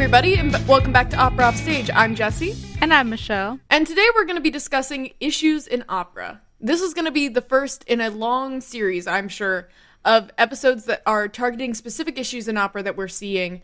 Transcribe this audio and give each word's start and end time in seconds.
everybody, 0.00 0.36
and 0.36 0.52
welcome 0.66 0.94
back 0.94 1.10
to 1.10 1.16
Opera 1.18 1.44
Off 1.44 1.56
Stage. 1.56 1.90
I'm 1.94 2.14
Jesse, 2.14 2.54
And 2.80 2.90
I'm 2.90 3.10
Michelle. 3.10 3.60
and 3.68 3.86
today 3.86 4.06
we're 4.16 4.24
going 4.24 4.38
to 4.38 4.40
be 4.40 4.50
discussing 4.50 5.12
issues 5.20 5.66
in 5.66 5.84
opera. 5.90 6.40
This 6.58 6.80
is 6.80 6.94
going 6.94 7.04
to 7.04 7.10
be 7.10 7.28
the 7.28 7.42
first 7.42 7.84
in 7.84 8.00
a 8.00 8.08
long 8.08 8.62
series, 8.62 9.06
I'm 9.06 9.28
sure, 9.28 9.68
of 10.02 10.30
episodes 10.38 10.86
that 10.86 11.02
are 11.04 11.28
targeting 11.28 11.74
specific 11.74 12.18
issues 12.18 12.48
in 12.48 12.56
opera 12.56 12.82
that 12.82 12.96
we're 12.96 13.08
seeing. 13.08 13.60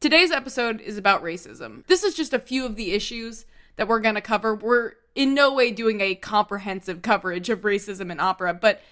Today's 0.00 0.32
episode 0.32 0.80
is 0.80 0.98
about 0.98 1.22
racism. 1.22 1.86
This 1.86 2.02
is 2.02 2.14
just 2.16 2.32
a 2.32 2.40
few 2.40 2.66
of 2.66 2.74
the 2.74 2.90
issues 2.90 3.46
that 3.76 3.86
we're 3.86 4.00
going 4.00 4.16
to 4.16 4.20
cover. 4.20 4.56
We're 4.56 4.94
in 5.14 5.34
no 5.34 5.54
way 5.54 5.70
doing 5.70 6.00
a 6.00 6.16
comprehensive 6.16 7.00
coverage 7.00 7.48
of 7.48 7.60
racism 7.60 8.10
in 8.10 8.18
opera, 8.18 8.54
but 8.54 8.82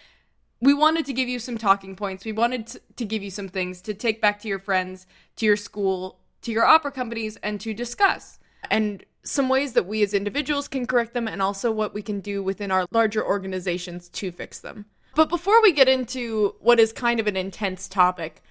we 0.61 0.73
wanted 0.73 1.07
to 1.07 1.13
give 1.13 1.29
you 1.29 1.41
some 1.41 1.59
talking 1.59 1.97
points. 1.97 2.25
We 2.25 2.31
wanted 2.31 2.69
to, 2.69 2.81
to 2.95 3.05
give 3.05 3.25
you 3.25 3.31
some 3.31 3.49
things 3.49 3.81
to 3.83 3.95
take 3.95 4.21
back 4.21 4.39
to 4.43 4.49
your 4.49 4.61
friends, 4.61 5.09
to 5.37 5.45
your 5.45 5.57
school, 5.57 6.21
to 6.45 6.53
your 6.53 6.65
opera 6.65 6.93
companies, 6.93 7.37
and 7.43 7.61
to 7.61 7.75
discuss. 7.75 8.39
And 8.71 9.05
some 9.23 9.49
ways 9.49 9.73
that 9.73 9.87
we 9.87 10.03
as 10.03 10.15
individuals 10.15 10.69
can 10.69 10.87
correct 10.87 11.15
them, 11.15 11.29
and 11.29 11.43
also 11.43 11.71
what 11.71 11.95
we 11.95 12.03
can 12.03 12.21
do 12.21 12.43
within 12.43 12.71
our 12.71 12.87
larger 12.91 13.25
organizations 13.25 14.09
to 14.11 14.31
fix 14.31 14.61
them. 14.61 14.87
But 15.15 15.29
before 15.29 15.63
we 15.63 15.73
get 15.73 15.89
into 15.89 16.57
what 16.61 16.81
is 16.81 16.93
kind 16.93 17.21
of 17.21 17.27
an 17.27 17.37
intense 17.37 17.89
topic, 17.89 18.43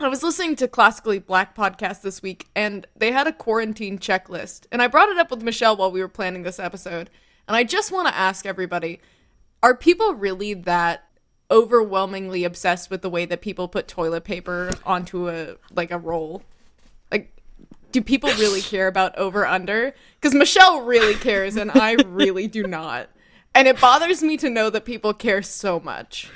I 0.00 0.08
was 0.08 0.22
listening 0.22 0.56
to 0.56 0.68
Classically 0.68 1.18
Black 1.18 1.54
podcast 1.54 2.00
this 2.00 2.22
week, 2.22 2.48
and 2.56 2.86
they 2.96 3.12
had 3.12 3.26
a 3.26 3.32
quarantine 3.32 3.98
checklist. 3.98 4.66
And 4.72 4.80
I 4.80 4.86
brought 4.86 5.10
it 5.10 5.18
up 5.18 5.30
with 5.30 5.42
Michelle 5.42 5.76
while 5.76 5.92
we 5.92 6.00
were 6.00 6.08
planning 6.08 6.42
this 6.42 6.58
episode. 6.58 7.10
And 7.46 7.56
I 7.56 7.64
just 7.64 7.92
want 7.92 8.08
to 8.08 8.16
ask 8.16 8.46
everybody 8.46 9.00
are 9.62 9.76
people 9.76 10.14
really 10.14 10.54
that 10.54 11.04
overwhelmingly 11.50 12.44
obsessed 12.44 12.90
with 12.90 13.02
the 13.02 13.10
way 13.10 13.26
that 13.26 13.42
people 13.42 13.68
put 13.68 13.88
toilet 13.88 14.24
paper 14.24 14.70
onto 14.86 15.28
a 15.28 15.56
like 15.70 15.90
a 15.90 15.98
roll? 15.98 16.42
Like 17.90 17.92
do 17.92 18.02
people 18.02 18.30
really 18.34 18.60
care 18.74 18.86
about 18.86 19.18
over 19.18 19.44
under? 19.44 19.94
Cuz 20.20 20.32
Michelle 20.32 20.82
really 20.82 21.14
cares 21.14 21.56
and 21.56 21.72
I 21.72 21.96
really 22.06 22.46
do 22.46 22.62
not. 22.62 23.08
And 23.52 23.66
it 23.66 23.80
bothers 23.80 24.22
me 24.22 24.36
to 24.36 24.48
know 24.48 24.70
that 24.70 24.84
people 24.84 25.12
care 25.12 25.42
so 25.42 25.80
much. 25.80 26.28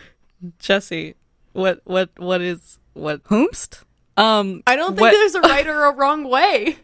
Jesse, 0.59 1.15
what 1.53 1.81
what 1.85 2.11
what 2.17 2.41
is 2.41 2.81
what 2.95 3.23
whomst? 3.25 3.85
Um 4.17 4.65
I 4.67 4.75
don't 4.75 4.97
think 4.97 5.03
what, 5.03 5.13
there's 5.13 5.37
a 5.37 5.41
right 5.53 5.67
or 5.67 5.85
a 5.85 5.95
wrong 5.95 6.25
way. 6.25 6.79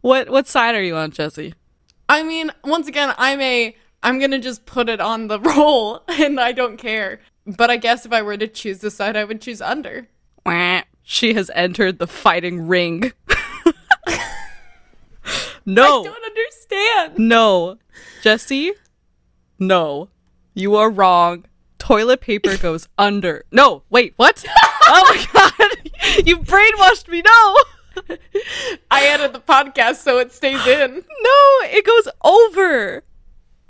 what 0.00 0.28
what 0.28 0.48
side 0.48 0.74
are 0.74 0.82
you 0.82 0.96
on, 0.96 1.12
Jesse? 1.12 1.54
I 2.08 2.24
mean, 2.24 2.50
once 2.64 2.88
again, 2.88 3.14
I'm 3.16 3.40
a 3.40 3.76
I'm 4.02 4.18
gonna 4.18 4.40
just 4.40 4.66
put 4.66 4.88
it 4.88 5.00
on 5.00 5.28
the 5.28 5.38
roll 5.54 6.02
and 6.08 6.40
I 6.40 6.50
don't 6.50 6.78
care. 6.78 7.20
But 7.46 7.70
I 7.70 7.76
guess 7.76 8.04
if 8.04 8.12
I 8.12 8.22
were 8.22 8.36
to 8.36 8.48
choose 8.48 8.80
the 8.80 8.90
side, 8.90 9.16
I 9.16 9.22
would 9.22 9.40
choose 9.40 9.62
under. 9.62 10.08
Wah. 10.44 10.82
She 11.02 11.34
has 11.34 11.50
entered 11.54 11.98
the 11.98 12.06
fighting 12.06 12.68
ring. 12.68 13.12
no. 15.66 16.00
I 16.00 16.04
don't 16.04 16.24
understand. 16.24 17.18
No. 17.18 17.78
Jesse? 18.22 18.72
No. 19.58 20.08
You 20.54 20.76
are 20.76 20.90
wrong. 20.90 21.44
Toilet 21.78 22.20
paper 22.20 22.56
goes 22.56 22.88
under. 22.98 23.44
No, 23.50 23.82
wait, 23.90 24.14
what? 24.16 24.44
oh 24.86 25.04
my 25.08 25.26
god. 25.32 26.26
You 26.26 26.38
brainwashed 26.38 27.08
me. 27.08 27.22
No. 27.22 27.56
I 28.90 29.06
edit 29.06 29.32
the 29.32 29.40
podcast 29.40 29.96
so 29.96 30.18
it 30.18 30.32
stays 30.32 30.64
in. 30.66 31.04
No, 31.22 31.66
it 31.68 31.84
goes 31.84 32.08
over. 32.24 33.04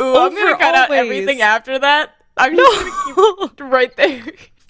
Ooh, 0.01 0.17
I'm 0.17 0.35
gonna 0.35 0.51
Over 0.51 0.57
cut 0.57 0.75
out 0.75 0.91
everything 0.93 1.41
after 1.41 1.79
that. 1.79 2.15
I'm 2.37 2.57
just 2.57 3.15
gonna 3.15 3.49
keep 3.49 3.61
it 3.61 3.65
right 3.65 3.97
there. 3.97 4.23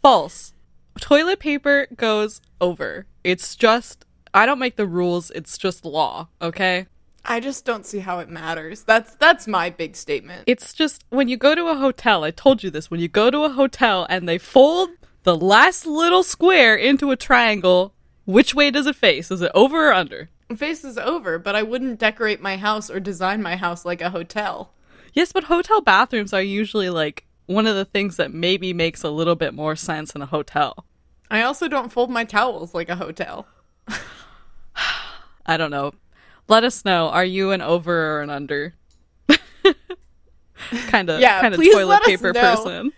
False. 0.02 0.55
Toilet 1.00 1.39
paper 1.39 1.86
goes 1.95 2.41
over. 2.61 3.06
It's 3.22 3.55
just 3.55 4.06
I 4.33 4.47
don't 4.47 4.59
make 4.59 4.77
the 4.77 4.86
rules, 4.86 5.31
it's 5.33 5.59
just 5.59 5.84
law, 5.84 6.28
okay? 6.41 6.86
I 7.24 7.41
just 7.41 7.64
don't 7.64 7.85
see 7.85 7.98
how 7.98 8.18
it 8.20 8.29
matters. 8.29 8.83
That's 8.83 9.14
that's 9.17 9.46
my 9.46 9.70
big 9.70 9.95
statement. 9.96 10.45
It's 10.46 10.73
just 10.73 11.05
when 11.11 11.29
you 11.29 11.36
go 11.36 11.55
to 11.55 11.68
a 11.68 11.77
hotel, 11.77 12.24
I 12.24 12.30
told 12.30 12.63
you 12.63 12.70
this, 12.70 12.90
when 12.90 13.01
you 13.01 13.08
go 13.08 13.30
to 13.30 13.45
a 13.45 13.51
hotel 13.51 14.07
and 14.08 14.29
they 14.29 14.39
fold 14.39 14.90
the 15.24 15.36
last 15.36 15.86
little 15.86 16.23
square 16.23 16.74
into 16.74 17.11
a 17.11 17.17
triangle, 17.17 17.92
which 18.24 18.55
way 18.55 18.70
does 18.70 18.86
it 18.86 18.96
face? 18.96 19.30
Is 19.30 19.42
it 19.42 19.52
over 19.55 19.90
or 19.90 19.92
under? 19.92 20.30
Face 20.57 20.83
is 20.83 20.98
over, 20.98 21.39
but 21.39 21.55
I 21.55 21.63
wouldn't 21.63 22.01
decorate 22.01 22.40
my 22.40 22.57
house 22.57 22.90
or 22.90 22.98
design 22.98 23.42
my 23.42 23.57
house 23.57 23.85
like 23.85 24.01
a 24.01 24.11
hotel. 24.11 24.73
Yes, 25.13 25.33
but 25.33 25.45
hotel 25.45 25.80
bathrooms 25.80 26.33
are 26.33 26.42
usually 26.42 26.90
like 26.90 27.27
one 27.46 27.67
of 27.67 27.74
the 27.74 27.85
things 27.85 28.17
that 28.17 28.33
maybe 28.33 28.73
makes 28.73 29.02
a 29.05 29.11
little 29.11 29.36
bit 29.36 29.55
more 29.55 29.77
sense 29.77 30.13
in 30.13 30.23
a 30.23 30.27
hotel. 30.27 30.86
I 31.30 31.42
also 31.42 31.69
don't 31.69 31.92
fold 31.92 32.11
my 32.11 32.24
towels 32.24 32.74
like 32.74 32.89
a 32.89 32.96
hotel. 32.96 33.46
I 35.50 35.56
don't 35.56 35.72
know. 35.72 35.92
Let 36.46 36.62
us 36.62 36.84
know. 36.84 37.08
Are 37.08 37.24
you 37.24 37.50
an 37.50 37.61
over 37.61 38.18
or 38.18 38.22
an 38.22 38.30
under? 38.30 38.74
kind 40.86 41.11
of, 41.11 41.20
Yeah, 41.20 41.40
kind 41.40 41.55
of 41.55 41.61
toilet 41.61 42.05
paper 42.05 42.33
person. 42.33 42.92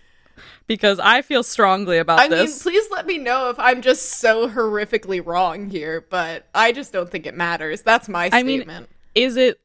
Because 0.67 0.99
I 0.99 1.23
feel 1.23 1.41
strongly 1.41 1.97
about 1.97 2.19
I 2.19 2.29
mean, 2.29 2.37
this. 2.37 2.61
please 2.61 2.85
let 2.91 3.07
me 3.07 3.17
know 3.17 3.49
if 3.49 3.57
I'm 3.57 3.81
just 3.81 4.19
so 4.19 4.47
horrifically 4.47 5.25
wrong 5.25 5.71
here, 5.71 6.05
but 6.07 6.47
I 6.53 6.71
just 6.71 6.93
don't 6.93 7.09
think 7.09 7.25
it 7.25 7.33
matters. 7.33 7.81
That's 7.81 8.07
my 8.07 8.29
I 8.31 8.43
mean, 8.43 8.59
statement. 8.59 8.89
is 9.15 9.35
it 9.35 9.59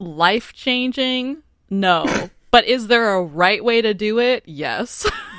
life 0.00 0.52
changing? 0.52 1.44
No. 1.70 2.30
but 2.50 2.64
is 2.66 2.88
there 2.88 3.14
a 3.14 3.22
right 3.22 3.62
way 3.64 3.80
to 3.80 3.94
do 3.94 4.18
it? 4.18 4.42
Yes. 4.44 5.08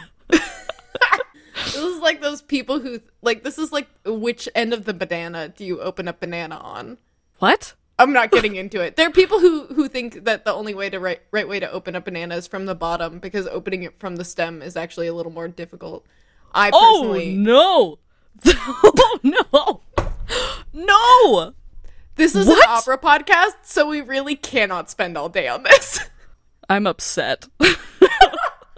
this 1.56 1.76
is 1.76 2.00
like 2.00 2.22
those 2.22 2.42
people 2.42 2.80
who 2.80 3.00
like 3.22 3.44
this 3.44 3.58
is 3.58 3.72
like 3.72 3.88
which 4.06 4.48
end 4.56 4.74
of 4.74 4.86
the 4.86 4.94
banana 4.94 5.50
do 5.50 5.64
you 5.66 5.80
open 5.82 6.08
a 6.08 6.14
banana 6.14 6.58
on? 6.58 6.98
what? 7.40 7.74
I'm 7.98 8.12
not 8.12 8.30
getting 8.32 8.58
into 8.58 8.82
it. 8.82 8.98
There 8.98 9.08
are 9.08 9.12
people 9.12 9.40
who 9.40 9.68
who 9.68 9.88
think 9.88 10.26
that 10.26 10.44
the 10.44 10.54
only 10.54 10.74
way 10.74 10.90
to 10.90 11.00
right 11.00 11.22
right 11.32 11.48
way 11.48 11.60
to 11.62 11.72
open 11.72 11.96
a 11.96 12.02
banana 12.02 12.36
is 12.36 12.46
from 12.46 12.66
the 12.66 12.76
bottom 12.76 13.20
because 13.20 13.48
opening 13.48 13.84
it 13.84 13.98
from 14.00 14.18
the 14.18 14.26
stem 14.26 14.62
is 14.62 14.76
actually 14.76 15.08
a 15.08 15.14
little 15.14 15.32
more 15.32 15.48
difficult. 15.48 16.06
I 16.54 16.72
personally 16.72 16.78
Oh 16.78 17.02
personally 17.02 17.36
no. 17.36 18.00
oh 18.84 19.20
no. 19.24 19.82
No. 20.74 21.54
this 22.16 22.36
is 22.36 22.48
What? 22.48 22.58
an 22.68 22.70
opera 22.70 22.98
podcast, 22.98 23.54
so 23.64 23.88
we 23.88 24.02
really 24.02 24.36
cannot 24.36 24.90
spend 24.90 25.18
all 25.18 25.30
day 25.30 25.48
on 25.48 25.64
this. 25.64 26.00
I'm 26.68 26.86
upset. 26.86 27.48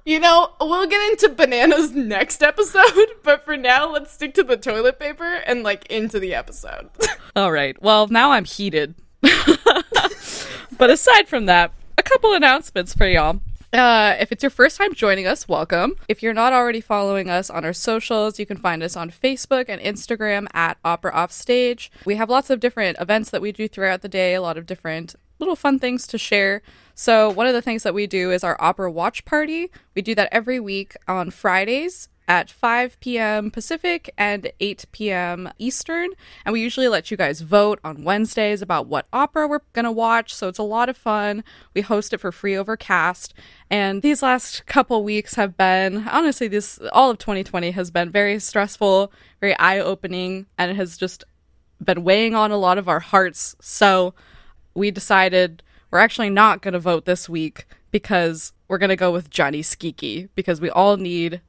You 0.08 0.22
know, 0.22 0.54
we'll 0.62 0.88
get 0.88 1.12
into 1.12 1.28
bananas 1.28 1.92
next 1.92 2.42
episode, 2.42 3.08
but 3.24 3.44
for 3.44 3.58
now, 3.58 3.92
let's 3.92 4.14
stick 4.14 4.34
to 4.36 4.44
the 4.44 4.56
toilet 4.56 5.00
paper 5.00 5.42
and 5.46 5.64
like 5.64 5.86
into 5.88 6.18
the 6.18 6.34
episode. 6.34 6.90
All 7.36 7.52
right. 7.52 7.76
Well, 7.84 8.08
now 8.08 8.32
I'm 8.32 8.46
heated. 8.46 8.96
but 9.22 10.90
aside 10.90 11.28
from 11.28 11.46
that, 11.48 11.74
a 11.98 12.04
couple 12.04 12.34
announcements 12.34 12.94
for 12.94 13.06
y'all. 13.06 13.42
Uh, 13.74 14.16
if 14.18 14.32
it's 14.32 14.42
your 14.42 14.50
first 14.50 14.78
time 14.78 14.94
joining 14.94 15.28
us, 15.28 15.46
welcome. 15.50 15.98
If 16.08 16.24
you're 16.24 16.34
not 16.34 16.54
already 16.54 16.80
following 16.80 17.30
us 17.30 17.50
on 17.50 17.66
our 17.66 17.74
socials, 17.74 18.40
you 18.40 18.46
can 18.46 18.56
find 18.56 18.82
us 18.82 18.96
on 18.96 19.12
Facebook 19.12 19.66
and 19.68 19.82
Instagram 19.82 20.48
at 20.54 20.78
Opera 20.86 21.12
Offstage. 21.14 21.92
We 22.06 22.16
have 22.16 22.30
lots 22.30 22.50
of 22.50 22.62
different 22.62 22.98
events 23.02 23.30
that 23.32 23.42
we 23.42 23.52
do 23.52 23.68
throughout 23.68 24.04
the 24.04 24.08
day, 24.08 24.36
a 24.36 24.42
lot 24.42 24.58
of 24.58 24.66
different 24.66 25.16
little 25.40 25.56
fun 25.56 25.80
things 25.80 26.08
to 26.08 26.18
share. 26.18 26.62
So, 26.96 27.30
one 27.30 27.48
of 27.48 27.54
the 27.54 27.62
things 27.62 27.84
that 27.84 27.94
we 27.94 28.08
do 28.08 28.32
is 28.32 28.44
our 28.44 28.58
opera 28.60 28.92
watch 28.92 29.26
party. 29.26 29.72
We 29.96 30.02
do 30.02 30.16
that 30.16 30.30
every 30.32 30.60
week 30.60 30.96
on 31.08 31.32
Fridays 31.32 32.10
at 32.28 32.52
5 32.52 33.00
p.m. 33.00 33.50
Pacific 33.50 34.14
and 34.18 34.52
8 34.60 34.86
p.m. 34.92 35.50
Eastern. 35.58 36.10
And 36.46 36.54
we 36.54 36.62
usually 36.62 36.88
let 36.88 37.10
you 37.10 37.18
guys 37.18 37.42
vote 37.42 37.80
on 37.84 38.04
Wednesdays 38.04 38.62
about 38.62 38.88
what 38.88 39.08
opera 39.14 39.48
we're 39.48 39.62
going 39.74 39.86
to 39.86 39.92
watch. 39.92 40.34
So 40.34 40.48
it's 40.48 40.60
a 40.60 40.64
lot 40.64 40.90
of 40.90 40.98
fun. 40.98 41.44
We 41.74 41.82
host 41.82 42.14
it 42.14 42.20
for 42.20 42.32
free 42.32 42.58
over 42.58 42.76
cast. 42.76 43.34
And 43.70 44.02
these 44.02 44.22
last 44.22 44.66
couple 44.66 45.04
weeks 45.04 45.36
have 45.36 45.56
been, 45.56 46.08
honestly, 46.08 46.48
this 46.48 46.80
all 46.92 47.10
of 47.10 47.18
2020 47.18 47.72
has 47.72 47.92
been 47.92 48.12
very 48.12 48.40
stressful, 48.40 49.12
very 49.40 49.58
eye 49.58 49.80
opening, 49.80 50.48
and 50.58 50.72
it 50.72 50.76
has 50.76 50.98
just 50.98 51.24
been 51.82 52.04
weighing 52.04 52.36
on 52.36 52.52
a 52.52 52.58
lot 52.58 52.78
of 52.78 52.90
our 52.90 53.00
hearts. 53.00 53.56
So 53.62 54.14
we 54.78 54.92
decided 54.92 55.64
we're 55.90 55.98
actually 55.98 56.30
not 56.30 56.62
going 56.62 56.74
to 56.74 56.80
vote 56.80 57.06
this 57.06 57.28
week 57.28 57.66
because 57.90 58.54
we're 58.68 58.78
going 58.78 58.90
to 58.90 58.96
go 58.96 59.12
with 59.12 59.30
Gianni 59.32 59.64
Schicchi 59.64 60.30
because 60.36 60.62
we 60.62 60.70
all 60.70 60.98
need 60.98 61.42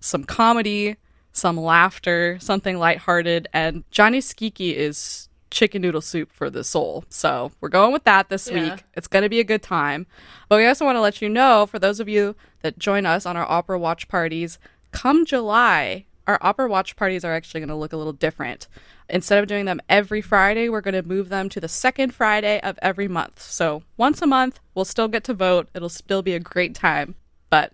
some 0.00 0.24
comedy, 0.24 0.96
some 1.30 1.58
laughter, 1.58 2.38
something 2.40 2.78
lighthearted, 2.78 3.48
and 3.52 3.84
Gianni 3.90 4.20
Schicchi 4.20 4.74
is 4.74 5.28
chicken 5.50 5.82
noodle 5.82 6.00
soup 6.00 6.32
for 6.32 6.48
the 6.48 6.64
soul. 6.64 7.04
So 7.10 7.52
we're 7.60 7.68
going 7.68 7.92
with 7.92 8.04
that 8.04 8.30
this 8.30 8.48
Yeah. 8.48 8.70
week. 8.74 8.84
It's 8.94 9.08
going 9.08 9.24
to 9.24 9.28
be 9.28 9.40
a 9.40 9.44
good 9.44 9.62
time. 9.62 10.06
But 10.48 10.56
we 10.56 10.66
also 10.66 10.86
want 10.86 10.96
to 10.96 11.00
let 11.00 11.20
you 11.20 11.28
know, 11.28 11.66
for 11.66 11.78
those 11.78 12.00
of 12.00 12.08
you 12.08 12.34
that 12.62 12.78
join 12.78 13.04
us 13.04 13.26
on 13.26 13.36
our 13.36 13.50
opera 13.50 13.78
watch 13.78 14.08
parties, 14.08 14.58
come 14.92 15.26
July, 15.26 16.06
our 16.26 16.38
opera 16.40 16.68
watch 16.68 16.96
parties 16.96 17.24
are 17.24 17.34
actually 17.34 17.60
going 17.60 17.68
to 17.68 17.74
look 17.74 17.92
a 17.92 17.96
little 17.96 18.12
different. 18.12 18.68
Instead 19.10 19.38
of 19.38 19.48
doing 19.48 19.64
them 19.64 19.80
every 19.88 20.20
Friday, 20.20 20.68
we're 20.68 20.80
going 20.80 20.94
to 20.94 21.02
move 21.02 21.28
them 21.28 21.48
to 21.48 21.60
the 21.60 21.68
second 21.68 22.14
Friday 22.14 22.60
of 22.60 22.78
every 22.80 23.08
month. 23.08 23.42
So 23.42 23.82
once 23.96 24.22
a 24.22 24.26
month, 24.26 24.60
we'll 24.74 24.84
still 24.84 25.08
get 25.08 25.24
to 25.24 25.34
vote. 25.34 25.68
It'll 25.74 25.88
still 25.88 26.22
be 26.22 26.34
a 26.34 26.40
great 26.40 26.74
time, 26.74 27.16
but 27.50 27.72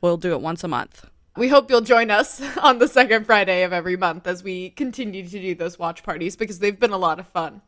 we'll 0.00 0.16
do 0.16 0.32
it 0.32 0.40
once 0.40 0.62
a 0.62 0.68
month. 0.68 1.06
We 1.36 1.48
hope 1.48 1.70
you'll 1.70 1.82
join 1.82 2.10
us 2.10 2.40
on 2.62 2.78
the 2.78 2.88
second 2.88 3.26
Friday 3.26 3.62
of 3.62 3.72
every 3.72 3.96
month 3.96 4.26
as 4.26 4.42
we 4.42 4.70
continue 4.70 5.24
to 5.24 5.40
do 5.40 5.54
those 5.54 5.78
watch 5.78 6.02
parties 6.02 6.36
because 6.36 6.60
they've 6.60 6.78
been 6.78 6.92
a 6.92 6.98
lot 6.98 7.18
of 7.18 7.28
fun. 7.28 7.62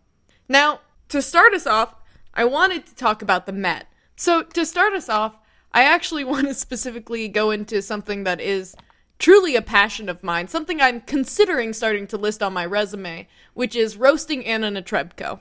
Now, 0.49 0.81
to 1.09 1.21
start 1.21 1.53
us 1.53 1.67
off, 1.67 1.95
I 2.33 2.45
wanted 2.45 2.87
to 2.87 2.95
talk 2.95 3.21
about 3.21 3.47
the 3.47 3.53
Met. 3.53 3.87
So, 4.17 4.43
to 4.43 4.65
start 4.65 4.95
us 4.95 5.09
off, 5.09 5.37
I 5.73 5.83
actually 5.83 6.25
want 6.33 6.47
to 6.47 6.55
specifically 6.55 7.29
go 7.29 7.51
into 7.51 7.83
something 7.83 8.25
that 8.25 8.41
is 8.41 8.75
truly 9.19 9.57
a 9.57 9.63
passion 9.63 10.09
of 10.09 10.23
mine, 10.23 10.49
something 10.49 10.81
I'm 10.81 11.01
considering 11.01 11.73
starting 11.73 12.07
to 12.09 12.17
list 12.17 12.43
on 12.43 12.53
my 12.53 12.65
resume, 12.65 13.29
which 13.55 13.75
is 13.75 13.97
roasting 13.97 14.45
Anna 14.45 14.71
Netrebko. 14.71 15.41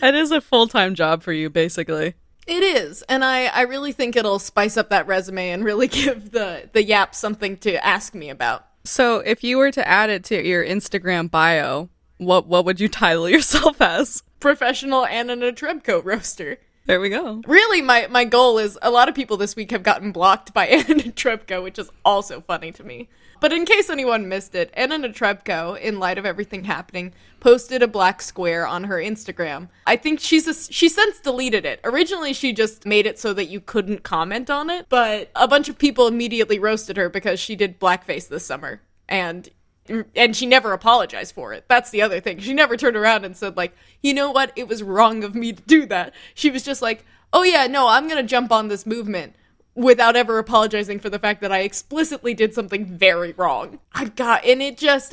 That 0.00 0.14
is 0.14 0.30
a 0.30 0.40
full 0.40 0.68
time 0.68 0.94
job 0.94 1.22
for 1.22 1.32
you, 1.32 1.50
basically. 1.50 2.14
It 2.46 2.62
is, 2.62 3.02
and 3.08 3.24
I, 3.24 3.46
I 3.46 3.62
really 3.62 3.92
think 3.92 4.14
it'll 4.14 4.38
spice 4.38 4.76
up 4.76 4.90
that 4.90 5.06
resume 5.06 5.50
and 5.50 5.64
really 5.64 5.88
give 5.88 6.30
the, 6.30 6.68
the 6.72 6.84
yap 6.84 7.14
something 7.14 7.56
to 7.58 7.84
ask 7.84 8.14
me 8.14 8.30
about. 8.30 8.66
So, 8.84 9.18
if 9.18 9.42
you 9.42 9.58
were 9.58 9.72
to 9.72 9.86
add 9.86 10.10
it 10.10 10.22
to 10.24 10.46
your 10.46 10.64
Instagram 10.64 11.30
bio, 11.30 11.88
what 12.18 12.46
what 12.46 12.64
would 12.64 12.80
you 12.80 12.88
title 12.88 13.28
yourself 13.28 13.80
as? 13.80 14.22
Professional 14.38 15.06
Anna 15.06 15.36
Netrebko 15.36 16.04
roaster. 16.04 16.58
There 16.86 17.00
we 17.00 17.08
go. 17.08 17.42
Really, 17.48 17.82
my, 17.82 18.06
my 18.08 18.24
goal 18.24 18.58
is 18.58 18.78
a 18.80 18.92
lot 18.92 19.08
of 19.08 19.14
people 19.16 19.36
this 19.36 19.56
week 19.56 19.72
have 19.72 19.82
gotten 19.82 20.12
blocked 20.12 20.54
by 20.54 20.66
Anna 20.68 20.94
Netrebko, 20.94 21.62
which 21.62 21.80
is 21.80 21.90
also 22.04 22.40
funny 22.40 22.70
to 22.72 22.84
me. 22.84 23.08
But 23.40 23.52
in 23.52 23.64
case 23.64 23.90
anyone 23.90 24.28
missed 24.28 24.54
it, 24.54 24.70
Anna 24.72 24.96
Netrebko, 24.98 25.78
in 25.80 25.98
light 25.98 26.16
of 26.16 26.24
everything 26.24 26.64
happening, 26.64 27.12
posted 27.40 27.82
a 27.82 27.88
black 27.88 28.22
square 28.22 28.66
on 28.66 28.84
her 28.84 28.96
Instagram. 28.96 29.68
I 29.84 29.96
think 29.96 30.20
she's 30.20 30.46
a, 30.46 30.54
she 30.54 30.88
since 30.88 31.18
deleted 31.18 31.66
it. 31.66 31.80
Originally, 31.82 32.32
she 32.32 32.52
just 32.52 32.86
made 32.86 33.04
it 33.04 33.18
so 33.18 33.34
that 33.34 33.46
you 33.46 33.60
couldn't 33.60 34.04
comment 34.04 34.48
on 34.48 34.70
it, 34.70 34.86
but 34.88 35.30
a 35.34 35.48
bunch 35.48 35.68
of 35.68 35.78
people 35.78 36.06
immediately 36.06 36.58
roasted 36.58 36.96
her 36.96 37.08
because 37.08 37.40
she 37.40 37.56
did 37.56 37.80
blackface 37.80 38.28
this 38.28 38.46
summer. 38.46 38.80
And 39.08 39.48
and 40.14 40.34
she 40.34 40.46
never 40.46 40.72
apologized 40.72 41.34
for 41.34 41.52
it. 41.52 41.64
That's 41.68 41.90
the 41.90 42.02
other 42.02 42.20
thing. 42.20 42.38
She 42.38 42.54
never 42.54 42.76
turned 42.76 42.96
around 42.96 43.24
and 43.24 43.36
said 43.36 43.56
like, 43.56 43.74
"You 44.02 44.14
know 44.14 44.30
what? 44.30 44.52
It 44.56 44.68
was 44.68 44.82
wrong 44.82 45.24
of 45.24 45.34
me 45.34 45.52
to 45.52 45.62
do 45.62 45.86
that." 45.86 46.14
She 46.34 46.50
was 46.50 46.62
just 46.62 46.82
like, 46.82 47.04
"Oh 47.32 47.42
yeah, 47.42 47.66
no, 47.66 47.88
I'm 47.88 48.08
going 48.08 48.22
to 48.22 48.28
jump 48.28 48.52
on 48.52 48.68
this 48.68 48.86
movement." 48.86 49.34
Without 49.74 50.16
ever 50.16 50.38
apologizing 50.38 51.00
for 51.00 51.10
the 51.10 51.18
fact 51.18 51.42
that 51.42 51.52
I 51.52 51.58
explicitly 51.58 52.32
did 52.32 52.54
something 52.54 52.86
very 52.86 53.32
wrong. 53.32 53.78
I 53.92 54.06
got, 54.06 54.42
and 54.42 54.62
it 54.62 54.78
just, 54.78 55.12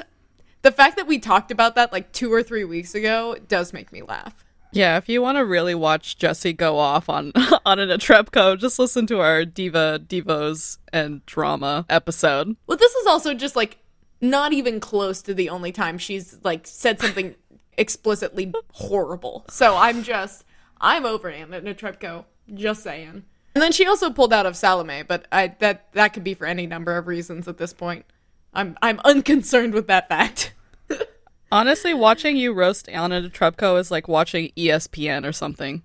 the 0.62 0.72
fact 0.72 0.96
that 0.96 1.06
we 1.06 1.20
talked 1.20 1.52
about 1.52 1.75
that 1.75 1.92
like 1.92 2.14
two 2.14 2.31
or 2.31 2.42
three 2.42 2.64
weeks 2.64 2.96
ago 2.96 3.36
does 3.50 3.74
make 3.74 3.92
me 3.92 4.04
laugh. 4.04 4.44
Yeah, 4.74 4.98
if 4.98 5.08
you 5.08 5.22
want 5.22 5.38
to 5.38 5.46
really 5.46 5.75
watch 5.75 6.18
Jesse 6.18 6.52
go 6.52 6.80
off 6.80 7.08
on 7.08 7.31
on 7.66 7.80
Anna 7.80 7.98
Netrebko, 7.98 8.58
just 8.58 8.80
listen 8.80 9.06
to 9.08 9.20
our 9.20 9.46
Diva 9.46 10.02
Devos 10.06 10.80
and 10.92 11.24
Drama 11.25 11.86
episode. 11.90 12.56
Well, 12.66 12.78
this 12.78 12.94
is 12.94 13.06
also 13.06 13.36
just 13.36 13.56
like 13.56 13.78
not 14.24 14.54
even 14.54 14.80
close 14.80 15.22
to 15.22 15.34
the 15.34 15.50
only 15.50 15.72
time 15.72 15.98
she's 15.98 16.40
like 16.44 16.66
said 16.66 17.00
something 17.00 17.36
explicitly 17.78 18.54
horrible. 18.72 19.46
So 19.50 19.75
I'm 19.75 20.02
just 20.02 20.46
I'm 20.80 21.06
over 21.06 21.30
Anna 21.30 21.62
Netrebko. 21.62 22.25
Just 22.54 22.84
saying. 22.84 23.24
And 23.56 23.62
then 23.62 23.72
she 23.72 23.86
also 23.86 24.10
pulled 24.10 24.34
out 24.34 24.46
of 24.46 24.58
Salome, 24.58 25.04
but 25.04 25.28
I 25.31 25.56
that 25.60 25.92
that 25.94 26.14
could 26.14 26.24
be 26.24 26.34
for 26.34 26.46
any 26.46 26.66
number 26.66 26.98
of 26.98 27.08
reasons 27.08 27.48
at 27.48 27.58
this 27.58 27.74
point. 27.74 28.06
I'm 28.54 28.78
I'm 28.81 29.00
unconcerned 29.04 29.74
with 29.74 29.88
that 29.88 30.08
fact. 30.08 30.54
Honestly, 31.52 31.94
watching 31.94 32.36
you 32.36 32.54
roast 32.54 32.90
Anna 32.90 33.22
Netrebko 33.22 33.80
is 33.80 33.92
like 33.92 34.08
watching 34.08 34.52
ESPN 34.58 35.28
or 35.28 35.31
something. 35.31 35.84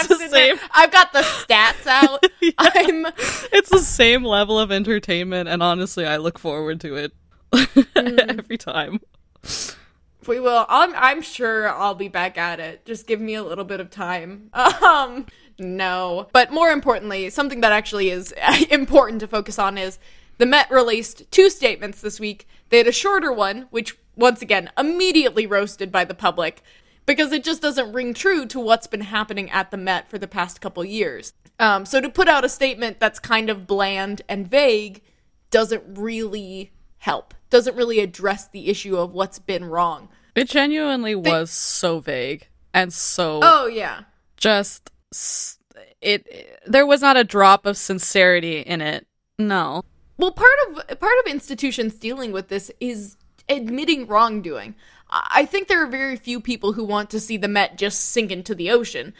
It's 0.00 0.08
the 0.08 0.16
same. 0.16 0.30
there- 0.30 0.68
I've 0.72 0.90
got 0.92 1.12
the 1.12 1.20
stats 1.20 1.86
out. 1.86 2.24
I'm 2.58 3.06
It's 3.52 3.70
the 3.70 3.78
same 3.78 4.24
level 4.24 4.58
of 4.58 4.70
entertainment, 4.72 5.48
and 5.48 5.62
honestly, 5.62 6.06
I 6.06 6.16
look 6.16 6.38
forward 6.38 6.80
to 6.82 6.96
it 6.96 7.12
every 7.96 8.58
time. 8.58 9.00
We 10.26 10.38
will. 10.40 10.64
I'm. 10.68 10.94
I'm 10.94 11.20
sure 11.22 11.68
I'll 11.68 11.94
be 11.94 12.08
back 12.08 12.38
at 12.38 12.60
it. 12.60 12.84
Just 12.84 13.06
give 13.06 13.20
me 13.20 13.34
a 13.34 13.42
little 13.42 13.64
bit 13.64 13.80
of 13.80 13.90
time. 13.90 14.50
Um. 14.54 15.26
No. 15.58 16.28
But 16.32 16.50
more 16.50 16.70
importantly, 16.70 17.28
something 17.30 17.60
that 17.60 17.72
actually 17.72 18.10
is 18.10 18.32
important 18.70 19.20
to 19.20 19.28
focus 19.28 19.58
on 19.58 19.76
is 19.78 19.98
the 20.38 20.46
Met 20.46 20.70
released 20.70 21.30
two 21.30 21.50
statements 21.50 22.00
this 22.00 22.18
week. 22.18 22.48
They 22.70 22.78
had 22.78 22.86
a 22.86 22.92
shorter 22.92 23.32
one, 23.32 23.66
which 23.70 23.96
once 24.16 24.40
again 24.42 24.70
immediately 24.78 25.46
roasted 25.46 25.92
by 25.92 26.04
the 26.04 26.14
public 26.14 26.62
because 27.06 27.32
it 27.32 27.44
just 27.44 27.62
doesn't 27.62 27.92
ring 27.92 28.14
true 28.14 28.46
to 28.46 28.60
what's 28.60 28.86
been 28.86 29.00
happening 29.02 29.50
at 29.50 29.70
the 29.70 29.76
Met 29.76 30.08
for 30.08 30.18
the 30.18 30.28
past 30.28 30.60
couple 30.60 30.84
years. 30.84 31.32
Um. 31.58 31.84
So 31.86 32.00
to 32.00 32.08
put 32.08 32.28
out 32.28 32.44
a 32.44 32.48
statement 32.48 32.98
that's 33.00 33.18
kind 33.18 33.50
of 33.50 33.66
bland 33.66 34.22
and 34.28 34.46
vague 34.48 35.02
doesn't 35.50 35.82
really 35.98 36.72
help. 36.98 37.34
Doesn't 37.50 37.76
really 37.76 38.00
address 38.00 38.48
the 38.48 38.68
issue 38.68 38.96
of 38.96 39.12
what's 39.12 39.38
been 39.38 39.64
wrong. 39.66 40.08
It 40.34 40.48
genuinely 40.48 41.14
was 41.14 41.50
so 41.50 42.00
vague 42.00 42.48
and 42.72 42.92
so 42.92 43.40
Oh 43.42 43.66
yeah. 43.66 44.02
just 44.38 44.90
s- 45.12 45.58
it. 46.00 46.58
There 46.66 46.86
was 46.86 47.02
not 47.02 47.16
a 47.18 47.24
drop 47.24 47.66
of 47.66 47.76
sincerity 47.76 48.60
in 48.60 48.80
it. 48.80 49.06
No. 49.38 49.82
Well, 50.16 50.32
part 50.32 50.52
of 50.68 50.98
part 51.00 51.14
of 51.24 51.30
institutions 51.30 51.94
dealing 51.94 52.32
with 52.32 52.48
this 52.48 52.70
is 52.80 53.16
admitting 53.48 54.06
wrongdoing. 54.06 54.74
I 55.12 55.44
think 55.44 55.68
there 55.68 55.82
are 55.82 55.88
very 55.88 56.16
few 56.16 56.40
people 56.40 56.72
who 56.72 56.84
want 56.84 57.10
to 57.10 57.20
see 57.20 57.36
the 57.36 57.48
Met 57.48 57.76
just 57.76 58.00
sink 58.00 58.30
into 58.30 58.54
the 58.54 58.70
ocean. 58.70 59.12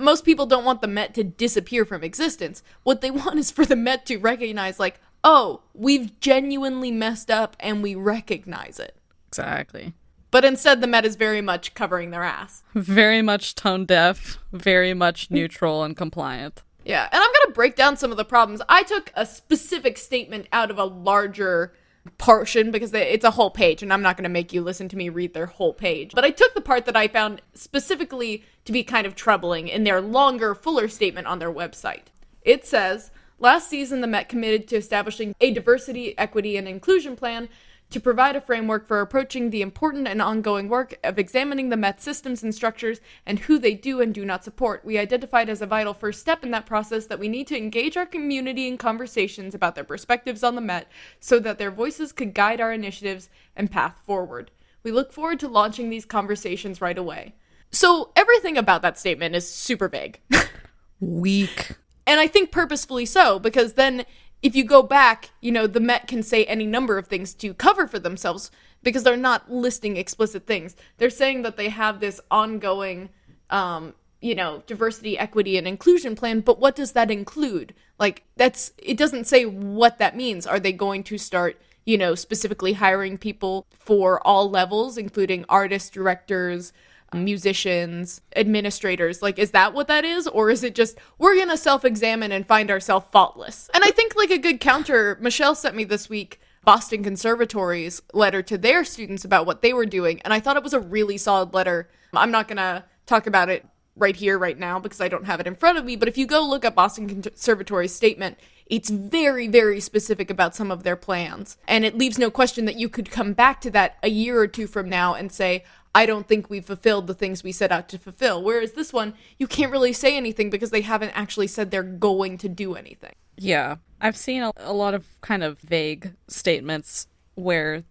Most 0.00 0.24
people 0.24 0.46
don't 0.46 0.64
want 0.64 0.80
the 0.80 0.88
Met 0.88 1.14
to 1.14 1.24
disappear 1.24 1.84
from 1.84 2.02
existence. 2.02 2.62
What 2.82 3.02
they 3.02 3.10
want 3.10 3.38
is 3.38 3.50
for 3.50 3.66
the 3.66 3.76
Met 3.76 4.06
to 4.06 4.16
recognize, 4.16 4.80
like, 4.80 5.00
oh, 5.22 5.60
we've 5.74 6.18
genuinely 6.18 6.90
messed 6.90 7.30
up 7.30 7.56
and 7.60 7.82
we 7.82 7.94
recognize 7.94 8.78
it. 8.78 8.96
Exactly. 9.28 9.92
But 10.30 10.44
instead, 10.44 10.80
the 10.80 10.86
Met 10.86 11.04
is 11.04 11.16
very 11.16 11.42
much 11.42 11.74
covering 11.74 12.10
their 12.10 12.24
ass. 12.24 12.62
Very 12.74 13.20
much 13.20 13.54
tone 13.54 13.84
deaf, 13.84 14.38
very 14.50 14.94
much 14.94 15.30
neutral 15.30 15.84
and 15.84 15.96
compliant. 15.96 16.62
Yeah, 16.84 17.04
and 17.04 17.22
I'm 17.22 17.30
going 17.30 17.46
to 17.48 17.52
break 17.54 17.76
down 17.76 17.96
some 17.96 18.10
of 18.10 18.16
the 18.16 18.24
problems. 18.24 18.60
I 18.68 18.82
took 18.82 19.12
a 19.14 19.26
specific 19.26 19.96
statement 19.98 20.46
out 20.52 20.70
of 20.70 20.78
a 20.78 20.84
larger 20.84 21.72
portion 22.18 22.70
because 22.70 22.92
it's 22.92 23.24
a 23.24 23.32
whole 23.32 23.50
page, 23.50 23.82
and 23.82 23.92
I'm 23.92 24.02
not 24.02 24.16
going 24.16 24.24
to 24.24 24.30
make 24.30 24.52
you 24.52 24.62
listen 24.62 24.88
to 24.88 24.96
me 24.96 25.08
read 25.08 25.34
their 25.34 25.46
whole 25.46 25.72
page. 25.72 26.12
But 26.14 26.24
I 26.24 26.30
took 26.30 26.54
the 26.54 26.60
part 26.60 26.84
that 26.86 26.96
I 26.96 27.08
found 27.08 27.42
specifically 27.54 28.44
to 28.64 28.72
be 28.72 28.82
kind 28.82 29.06
of 29.06 29.14
troubling 29.14 29.68
in 29.68 29.84
their 29.84 30.00
longer, 30.00 30.54
fuller 30.54 30.88
statement 30.88 31.26
on 31.26 31.38
their 31.38 31.52
website. 31.52 32.04
It 32.42 32.66
says 32.66 33.10
Last 33.38 33.68
season, 33.68 34.00
the 34.00 34.06
Met 34.06 34.28
committed 34.28 34.68
to 34.68 34.76
establishing 34.76 35.34
a 35.40 35.50
diversity, 35.50 36.16
equity, 36.16 36.56
and 36.56 36.68
inclusion 36.68 37.16
plan 37.16 37.48
to 37.94 38.00
provide 38.00 38.34
a 38.34 38.40
framework 38.40 38.88
for 38.88 39.00
approaching 39.00 39.50
the 39.50 39.62
important 39.62 40.08
and 40.08 40.20
ongoing 40.20 40.68
work 40.68 40.98
of 41.04 41.16
examining 41.16 41.68
the 41.68 41.76
Met 41.76 42.02
systems 42.02 42.42
and 42.42 42.52
structures 42.52 43.00
and 43.24 43.38
who 43.38 43.56
they 43.56 43.72
do 43.72 44.00
and 44.00 44.12
do 44.12 44.24
not 44.24 44.42
support. 44.42 44.84
We 44.84 44.98
identified 44.98 45.48
as 45.48 45.62
a 45.62 45.66
vital 45.66 45.94
first 45.94 46.18
step 46.18 46.42
in 46.42 46.50
that 46.50 46.66
process 46.66 47.06
that 47.06 47.20
we 47.20 47.28
need 47.28 47.46
to 47.46 47.56
engage 47.56 47.96
our 47.96 48.04
community 48.04 48.66
in 48.66 48.78
conversations 48.78 49.54
about 49.54 49.76
their 49.76 49.84
perspectives 49.84 50.42
on 50.42 50.56
the 50.56 50.60
Met 50.60 50.90
so 51.20 51.38
that 51.38 51.58
their 51.58 51.70
voices 51.70 52.10
could 52.10 52.34
guide 52.34 52.60
our 52.60 52.72
initiatives 52.72 53.30
and 53.54 53.70
path 53.70 53.94
forward. 54.04 54.50
We 54.82 54.90
look 54.90 55.12
forward 55.12 55.38
to 55.38 55.48
launching 55.48 55.88
these 55.88 56.04
conversations 56.04 56.80
right 56.80 56.98
away. 56.98 57.36
So, 57.70 58.10
everything 58.16 58.58
about 58.58 58.82
that 58.82 58.98
statement 58.98 59.36
is 59.36 59.48
super 59.48 59.88
vague. 59.88 60.18
Weak. 61.00 61.76
And 62.08 62.18
I 62.18 62.26
think 62.26 62.50
purposefully 62.50 63.06
so, 63.06 63.38
because 63.38 63.74
then 63.74 64.04
if 64.44 64.54
you 64.54 64.62
go 64.62 64.82
back, 64.82 65.30
you 65.40 65.50
know, 65.50 65.66
the 65.66 65.80
Met 65.80 66.06
can 66.06 66.22
say 66.22 66.44
any 66.44 66.66
number 66.66 66.98
of 66.98 67.06
things 67.06 67.32
to 67.32 67.54
cover 67.54 67.86
for 67.86 67.98
themselves 67.98 68.50
because 68.82 69.02
they're 69.02 69.16
not 69.16 69.50
listing 69.50 69.96
explicit 69.96 70.46
things. 70.46 70.76
They're 70.98 71.08
saying 71.08 71.42
that 71.42 71.56
they 71.56 71.70
have 71.70 71.98
this 71.98 72.20
ongoing, 72.30 73.08
um, 73.48 73.94
you 74.20 74.34
know, 74.34 74.62
diversity, 74.66 75.18
equity, 75.18 75.56
and 75.56 75.66
inclusion 75.66 76.14
plan, 76.14 76.40
but 76.40 76.60
what 76.60 76.76
does 76.76 76.92
that 76.92 77.10
include? 77.10 77.72
Like, 77.98 78.24
that's, 78.36 78.72
it 78.76 78.98
doesn't 78.98 79.26
say 79.26 79.46
what 79.46 79.96
that 79.96 80.14
means. 80.14 80.46
Are 80.46 80.60
they 80.60 80.72
going 80.72 81.04
to 81.04 81.16
start, 81.16 81.58
you 81.86 81.96
know, 81.96 82.14
specifically 82.14 82.74
hiring 82.74 83.16
people 83.16 83.64
for 83.70 84.24
all 84.26 84.50
levels, 84.50 84.98
including 84.98 85.46
artists, 85.48 85.88
directors, 85.88 86.74
musicians, 87.14 88.20
administrators. 88.34 89.22
Like, 89.22 89.38
is 89.38 89.52
that 89.52 89.72
what 89.72 89.88
that 89.88 90.04
is? 90.04 90.26
Or 90.26 90.50
is 90.50 90.64
it 90.64 90.74
just, 90.74 90.98
we're 91.18 91.36
going 91.36 91.48
to 91.48 91.56
self 91.56 91.84
examine 91.84 92.32
and 92.32 92.46
find 92.46 92.70
ourselves 92.70 93.06
faultless? 93.12 93.70
And 93.72 93.84
I 93.84 93.90
think, 93.90 94.16
like, 94.16 94.30
a 94.30 94.38
good 94.38 94.60
counter, 94.60 95.16
Michelle 95.20 95.54
sent 95.54 95.76
me 95.76 95.84
this 95.84 96.08
week 96.08 96.40
Boston 96.64 97.02
Conservatory's 97.04 98.02
letter 98.12 98.42
to 98.42 98.58
their 98.58 98.84
students 98.84 99.24
about 99.24 99.46
what 99.46 99.62
they 99.62 99.72
were 99.72 99.86
doing. 99.86 100.20
And 100.22 100.32
I 100.32 100.40
thought 100.40 100.56
it 100.56 100.62
was 100.62 100.72
a 100.72 100.80
really 100.80 101.18
solid 101.18 101.54
letter. 101.54 101.88
I'm 102.12 102.30
not 102.30 102.48
going 102.48 102.56
to 102.56 102.84
talk 103.06 103.26
about 103.26 103.48
it 103.48 103.66
right 103.96 104.16
here, 104.16 104.38
right 104.38 104.58
now, 104.58 104.78
because 104.78 105.00
I 105.00 105.08
don't 105.08 105.26
have 105.26 105.40
it 105.40 105.46
in 105.46 105.54
front 105.54 105.78
of 105.78 105.84
me. 105.84 105.96
But 105.96 106.08
if 106.08 106.18
you 106.18 106.26
go 106.26 106.44
look 106.44 106.64
at 106.64 106.74
Boston 106.74 107.06
Conservatory's 107.06 107.94
statement, 107.94 108.38
it's 108.66 108.90
very, 108.90 109.46
very 109.46 109.78
specific 109.78 110.30
about 110.30 110.54
some 110.54 110.70
of 110.70 110.82
their 110.82 110.96
plans. 110.96 111.58
And 111.68 111.84
it 111.84 111.98
leaves 111.98 112.18
no 112.18 112.30
question 112.30 112.64
that 112.64 112.78
you 112.78 112.88
could 112.88 113.10
come 113.10 113.34
back 113.34 113.60
to 113.62 113.70
that 113.72 113.96
a 114.02 114.08
year 114.08 114.40
or 114.40 114.46
two 114.46 114.66
from 114.66 114.88
now 114.88 115.14
and 115.14 115.30
say, 115.30 115.64
I 115.94 116.06
don't 116.06 116.26
think 116.26 116.50
we've 116.50 116.64
fulfilled 116.64 117.06
the 117.06 117.14
things 117.14 117.44
we 117.44 117.52
set 117.52 117.70
out 117.70 117.88
to 117.90 117.98
fulfill. 117.98 118.42
Whereas 118.42 118.72
this 118.72 118.92
one, 118.92 119.14
you 119.38 119.46
can't 119.46 119.70
really 119.70 119.92
say 119.92 120.16
anything 120.16 120.50
because 120.50 120.70
they 120.70 120.80
haven't 120.80 121.10
actually 121.10 121.46
said 121.46 121.70
they're 121.70 121.82
going 121.82 122.36
to 122.38 122.48
do 122.48 122.74
anything. 122.74 123.14
Yeah. 123.36 123.76
I've 124.00 124.16
seen 124.16 124.42
a, 124.42 124.52
a 124.56 124.72
lot 124.72 124.94
of 124.94 125.06
kind 125.20 125.44
of 125.44 125.58
vague 125.60 126.14
statements 126.26 127.06
where 127.34 127.84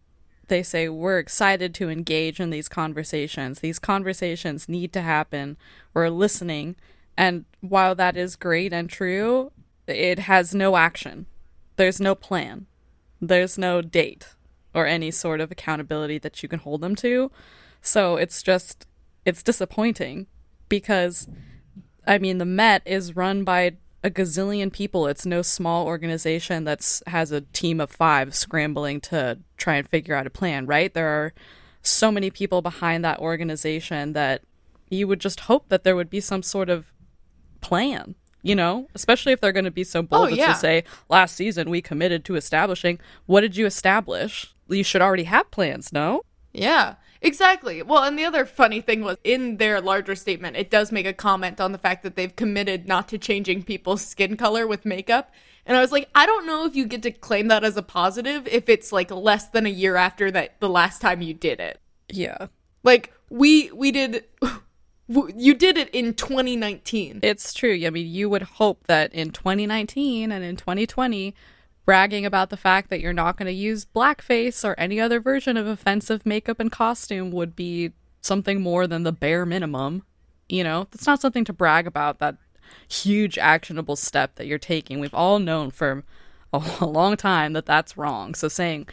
they 0.47 0.63
say 0.63 0.89
we're 0.89 1.19
excited 1.19 1.73
to 1.75 1.89
engage 1.89 2.39
in 2.39 2.49
these 2.49 2.67
conversations. 2.67 3.59
These 3.59 3.79
conversations 3.79 4.67
need 4.67 4.91
to 4.93 5.01
happen. 5.01 5.57
We're 5.93 6.09
listening. 6.09 6.75
And 7.17 7.45
while 7.61 7.95
that 7.95 8.17
is 8.17 8.35
great 8.35 8.73
and 8.73 8.89
true, 8.89 9.51
it 9.87 10.19
has 10.19 10.53
no 10.53 10.75
action. 10.75 11.25
There's 11.77 12.01
no 12.01 12.15
plan. 12.15 12.67
There's 13.21 13.57
no 13.57 13.81
date 13.81 14.27
or 14.75 14.85
any 14.85 15.11
sort 15.11 15.39
of 15.39 15.51
accountability 15.51 16.17
that 16.19 16.43
you 16.43 16.49
can 16.49 16.59
hold 16.59 16.81
them 16.81 16.95
to. 16.97 17.31
So 17.83 18.15
it's 18.15 18.41
just 18.41 18.87
it's 19.25 19.43
disappointing 19.43 20.25
because 20.69 21.27
I 22.07 22.17
mean 22.17 22.39
the 22.39 22.45
Met 22.45 22.81
is 22.85 23.15
run 23.15 23.43
by 23.43 23.73
a 24.03 24.09
gazillion 24.09 24.71
people. 24.73 25.05
It's 25.07 25.25
no 25.25 25.41
small 25.41 25.85
organization 25.85 26.63
that's 26.63 27.03
has 27.07 27.31
a 27.31 27.41
team 27.41 27.79
of 27.79 27.91
5 27.91 28.33
scrambling 28.33 28.99
to 29.01 29.39
try 29.57 29.75
and 29.75 29.87
figure 29.87 30.15
out 30.15 30.25
a 30.27 30.31
plan, 30.31 30.65
right? 30.65 30.93
There 30.93 31.07
are 31.07 31.33
so 31.81 32.11
many 32.11 32.31
people 32.31 32.61
behind 32.61 33.03
that 33.05 33.19
organization 33.19 34.13
that 34.13 34.41
you 34.89 35.07
would 35.07 35.19
just 35.19 35.41
hope 35.41 35.69
that 35.69 35.83
there 35.83 35.95
would 35.95 36.09
be 36.09 36.19
some 36.21 36.41
sort 36.41 36.69
of 36.69 36.91
plan 37.61 38.15
you 38.45 38.55
know, 38.55 38.89
especially 38.93 39.31
if 39.31 39.39
they're 39.39 39.53
going 39.53 39.63
to 39.63 39.71
be 39.71 39.85
so 39.85 40.01
bold 40.01 40.27
Oh, 40.27 40.31
as 40.33 40.37
yeah. 40.37 40.47
to 40.51 40.59
say, 40.59 40.83
last 41.07 41.33
season 41.33 41.69
we 41.69 41.81
committed 41.81 42.25
to 42.25 42.35
establishing. 42.35 42.99
What 43.25 43.39
did 43.39 43.55
you 43.55 43.65
establish? 43.65 44.53
You 44.67 44.83
should 44.83 45.01
already 45.01 45.23
have 45.23 45.49
plans, 45.49 45.93
no? 45.93 46.23
Yeah, 46.51 46.95
exactly. 47.23 47.81
Well, 47.81 48.03
and 48.03 48.17
the 48.17 48.25
other 48.25 48.45
funny 48.45 48.81
thing 48.81 49.01
was 49.01 49.17
in 49.23 49.57
their 49.57 49.81
larger 49.81 50.15
statement, 50.15 50.57
it 50.57 50.69
does 50.69 50.91
make 50.91 51.07
a 51.07 51.13
comment 51.13 51.59
on 51.59 51.71
the 51.71 51.77
fact 51.77 52.03
that 52.03 52.15
they've 52.15 52.35
committed 52.35 52.87
not 52.87 53.07
to 53.09 53.17
changing 53.17 53.63
people's 53.63 54.05
skin 54.05 54.37
color 54.37 54.67
with 54.67 54.85
makeup. 54.85 55.31
And 55.65 55.77
I 55.77 55.81
was 55.81 55.91
like, 55.91 56.09
I 56.13 56.25
don't 56.25 56.45
know 56.45 56.65
if 56.65 56.75
you 56.75 56.85
get 56.85 57.01
to 57.03 57.11
claim 57.11 57.47
that 57.47 57.63
as 57.63 57.77
a 57.77 57.81
positive 57.81 58.47
if 58.47 58.69
it's 58.69 58.91
like 58.91 59.09
less 59.09 59.47
than 59.47 59.65
a 59.65 59.69
year 59.69 59.95
after 59.95 60.29
that 60.31 60.59
the 60.59 60.69
last 60.69 61.01
time 61.01 61.21
you 61.21 61.33
did 61.33 61.59
it. 61.59 61.79
Yeah. 62.09 62.47
Like 62.83 63.13
we 63.29 63.71
we 63.71 63.91
did 63.91 64.25
you 65.07 65.53
did 65.53 65.77
it 65.77 65.89
in 65.89 66.13
2019. 66.13 67.19
It's 67.23 67.53
true. 67.53 67.79
I 67.85 67.89
mean, 67.89 68.07
you 68.07 68.29
would 68.29 68.43
hope 68.43 68.87
that 68.87 69.13
in 69.13 69.31
2019 69.31 70.31
and 70.31 70.43
in 70.43 70.55
2020, 70.55 71.33
bragging 71.85 72.25
about 72.25 72.49
the 72.49 72.57
fact 72.57 72.89
that 72.89 73.01
you're 73.01 73.13
not 73.13 73.37
going 73.37 73.47
to 73.47 73.53
use 73.53 73.85
blackface 73.85 74.63
or 74.63 74.79
any 74.79 74.99
other 74.99 75.19
version 75.19 75.57
of 75.57 75.67
offensive 75.67 76.25
makeup 76.25 76.59
and 76.59 76.71
costume 76.71 77.31
would 77.31 77.55
be 77.55 77.91
something 78.21 78.61
more 78.61 78.87
than 78.87 79.03
the 79.03 79.11
bare 79.11 79.45
minimum. 79.45 80.03
You 80.47 80.63
know, 80.63 80.87
that's 80.91 81.07
not 81.07 81.21
something 81.21 81.45
to 81.45 81.53
brag 81.53 81.87
about, 81.87 82.19
that 82.19 82.37
huge 82.87 83.37
actionable 83.37 83.95
step 83.95 84.35
that 84.35 84.47
you're 84.47 84.57
taking. 84.57 84.99
We've 84.99 85.13
all 85.13 85.39
known 85.39 85.71
for 85.71 86.03
a, 86.53 86.61
a 86.81 86.85
long 86.85 87.17
time 87.17 87.53
that 87.53 87.65
that's 87.65 87.97
wrong. 87.97 88.35
So 88.35 88.47
saying, 88.47 88.87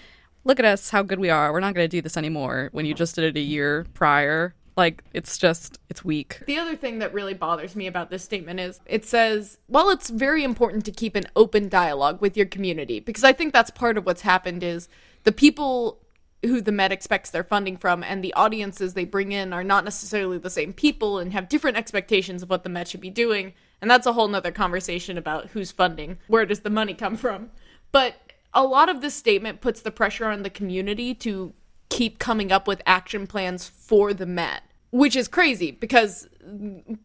look 0.44 0.58
at 0.58 0.64
us, 0.64 0.90
how 0.90 1.02
good 1.02 1.20
we 1.20 1.30
are, 1.30 1.52
we're 1.52 1.60
not 1.60 1.74
going 1.74 1.84
to 1.84 1.96
do 1.96 2.02
this 2.02 2.16
anymore 2.16 2.70
when 2.72 2.86
you 2.86 2.94
just 2.94 3.14
did 3.14 3.24
it 3.24 3.38
a 3.38 3.42
year 3.42 3.86
prior, 3.94 4.54
like, 4.76 5.02
it's 5.12 5.36
just, 5.36 5.78
it's 5.88 6.04
weak. 6.04 6.42
The 6.46 6.58
other 6.58 6.76
thing 6.76 6.98
that 7.00 7.12
really 7.12 7.34
bothers 7.34 7.76
me 7.76 7.86
about 7.86 8.10
this 8.10 8.24
statement 8.24 8.60
is 8.60 8.80
it 8.86 9.04
says, 9.04 9.58
while 9.66 9.90
it's 9.90 10.10
very 10.10 10.44
important 10.44 10.84
to 10.86 10.92
keep 10.92 11.16
an 11.16 11.24
open 11.36 11.68
dialogue 11.68 12.20
with 12.20 12.36
your 12.36 12.46
community, 12.46 13.00
because 13.00 13.24
I 13.24 13.32
think 13.32 13.52
that's 13.52 13.70
part 13.70 13.98
of 13.98 14.06
what's 14.06 14.22
happened 14.22 14.62
is 14.62 14.88
the 15.24 15.32
people 15.32 15.98
who 16.42 16.60
the 16.60 16.72
Met 16.72 16.92
expects 16.92 17.30
their 17.30 17.44
funding 17.44 17.76
from 17.76 18.02
and 18.02 18.24
the 18.24 18.32
audiences 18.32 18.94
they 18.94 19.04
bring 19.04 19.32
in 19.32 19.52
are 19.52 19.64
not 19.64 19.84
necessarily 19.84 20.38
the 20.38 20.48
same 20.48 20.72
people 20.72 21.18
and 21.18 21.32
have 21.32 21.48
different 21.50 21.76
expectations 21.76 22.42
of 22.42 22.48
what 22.48 22.62
the 22.62 22.70
Met 22.70 22.88
should 22.88 23.00
be 23.00 23.10
doing. 23.10 23.52
And 23.82 23.90
that's 23.90 24.06
a 24.06 24.12
whole 24.12 24.28
nother 24.28 24.52
conversation 24.52 25.18
about 25.18 25.48
who's 25.48 25.70
funding. 25.70 26.18
Where 26.28 26.46
does 26.46 26.60
the 26.60 26.70
money 26.70 26.94
come 26.94 27.16
from? 27.16 27.50
But 27.92 28.14
a 28.54 28.64
lot 28.64 28.88
of 28.88 29.00
this 29.00 29.14
statement 29.14 29.60
puts 29.60 29.82
the 29.82 29.90
pressure 29.90 30.26
on 30.26 30.42
the 30.42 30.50
community 30.50 31.14
to 31.16 31.52
keep 31.90 32.18
coming 32.18 32.50
up 32.50 32.66
with 32.66 32.80
action 32.86 33.26
plans 33.26 33.68
for 33.68 34.14
the 34.14 34.26
Met, 34.26 34.62
which 34.90 35.14
is 35.14 35.28
crazy 35.28 35.70
because 35.70 36.28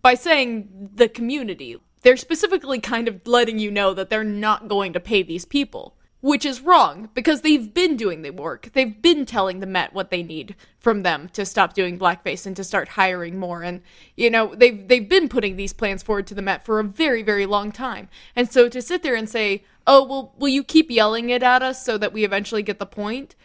by 0.01 0.13
saying 0.13 0.91
the 0.95 1.09
community, 1.09 1.77
they're 2.03 2.15
specifically 2.15 2.79
kind 2.79 3.07
of 3.07 3.27
letting 3.27 3.59
you 3.59 3.71
know 3.71 3.93
that 3.93 4.09
they're 4.09 4.23
not 4.23 4.67
going 4.67 4.93
to 4.93 4.99
pay 4.99 5.23
these 5.23 5.43
people, 5.43 5.95
which 6.21 6.45
is 6.45 6.61
wrong 6.61 7.09
because 7.15 7.41
they've 7.41 7.73
been 7.73 7.97
doing 7.97 8.21
the 8.21 8.29
work. 8.29 8.69
They've 8.73 9.01
been 9.01 9.25
telling 9.25 9.59
the 9.59 9.65
Met 9.65 9.91
what 9.91 10.11
they 10.11 10.21
need 10.21 10.55
from 10.77 11.01
them 11.01 11.29
to 11.29 11.45
stop 11.45 11.73
doing 11.73 11.97
blackface 11.97 12.45
and 12.45 12.55
to 12.55 12.63
start 12.63 12.89
hiring 12.89 13.39
more 13.39 13.63
and 13.63 13.81
you 14.15 14.29
know, 14.29 14.53
they've 14.53 14.87
they've 14.87 15.09
been 15.09 15.27
putting 15.27 15.55
these 15.55 15.73
plans 15.73 16.03
forward 16.03 16.27
to 16.27 16.35
the 16.35 16.43
Met 16.43 16.63
for 16.63 16.79
a 16.79 16.83
very 16.83 17.23
very 17.23 17.47
long 17.47 17.71
time. 17.71 18.07
And 18.35 18.51
so 18.51 18.69
to 18.69 18.81
sit 18.83 19.01
there 19.01 19.15
and 19.15 19.27
say, 19.27 19.63
"Oh, 19.87 20.03
well, 20.05 20.33
will 20.37 20.47
you 20.47 20.63
keep 20.63 20.91
yelling 20.91 21.31
it 21.31 21.41
at 21.41 21.63
us 21.63 21.83
so 21.83 21.97
that 21.97 22.13
we 22.13 22.23
eventually 22.23 22.61
get 22.61 22.77
the 22.77 22.85
point?" 22.85 23.35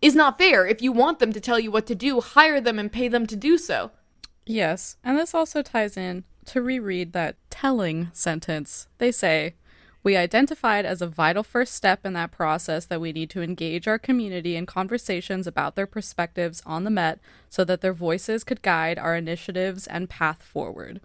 Is 0.00 0.14
not 0.14 0.38
fair. 0.38 0.66
If 0.66 0.82
you 0.82 0.92
want 0.92 1.18
them 1.18 1.32
to 1.32 1.40
tell 1.40 1.58
you 1.58 1.70
what 1.70 1.86
to 1.86 1.94
do, 1.94 2.20
hire 2.20 2.60
them 2.60 2.78
and 2.78 2.92
pay 2.92 3.08
them 3.08 3.26
to 3.26 3.36
do 3.36 3.58
so. 3.58 3.90
Yes, 4.44 4.96
and 5.02 5.18
this 5.18 5.34
also 5.34 5.62
ties 5.62 5.96
in 5.96 6.24
to 6.46 6.62
reread 6.62 7.12
that 7.12 7.36
telling 7.50 8.10
sentence. 8.12 8.86
They 8.98 9.10
say, 9.10 9.54
We 10.04 10.16
identified 10.16 10.86
as 10.86 11.02
a 11.02 11.08
vital 11.08 11.42
first 11.42 11.74
step 11.74 12.06
in 12.06 12.12
that 12.12 12.30
process 12.30 12.84
that 12.86 13.00
we 13.00 13.12
need 13.12 13.30
to 13.30 13.42
engage 13.42 13.88
our 13.88 13.98
community 13.98 14.54
in 14.54 14.66
conversations 14.66 15.46
about 15.46 15.74
their 15.74 15.86
perspectives 15.86 16.62
on 16.64 16.84
the 16.84 16.90
Met 16.90 17.18
so 17.50 17.64
that 17.64 17.80
their 17.80 17.92
voices 17.92 18.44
could 18.44 18.62
guide 18.62 18.98
our 18.98 19.16
initiatives 19.16 19.86
and 19.88 20.08
path 20.08 20.42
forward. 20.42 21.00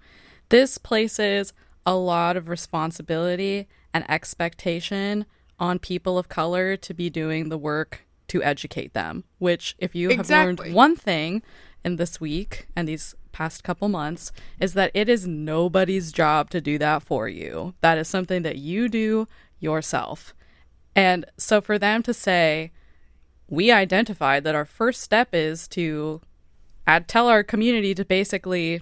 This 0.49 0.77
places 0.77 1.53
a 1.85 1.95
lot 1.95 2.37
of 2.37 2.49
responsibility 2.49 3.67
and 3.93 4.09
expectation 4.09 5.25
on 5.59 5.79
people 5.79 6.17
of 6.17 6.29
color 6.29 6.77
to 6.77 6.93
be 6.93 7.09
doing 7.09 7.49
the 7.49 7.57
work 7.57 8.05
to 8.31 8.41
educate 8.41 8.93
them, 8.93 9.25
which, 9.39 9.75
if 9.77 9.93
you 9.93 10.09
have 10.15 10.29
learned 10.29 10.73
one 10.73 10.95
thing 10.95 11.43
in 11.83 11.97
this 11.97 12.21
week 12.21 12.67
and 12.77 12.87
these 12.87 13.13
past 13.33 13.61
couple 13.61 13.89
months, 13.89 14.31
is 14.57 14.73
that 14.73 14.89
it 14.93 15.09
is 15.09 15.27
nobody's 15.27 16.13
job 16.13 16.49
to 16.49 16.61
do 16.61 16.77
that 16.77 17.03
for 17.03 17.27
you. 17.27 17.73
That 17.81 17.97
is 17.97 18.07
something 18.07 18.41
that 18.43 18.57
you 18.57 18.87
do 18.87 19.27
yourself. 19.59 20.33
And 20.95 21.25
so 21.37 21.59
for 21.59 21.77
them 21.77 22.03
to 22.03 22.13
say, 22.13 22.71
we 23.49 23.69
identified 23.69 24.45
that 24.45 24.55
our 24.55 24.65
first 24.65 25.01
step 25.01 25.29
is 25.33 25.67
to 25.69 26.21
add, 26.87 27.09
tell 27.09 27.27
our 27.27 27.43
community 27.43 27.93
to 27.95 28.05
basically 28.05 28.81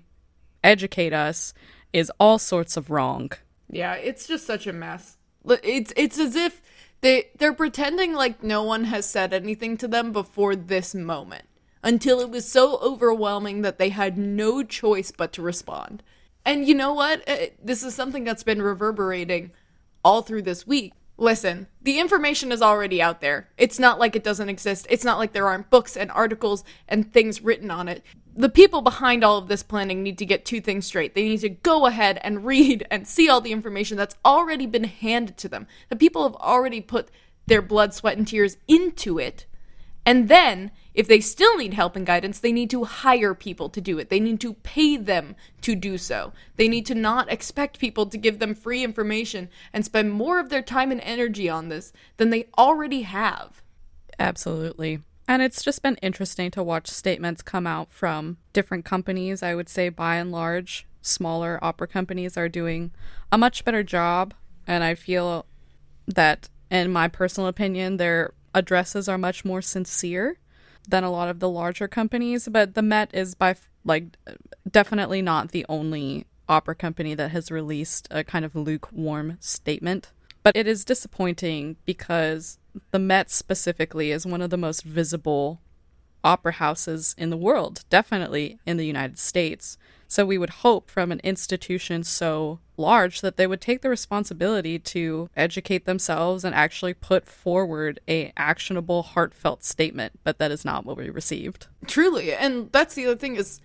educate 0.63 1.13
us 1.13 1.55
is 1.91 2.11
all 2.19 2.37
sorts 2.37 2.77
of 2.77 2.91
wrong. 2.91 3.31
Yeah, 3.67 3.93
it's 3.95 4.27
just 4.27 4.45
such 4.45 4.67
a 4.67 4.73
mess. 4.73 5.17
It's 5.63 5.93
it's 5.95 6.19
as 6.19 6.35
if 6.35 6.61
they 7.01 7.29
they're 7.37 7.53
pretending 7.53 8.13
like 8.13 8.43
no 8.43 8.63
one 8.63 8.85
has 8.85 9.09
said 9.09 9.33
anything 9.33 9.77
to 9.77 9.87
them 9.87 10.11
before 10.11 10.55
this 10.55 10.93
moment 10.93 11.45
until 11.83 12.19
it 12.19 12.29
was 12.29 12.49
so 12.49 12.77
overwhelming 12.79 13.61
that 13.61 13.77
they 13.77 13.89
had 13.89 14.17
no 14.17 14.63
choice 14.63 15.11
but 15.11 15.31
to 15.33 15.41
respond. 15.41 16.03
And 16.45 16.67
you 16.67 16.75
know 16.75 16.93
what? 16.93 17.23
Eh, 17.27 17.49
This 17.63 17.83
is 17.83 17.95
something 17.95 18.23
that's 18.23 18.43
been 18.43 18.61
reverberating 18.61 19.51
all 20.03 20.21
through 20.21 20.41
this 20.43 20.67
week. 20.67 20.93
Listen, 21.19 21.67
the 21.81 21.99
information 21.99 22.49
is 22.49 22.61
already 22.61 23.01
out 23.01 23.19
there. 23.19 23.49
It's 23.57 23.77
not 23.77 23.99
like 23.99 24.15
it 24.15 24.23
doesn't 24.23 24.47
exist. 24.47 24.87
It's 24.89 25.03
not 25.03 25.17
like 25.17 25.33
there 25.33 25.47
aren't 25.47 25.69
books 25.69 25.97
and 25.97 26.09
articles 26.11 26.63
and 26.87 27.11
things 27.11 27.41
written 27.41 27.69
on 27.69 27.89
it. 27.89 28.03
The 28.37 28.47
people 28.47 28.81
behind 28.81 29.21
all 29.21 29.37
of 29.37 29.49
this 29.49 29.61
planning 29.61 30.01
need 30.01 30.17
to 30.19 30.25
get 30.25 30.45
two 30.45 30.61
things 30.61 30.85
straight. 30.85 31.15
They 31.15 31.27
need 31.27 31.41
to 31.41 31.49
go 31.49 31.87
ahead 31.87 32.21
and 32.23 32.45
read 32.45 32.87
and 32.89 33.05
see 33.05 33.27
all 33.27 33.41
the 33.41 33.51
information 33.51 33.97
that's 33.97 34.15
already 34.23 34.65
been 34.65 34.85
handed 34.85 35.35
to 35.39 35.49
them. 35.49 35.67
The 35.89 35.97
people 35.97 36.23
have 36.23 36.35
already 36.35 36.79
put 36.79 37.09
their 37.47 37.61
blood, 37.61 37.93
sweat, 37.93 38.17
and 38.17 38.25
tears 38.25 38.55
into 38.69 39.19
it. 39.19 39.45
And 40.05 40.29
then, 40.29 40.71
if 40.93 41.07
they 41.07 41.19
still 41.21 41.57
need 41.57 41.73
help 41.73 41.95
and 41.95 42.05
guidance, 42.05 42.39
they 42.39 42.51
need 42.51 42.69
to 42.71 42.83
hire 42.83 43.33
people 43.33 43.69
to 43.69 43.81
do 43.81 43.99
it. 43.99 44.09
They 44.09 44.19
need 44.19 44.41
to 44.41 44.53
pay 44.55 44.97
them 44.97 45.35
to 45.61 45.75
do 45.75 45.97
so. 45.97 46.33
They 46.55 46.67
need 46.67 46.85
to 46.87 46.95
not 46.95 47.31
expect 47.31 47.79
people 47.79 48.07
to 48.07 48.17
give 48.17 48.39
them 48.39 48.55
free 48.55 48.83
information 48.83 49.49
and 49.71 49.85
spend 49.85 50.11
more 50.11 50.39
of 50.39 50.49
their 50.49 50.61
time 50.61 50.91
and 50.91 51.01
energy 51.01 51.47
on 51.47 51.69
this 51.69 51.93
than 52.17 52.31
they 52.31 52.47
already 52.57 53.03
have. 53.03 53.61
Absolutely. 54.17 54.99
And 55.27 55.43
it's 55.43 55.63
just 55.63 55.83
been 55.83 55.95
interesting 55.97 56.49
to 56.51 56.63
watch 56.63 56.87
statements 56.87 57.43
come 57.43 57.67
out 57.67 57.91
from 57.91 58.37
different 58.51 58.83
companies. 58.83 59.43
I 59.43 59.53
would 59.53 59.69
say, 59.69 59.89
by 59.89 60.15
and 60.15 60.31
large, 60.31 60.87
smaller 61.01 61.59
opera 61.61 61.87
companies 61.87 62.35
are 62.35 62.49
doing 62.49 62.91
a 63.31 63.37
much 63.37 63.63
better 63.63 63.83
job. 63.83 64.33
And 64.65 64.83
I 64.83 64.95
feel 64.95 65.45
that, 66.07 66.49
in 66.71 66.91
my 66.91 67.07
personal 67.07 67.47
opinion, 67.47 67.97
their 67.97 68.33
addresses 68.55 69.07
are 69.07 69.19
much 69.19 69.45
more 69.45 69.61
sincere 69.61 70.39
than 70.89 71.03
a 71.03 71.11
lot 71.11 71.29
of 71.29 71.39
the 71.39 71.49
larger 71.49 71.87
companies. 71.87 72.47
But 72.49 72.75
the 72.75 72.81
Met 72.81 73.13
is 73.13 73.35
by 73.35 73.55
like 73.85 74.17
definitely 74.69 75.21
not 75.21 75.51
the 75.51 75.65
only 75.69 76.25
opera 76.47 76.75
company 76.75 77.13
that 77.13 77.31
has 77.31 77.51
released 77.51 78.07
a 78.11 78.23
kind 78.23 78.43
of 78.43 78.55
lukewarm 78.55 79.37
statement. 79.39 80.11
But 80.41 80.55
it 80.55 80.67
is 80.67 80.85
disappointing 80.85 81.77
because 81.85 82.57
the 82.91 82.99
Met 82.99 83.29
specifically 83.29 84.11
is 84.11 84.25
one 84.25 84.41
of 84.41 84.49
the 84.49 84.57
most 84.57 84.83
visible 84.83 85.61
opera 86.23 86.53
houses 86.53 87.15
in 87.17 87.29
the 87.29 87.37
world, 87.37 87.83
definitely 87.89 88.59
in 88.65 88.77
the 88.77 88.85
United 88.85 89.19
States. 89.19 89.77
So 90.07 90.25
we 90.25 90.37
would 90.37 90.49
hope 90.49 90.89
from 90.89 91.11
an 91.11 91.21
institution 91.23 92.03
so 92.03 92.59
large 92.79 93.21
that 93.21 93.37
they 93.37 93.45
would 93.45 93.61
take 93.61 93.81
the 93.81 93.89
responsibility 93.89 94.79
to 94.79 95.29
educate 95.35 95.85
themselves 95.85 96.43
and 96.43 96.55
actually 96.55 96.93
put 96.93 97.27
forward 97.27 97.99
a 98.07 98.31
actionable 98.37 99.03
heartfelt 99.03 99.63
statement 99.63 100.13
but 100.23 100.39
that 100.39 100.51
is 100.51 100.65
not 100.65 100.85
what 100.85 100.97
we 100.97 101.09
received 101.09 101.67
Truly. 101.87 102.33
And 102.33 102.71
that's 102.71 102.93
the 102.95 103.05
other 103.05 103.15
thing 103.15 103.35
is 103.35 103.61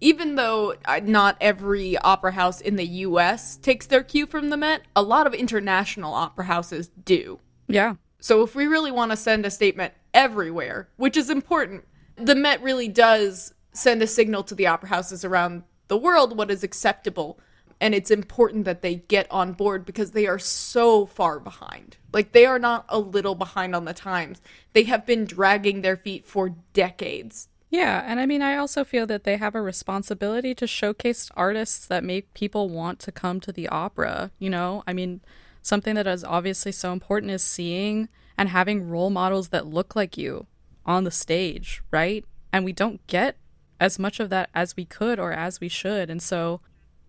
even 0.00 0.36
though 0.36 0.74
uh, 0.84 1.00
not 1.02 1.36
every 1.40 1.96
opera 1.98 2.32
house 2.32 2.60
in 2.60 2.76
the 2.76 2.86
US 2.86 3.56
takes 3.56 3.86
their 3.86 4.02
cue 4.02 4.26
from 4.26 4.50
the 4.50 4.56
Met, 4.56 4.82
a 4.94 5.02
lot 5.02 5.26
of 5.26 5.34
international 5.34 6.14
opera 6.14 6.44
houses 6.44 6.90
do. 7.04 7.40
yeah 7.66 7.94
So 8.20 8.42
if 8.42 8.54
we 8.54 8.66
really 8.66 8.92
want 8.92 9.10
to 9.10 9.16
send 9.16 9.44
a 9.44 9.50
statement 9.50 9.94
everywhere, 10.14 10.88
which 10.96 11.16
is 11.16 11.30
important, 11.30 11.84
the 12.16 12.34
Met 12.34 12.62
really 12.62 12.88
does 12.88 13.54
send 13.72 14.02
a 14.02 14.06
signal 14.06 14.42
to 14.44 14.54
the 14.54 14.66
opera 14.66 14.88
houses 14.88 15.24
around 15.24 15.62
the 15.88 15.98
world 15.98 16.36
what 16.36 16.50
is 16.50 16.64
acceptable. 16.64 17.38
And 17.80 17.94
it's 17.94 18.10
important 18.10 18.64
that 18.64 18.82
they 18.82 18.96
get 18.96 19.30
on 19.30 19.52
board 19.52 19.84
because 19.84 20.10
they 20.10 20.26
are 20.26 20.38
so 20.38 21.06
far 21.06 21.38
behind. 21.38 21.96
Like, 22.12 22.32
they 22.32 22.44
are 22.44 22.58
not 22.58 22.84
a 22.88 22.98
little 22.98 23.36
behind 23.36 23.74
on 23.76 23.84
the 23.84 23.94
times. 23.94 24.40
They 24.72 24.82
have 24.84 25.06
been 25.06 25.24
dragging 25.26 25.82
their 25.82 25.96
feet 25.96 26.24
for 26.24 26.56
decades. 26.72 27.48
Yeah, 27.70 28.02
and 28.06 28.18
I 28.18 28.26
mean, 28.26 28.40
I 28.42 28.56
also 28.56 28.82
feel 28.82 29.06
that 29.08 29.24
they 29.24 29.36
have 29.36 29.54
a 29.54 29.60
responsibility 29.60 30.54
to 30.54 30.66
showcase 30.66 31.30
artists 31.36 31.86
that 31.86 32.02
make 32.02 32.32
people 32.32 32.68
want 32.68 32.98
to 33.00 33.12
come 33.12 33.40
to 33.40 33.52
the 33.52 33.68
opera. 33.68 34.30
You 34.38 34.50
know, 34.50 34.82
I 34.86 34.92
mean, 34.92 35.20
something 35.60 35.94
that 35.94 36.06
is 36.06 36.24
obviously 36.24 36.72
so 36.72 36.92
important 36.92 37.30
is 37.30 37.42
seeing 37.42 38.08
and 38.38 38.48
having 38.48 38.88
role 38.88 39.10
models 39.10 39.50
that 39.50 39.66
look 39.66 39.94
like 39.94 40.16
you 40.16 40.46
on 40.86 41.04
the 41.04 41.10
stage, 41.10 41.82
right? 41.90 42.24
And 42.52 42.64
we 42.64 42.72
don't 42.72 43.06
get 43.06 43.36
as 43.78 43.98
much 43.98 44.18
of 44.18 44.30
that 44.30 44.48
as 44.54 44.74
we 44.74 44.86
could 44.86 45.18
or 45.18 45.32
as 45.32 45.60
we 45.60 45.68
should. 45.68 46.08
And 46.08 46.22
so 46.22 46.60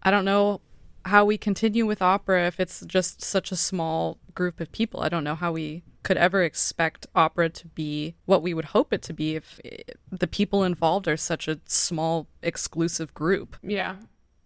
I 0.04 0.12
don't 0.12 0.26
know 0.26 0.62
how 1.06 1.26
we 1.26 1.38
continue 1.38 1.86
with 1.86 2.02
opera 2.02 2.48
if 2.48 2.60
it's 2.60 2.82
just 2.86 3.22
such 3.22 3.52
a 3.52 3.56
small 3.56 4.18
group 4.34 4.60
of 4.60 4.72
people. 4.72 5.02
I 5.02 5.10
don't 5.10 5.24
know 5.24 5.36
how 5.36 5.52
we 5.52 5.84
could 6.04 6.18
ever 6.18 6.44
expect 6.44 7.08
opera 7.14 7.50
to 7.50 7.68
be 7.68 8.16
what 8.26 8.42
we 8.42 8.54
would 8.54 8.66
hope 8.66 8.94
it 8.94 9.02
to 9.04 9.14
be 9.14 9.36
if 9.36 9.60
eh, 9.66 9.78
the 10.12 10.28
people 10.28 10.64
involved 10.64 11.08
are 11.08 11.18
such 11.18 11.48
a 11.48 11.60
small 11.66 12.28
exclusive 12.42 13.14
group. 13.14 13.58
Yeah. 13.62 13.96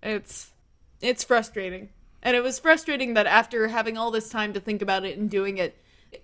It's 0.02 0.52
it's 1.02 1.24
frustrating. 1.24 1.90
And 2.22 2.36
it 2.36 2.44
was 2.44 2.58
frustrating 2.58 3.14
that 3.16 3.28
after 3.28 3.68
having 3.68 3.98
all 3.98 4.10
this 4.10 4.30
time 4.30 4.54
to 4.54 4.60
think 4.60 4.82
about 4.82 5.04
it 5.04 5.18
and 5.18 5.30
doing 5.30 5.58
it, 5.58 5.78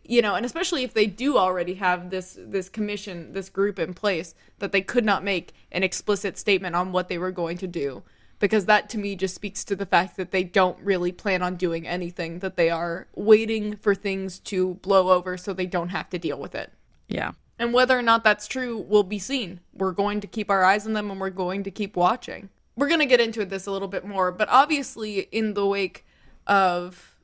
you 0.03 0.21
know, 0.21 0.35
and 0.35 0.45
especially 0.45 0.83
if 0.83 0.93
they 0.93 1.05
do 1.05 1.37
already 1.37 1.75
have 1.75 2.09
this 2.09 2.37
this 2.39 2.69
commission, 2.69 3.33
this 3.33 3.49
group 3.49 3.77
in 3.77 3.93
place, 3.93 4.33
that 4.59 4.71
they 4.71 4.81
could 4.81 5.05
not 5.05 5.23
make 5.23 5.53
an 5.71 5.83
explicit 5.83 6.37
statement 6.37 6.75
on 6.75 6.91
what 6.91 7.09
they 7.09 7.17
were 7.17 7.31
going 7.31 7.57
to 7.57 7.67
do. 7.67 8.03
Because 8.39 8.65
that 8.65 8.89
to 8.89 8.97
me 8.97 9.15
just 9.15 9.35
speaks 9.35 9.63
to 9.65 9.75
the 9.75 9.85
fact 9.85 10.15
that 10.17 10.31
they 10.31 10.43
don't 10.43 10.79
really 10.81 11.11
plan 11.11 11.41
on 11.41 11.55
doing 11.55 11.87
anything, 11.87 12.39
that 12.39 12.55
they 12.55 12.69
are 12.69 13.07
waiting 13.13 13.75
for 13.75 13.93
things 13.93 14.39
to 14.39 14.75
blow 14.75 15.09
over 15.11 15.35
so 15.37 15.53
they 15.53 15.65
don't 15.65 15.89
have 15.89 16.09
to 16.09 16.17
deal 16.17 16.39
with 16.39 16.55
it. 16.55 16.71
Yeah. 17.07 17.33
And 17.57 17.73
whether 17.73 17.99
or 17.99 18.01
not 18.01 18.23
that's 18.23 18.47
true 18.47 18.77
will 18.77 19.03
be 19.03 19.19
seen. 19.19 19.59
We're 19.73 19.91
going 19.91 20.21
to 20.21 20.27
keep 20.27 20.49
our 20.49 20.63
eyes 20.63 20.87
on 20.87 20.93
them 20.93 21.11
and 21.11 21.19
we're 21.19 21.29
going 21.29 21.63
to 21.63 21.71
keep 21.71 21.97
watching. 21.97 22.49
We're 22.77 22.87
going 22.87 23.01
to 23.01 23.05
get 23.05 23.19
into 23.19 23.43
this 23.43 23.67
a 23.67 23.71
little 23.71 23.89
bit 23.89 24.05
more, 24.05 24.31
but 24.31 24.47
obviously 24.49 25.19
in 25.31 25.53
the 25.53 25.65
wake 25.65 26.05
of 26.47 27.17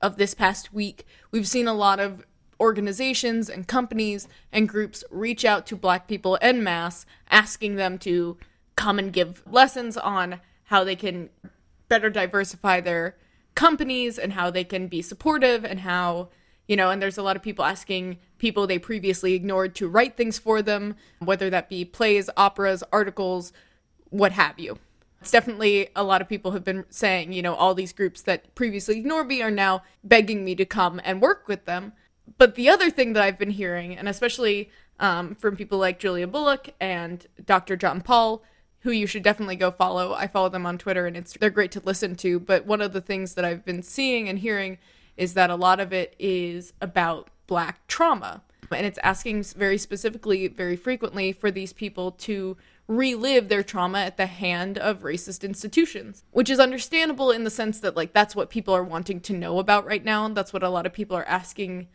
of 0.00 0.16
this 0.16 0.34
past 0.34 0.72
week, 0.72 1.06
we've 1.30 1.46
seen 1.46 1.68
a 1.68 1.72
lot 1.72 2.00
of 2.00 2.26
organizations 2.58 3.48
and 3.48 3.66
companies 3.66 4.28
and 4.52 4.68
groups 4.68 5.04
reach 5.10 5.44
out 5.44 5.66
to 5.66 5.76
black 5.76 6.06
people 6.06 6.38
en 6.40 6.62
masse 6.62 7.06
asking 7.30 7.76
them 7.76 7.98
to 7.98 8.36
come 8.76 8.98
and 8.98 9.12
give 9.12 9.42
lessons 9.50 9.96
on 9.96 10.40
how 10.72 10.82
they 10.82 10.96
can 10.96 11.28
better 11.88 12.08
diversify 12.08 12.80
their 12.80 13.14
companies 13.54 14.18
and 14.18 14.32
how 14.32 14.50
they 14.50 14.64
can 14.64 14.88
be 14.88 15.02
supportive 15.02 15.66
and 15.66 15.80
how 15.80 16.30
you 16.66 16.74
know 16.74 16.88
and 16.88 17.02
there's 17.02 17.18
a 17.18 17.22
lot 17.22 17.36
of 17.36 17.42
people 17.42 17.62
asking 17.62 18.16
people 18.38 18.66
they 18.66 18.78
previously 18.78 19.34
ignored 19.34 19.74
to 19.74 19.86
write 19.86 20.16
things 20.16 20.38
for 20.38 20.62
them 20.62 20.96
whether 21.18 21.50
that 21.50 21.68
be 21.68 21.84
plays 21.84 22.30
operas 22.38 22.82
articles 22.90 23.52
what 24.08 24.32
have 24.32 24.58
you. 24.58 24.78
It's 25.20 25.30
definitely 25.30 25.88
a 25.94 26.02
lot 26.02 26.22
of 26.22 26.28
people 26.28 26.52
have 26.52 26.64
been 26.64 26.86
saying 26.88 27.34
you 27.34 27.42
know 27.42 27.54
all 27.54 27.74
these 27.74 27.92
groups 27.92 28.22
that 28.22 28.54
previously 28.54 28.96
ignored 28.96 29.26
me 29.26 29.42
are 29.42 29.50
now 29.50 29.82
begging 30.02 30.42
me 30.42 30.54
to 30.54 30.64
come 30.64 31.02
and 31.04 31.20
work 31.20 31.48
with 31.48 31.66
them. 31.66 31.92
But 32.38 32.54
the 32.54 32.70
other 32.70 32.88
thing 32.88 33.12
that 33.12 33.22
i've 33.22 33.38
been 33.38 33.50
hearing 33.50 33.94
and 33.94 34.08
especially 34.08 34.70
um, 34.98 35.34
from 35.34 35.54
people 35.54 35.76
like 35.78 35.98
julia 35.98 36.26
bullock 36.26 36.70
and 36.80 37.26
dr 37.44 37.76
john 37.76 38.00
paul 38.00 38.42
who 38.82 38.90
you 38.90 39.06
should 39.06 39.22
definitely 39.22 39.56
go 39.56 39.70
follow. 39.70 40.12
I 40.12 40.26
follow 40.26 40.48
them 40.48 40.66
on 40.66 40.78
Twitter 40.78 41.06
and 41.06 41.16
it's 41.16 41.34
they're 41.34 41.50
great 41.50 41.72
to 41.72 41.82
listen 41.84 42.16
to, 42.16 42.40
but 42.40 42.66
one 42.66 42.80
of 42.80 42.92
the 42.92 43.00
things 43.00 43.34
that 43.34 43.44
I've 43.44 43.64
been 43.64 43.82
seeing 43.82 44.28
and 44.28 44.38
hearing 44.38 44.78
is 45.16 45.34
that 45.34 45.50
a 45.50 45.56
lot 45.56 45.80
of 45.80 45.92
it 45.92 46.14
is 46.18 46.72
about 46.80 47.28
black 47.46 47.86
trauma. 47.86 48.42
And 48.70 48.86
it's 48.86 48.98
asking 49.02 49.42
very 49.44 49.76
specifically, 49.76 50.48
very 50.48 50.76
frequently 50.76 51.32
for 51.32 51.50
these 51.50 51.72
people 51.72 52.12
to 52.12 52.56
relive 52.88 53.48
their 53.48 53.62
trauma 53.62 54.00
at 54.00 54.16
the 54.16 54.26
hand 54.26 54.78
of 54.78 55.02
racist 55.02 55.44
institutions, 55.44 56.24
which 56.32 56.50
is 56.50 56.58
understandable 56.58 57.30
in 57.30 57.44
the 57.44 57.50
sense 57.50 57.78
that 57.80 57.96
like 57.96 58.12
that's 58.12 58.34
what 58.34 58.50
people 58.50 58.74
are 58.74 58.82
wanting 58.82 59.20
to 59.20 59.32
know 59.32 59.58
about 59.58 59.86
right 59.86 60.04
now. 60.04 60.24
And 60.24 60.36
that's 60.36 60.52
what 60.52 60.62
a 60.62 60.70
lot 60.70 60.86
of 60.86 60.92
people 60.92 61.16
are 61.16 61.24
asking, 61.26 61.88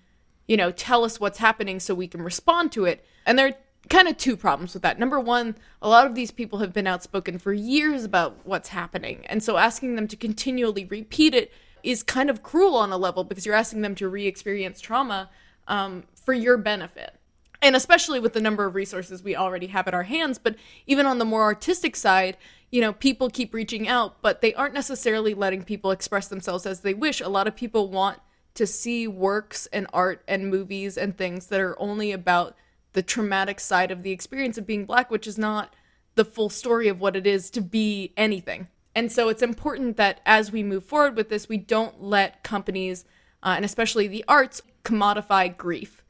you 0.47 0.55
know, 0.55 0.71
tell 0.71 1.03
us 1.03 1.19
what's 1.19 1.39
happening 1.39 1.79
so 1.79 1.93
we 1.95 2.07
can 2.07 2.21
respond 2.21 2.71
to 2.73 2.85
it. 2.85 3.03
And 3.25 3.37
there 3.37 3.55
kind 3.89 4.07
of 4.07 4.17
two 4.17 4.35
problems 4.35 4.73
with 4.73 4.83
that. 4.83 4.99
Number 4.99 5.19
one, 5.19 5.55
a 5.81 5.89
lot 5.89 6.05
of 6.05 6.15
these 6.15 6.31
people 6.31 6.59
have 6.59 6.73
been 6.73 6.87
outspoken 6.87 7.37
for 7.37 7.53
years 7.53 8.03
about 8.03 8.45
what's 8.45 8.69
happening. 8.69 9.25
And 9.27 9.43
so 9.43 9.57
asking 9.57 9.95
them 9.95 10.07
to 10.07 10.15
continually 10.15 10.85
repeat 10.85 11.33
it 11.33 11.51
is 11.83 12.03
kind 12.03 12.29
of 12.29 12.43
cruel 12.43 12.75
on 12.75 12.91
a 12.91 12.97
level 12.97 13.23
because 13.23 13.45
you're 13.45 13.55
asking 13.55 13.81
them 13.81 13.95
to 13.95 14.09
re 14.09 14.25
experience 14.25 14.81
trauma 14.81 15.29
um, 15.67 16.03
for 16.15 16.33
your 16.33 16.57
benefit. 16.57 17.15
And 17.61 17.75
especially 17.75 18.19
with 18.19 18.33
the 18.33 18.41
number 18.41 18.65
of 18.65 18.75
resources 18.75 19.23
we 19.23 19.35
already 19.35 19.67
have 19.67 19.87
at 19.87 19.93
our 19.93 20.03
hands. 20.03 20.37
But 20.37 20.55
even 20.85 21.05
on 21.05 21.17
the 21.17 21.25
more 21.25 21.43
artistic 21.43 21.95
side, 21.95 22.37
you 22.69 22.81
know, 22.81 22.93
people 22.93 23.29
keep 23.29 23.53
reaching 23.53 23.87
out, 23.87 24.21
but 24.21 24.41
they 24.41 24.53
aren't 24.53 24.73
necessarily 24.73 25.33
letting 25.33 25.63
people 25.63 25.91
express 25.91 26.27
themselves 26.27 26.65
as 26.65 26.81
they 26.81 26.93
wish. 26.93 27.21
A 27.21 27.29
lot 27.29 27.47
of 27.47 27.55
people 27.55 27.89
want 27.89 28.19
to 28.53 28.67
see 28.67 29.07
works 29.07 29.67
and 29.71 29.87
art 29.93 30.23
and 30.27 30.49
movies 30.49 30.97
and 30.97 31.17
things 31.17 31.47
that 31.47 31.59
are 31.59 31.79
only 31.79 32.11
about 32.11 32.55
the 32.97 33.03
traumatic 33.03 33.59
side 33.59 33.91
of 33.91 34.01
the 34.01 34.09
experience 34.09 34.57
of 34.57 34.65
being 34.65 34.83
black, 34.83 35.11
which 35.11 35.27
is 35.27 35.37
not 35.37 35.75
the 36.15 36.25
full 36.25 36.49
story 36.49 36.87
of 36.87 36.99
what 36.99 37.15
it 37.15 37.27
is 37.27 37.51
to 37.51 37.61
be 37.61 38.11
anything. 38.17 38.69
And 38.95 39.11
so 39.11 39.29
it's 39.29 39.43
important 39.43 39.97
that 39.97 40.19
as 40.25 40.51
we 40.51 40.63
move 40.63 40.83
forward 40.83 41.15
with 41.15 41.29
this, 41.29 41.47
we 41.47 41.57
don't 41.57 42.01
let 42.01 42.41
companies, 42.41 43.05
uh, 43.43 43.53
and 43.55 43.63
especially 43.63 44.07
the 44.07 44.25
arts, 44.27 44.63
commodify 44.83 45.55
grief. 45.55 46.03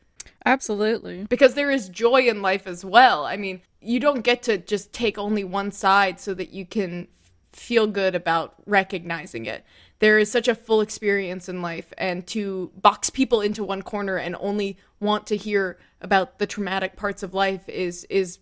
Absolutely. 0.45 1.25
Because 1.25 1.55
there 1.55 1.69
is 1.69 1.89
joy 1.89 2.21
in 2.21 2.41
life 2.41 2.65
as 2.65 2.85
well. 2.85 3.25
I 3.25 3.35
mean, 3.35 3.59
you 3.81 3.99
don't 3.99 4.21
get 4.21 4.41
to 4.43 4.57
just 4.57 4.93
take 4.93 5.17
only 5.17 5.43
one 5.43 5.73
side 5.73 6.21
so 6.21 6.33
that 6.35 6.51
you 6.51 6.65
can 6.65 7.09
feel 7.51 7.87
good 7.87 8.15
about 8.15 8.55
recognizing 8.65 9.45
it. 9.45 9.65
There 9.99 10.19
is 10.19 10.31
such 10.31 10.47
a 10.47 10.55
full 10.55 10.81
experience 10.81 11.49
in 11.49 11.61
life, 11.61 11.91
and 11.97 12.25
to 12.27 12.71
box 12.75 13.09
people 13.09 13.41
into 13.41 13.63
one 13.63 13.81
corner 13.81 14.17
and 14.17 14.35
only 14.39 14.77
want 14.99 15.25
to 15.27 15.37
hear 15.37 15.77
about 16.01 16.39
the 16.39 16.47
traumatic 16.47 16.95
parts 16.95 17.23
of 17.23 17.33
life 17.33 17.67
is 17.67 18.05
is 18.05 18.39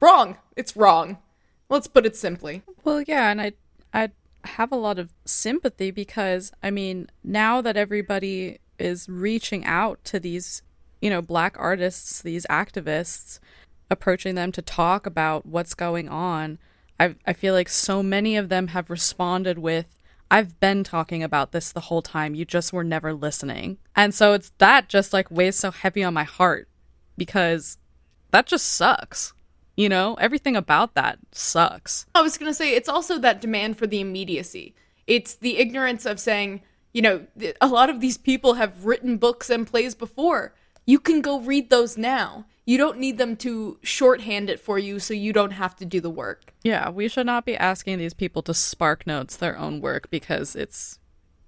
wrong. 0.00 0.38
It's 0.56 0.76
wrong. 0.76 1.18
Let's 1.68 1.86
put 1.86 2.06
it 2.06 2.16
simply. 2.16 2.62
Well, 2.84 3.02
yeah, 3.02 3.30
and 3.30 3.40
I 3.40 3.52
I 3.92 4.10
have 4.44 4.72
a 4.72 4.76
lot 4.76 4.98
of 4.98 5.12
sympathy 5.24 5.90
because 5.90 6.52
I 6.62 6.70
mean, 6.70 7.10
now 7.22 7.60
that 7.60 7.76
everybody 7.76 8.58
is 8.78 9.08
reaching 9.08 9.64
out 9.64 10.02
to 10.04 10.20
these, 10.20 10.62
you 11.00 11.10
know, 11.10 11.22
black 11.22 11.56
artists, 11.58 12.22
these 12.22 12.46
activists, 12.48 13.38
approaching 13.90 14.34
them 14.34 14.52
to 14.52 14.62
talk 14.62 15.06
about 15.06 15.46
what's 15.46 15.74
going 15.74 16.08
on, 16.08 16.58
I 16.98 17.16
I 17.26 17.32
feel 17.32 17.52
like 17.52 17.68
so 17.68 18.02
many 18.02 18.36
of 18.36 18.48
them 18.48 18.68
have 18.68 18.88
responded 18.88 19.58
with 19.58 19.95
I've 20.30 20.58
been 20.60 20.82
talking 20.82 21.22
about 21.22 21.52
this 21.52 21.72
the 21.72 21.80
whole 21.80 22.02
time. 22.02 22.34
You 22.34 22.44
just 22.44 22.72
were 22.72 22.84
never 22.84 23.12
listening. 23.12 23.78
And 23.94 24.14
so 24.14 24.32
it's 24.32 24.52
that 24.58 24.88
just 24.88 25.12
like 25.12 25.30
weighs 25.30 25.56
so 25.56 25.70
heavy 25.70 26.02
on 26.02 26.14
my 26.14 26.24
heart 26.24 26.68
because 27.16 27.78
that 28.32 28.46
just 28.46 28.66
sucks. 28.66 29.32
You 29.76 29.88
know, 29.88 30.14
everything 30.14 30.56
about 30.56 30.94
that 30.94 31.18
sucks. 31.32 32.06
I 32.14 32.22
was 32.22 32.38
going 32.38 32.50
to 32.50 32.54
say 32.54 32.74
it's 32.74 32.88
also 32.88 33.18
that 33.18 33.40
demand 33.40 33.76
for 33.78 33.86
the 33.86 34.00
immediacy. 34.00 34.74
It's 35.06 35.34
the 35.34 35.58
ignorance 35.58 36.06
of 36.06 36.18
saying, 36.18 36.62
you 36.92 37.02
know, 37.02 37.26
a 37.60 37.68
lot 37.68 37.90
of 37.90 38.00
these 38.00 38.16
people 38.16 38.54
have 38.54 38.86
written 38.86 39.18
books 39.18 39.50
and 39.50 39.66
plays 39.66 39.94
before. 39.94 40.54
You 40.86 40.98
can 40.98 41.20
go 41.20 41.40
read 41.40 41.68
those 41.68 41.98
now. 41.98 42.46
You 42.66 42.76
don't 42.76 42.98
need 42.98 43.16
them 43.16 43.36
to 43.38 43.78
shorthand 43.82 44.50
it 44.50 44.60
for 44.60 44.78
you 44.78 44.98
so 44.98 45.14
you 45.14 45.32
don't 45.32 45.52
have 45.52 45.76
to 45.76 45.84
do 45.84 46.00
the 46.00 46.10
work. 46.10 46.52
Yeah, 46.62 46.90
we 46.90 47.08
should 47.08 47.26
not 47.26 47.46
be 47.46 47.56
asking 47.56 47.98
these 47.98 48.12
people 48.12 48.42
to 48.42 48.52
spark 48.52 49.06
notes 49.06 49.36
their 49.36 49.56
own 49.56 49.80
work 49.80 50.10
because 50.10 50.54
it's 50.54 50.98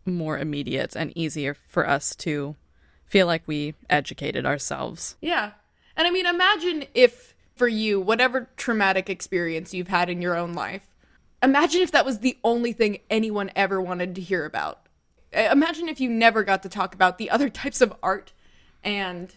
more 0.06 0.38
immediate 0.38 0.96
and 0.96 1.12
easier 1.16 1.54
for 1.54 1.86
us 1.86 2.14
to 2.16 2.56
feel 3.04 3.26
like 3.26 3.42
we 3.46 3.74
educated 3.90 4.46
ourselves. 4.46 5.16
Yeah. 5.20 5.52
And 5.96 6.06
I 6.06 6.10
mean, 6.10 6.24
imagine 6.24 6.84
if 6.94 7.34
for 7.54 7.68
you, 7.68 8.00
whatever 8.00 8.48
traumatic 8.56 9.10
experience 9.10 9.74
you've 9.74 9.88
had 9.88 10.08
in 10.08 10.22
your 10.22 10.36
own 10.36 10.54
life, 10.54 10.88
Imagine 11.42 11.82
if 11.82 11.92
that 11.92 12.04
was 12.04 12.18
the 12.18 12.38
only 12.42 12.72
thing 12.72 12.98
anyone 13.08 13.50
ever 13.54 13.80
wanted 13.80 14.14
to 14.16 14.20
hear 14.20 14.44
about. 14.44 14.86
Imagine 15.32 15.88
if 15.88 16.00
you 16.00 16.10
never 16.10 16.42
got 16.42 16.62
to 16.64 16.68
talk 16.68 16.94
about 16.94 17.18
the 17.18 17.30
other 17.30 17.48
types 17.48 17.80
of 17.80 17.94
art 18.02 18.32
and 18.82 19.36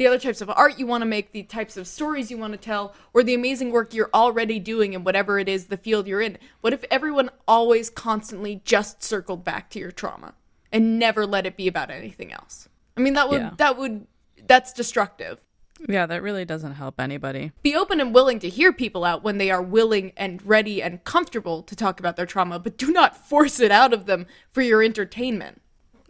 the 0.00 0.06
other 0.06 0.18
types 0.18 0.40
of 0.40 0.48
art 0.48 0.78
you 0.78 0.86
want 0.86 1.02
to 1.02 1.06
make, 1.06 1.32
the 1.32 1.42
types 1.42 1.76
of 1.76 1.86
stories 1.86 2.30
you 2.30 2.38
want 2.38 2.54
to 2.54 2.58
tell, 2.58 2.94
or 3.12 3.22
the 3.22 3.34
amazing 3.34 3.70
work 3.70 3.92
you're 3.92 4.08
already 4.14 4.58
doing 4.58 4.94
in 4.94 5.04
whatever 5.04 5.38
it 5.38 5.46
is 5.46 5.66
the 5.66 5.76
field 5.76 6.06
you're 6.06 6.22
in. 6.22 6.38
What 6.62 6.72
if 6.72 6.82
everyone 6.90 7.28
always 7.46 7.90
constantly 7.90 8.62
just 8.64 9.04
circled 9.04 9.44
back 9.44 9.68
to 9.70 9.78
your 9.78 9.90
trauma 9.90 10.32
and 10.72 10.98
never 10.98 11.26
let 11.26 11.44
it 11.44 11.54
be 11.54 11.68
about 11.68 11.90
anything 11.90 12.32
else? 12.32 12.66
I 12.96 13.02
mean, 13.02 13.12
that 13.12 13.28
would 13.28 13.42
Yeah. 13.42 13.50
that 13.58 13.76
would 13.76 14.06
that's 14.48 14.72
destructive. 14.72 15.38
Yeah, 15.86 16.06
that 16.06 16.22
really 16.22 16.46
doesn't 16.46 16.72
help 16.76 16.98
anybody. 16.98 17.52
Be 17.62 17.76
open 17.76 18.00
and 18.00 18.14
willing 18.14 18.38
to 18.38 18.48
hear 18.48 18.72
people 18.72 19.04
out 19.04 19.22
when 19.22 19.36
they 19.36 19.50
are 19.50 19.60
willing 19.62 20.12
and 20.16 20.42
ready 20.46 20.82
and 20.82 21.04
comfortable 21.04 21.62
to 21.64 21.76
talk 21.76 22.00
about 22.00 22.16
their 22.16 22.24
trauma, 22.24 22.58
but 22.58 22.78
do 22.78 22.90
not 22.90 23.18
force 23.18 23.60
it 23.60 23.70
out 23.70 23.92
of 23.92 24.06
them 24.06 24.26
for 24.50 24.62
your 24.62 24.82
entertainment. 24.82 25.60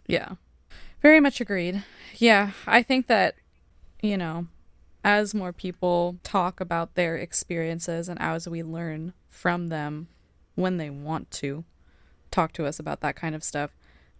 Yeah. 0.07 0.35
Very 1.01 1.19
much 1.19 1.41
agreed. 1.41 1.83
Yeah, 2.15 2.51
I 2.65 2.83
think 2.83 3.07
that, 3.07 3.35
you 4.01 4.17
know, 4.17 4.47
as 5.03 5.33
more 5.33 5.53
people 5.53 6.17
talk 6.23 6.59
about 6.59 6.95
their 6.95 7.15
experiences 7.15 8.07
and 8.07 8.19
as 8.21 8.47
we 8.47 8.63
learn 8.63 9.13
from 9.29 9.67
them 9.67 10.07
when 10.55 10.77
they 10.77 10.89
want 10.89 11.31
to 11.31 11.63
talk 12.29 12.53
to 12.53 12.65
us 12.65 12.79
about 12.79 13.01
that 13.01 13.15
kind 13.15 13.35
of 13.35 13.43
stuff, 13.43 13.71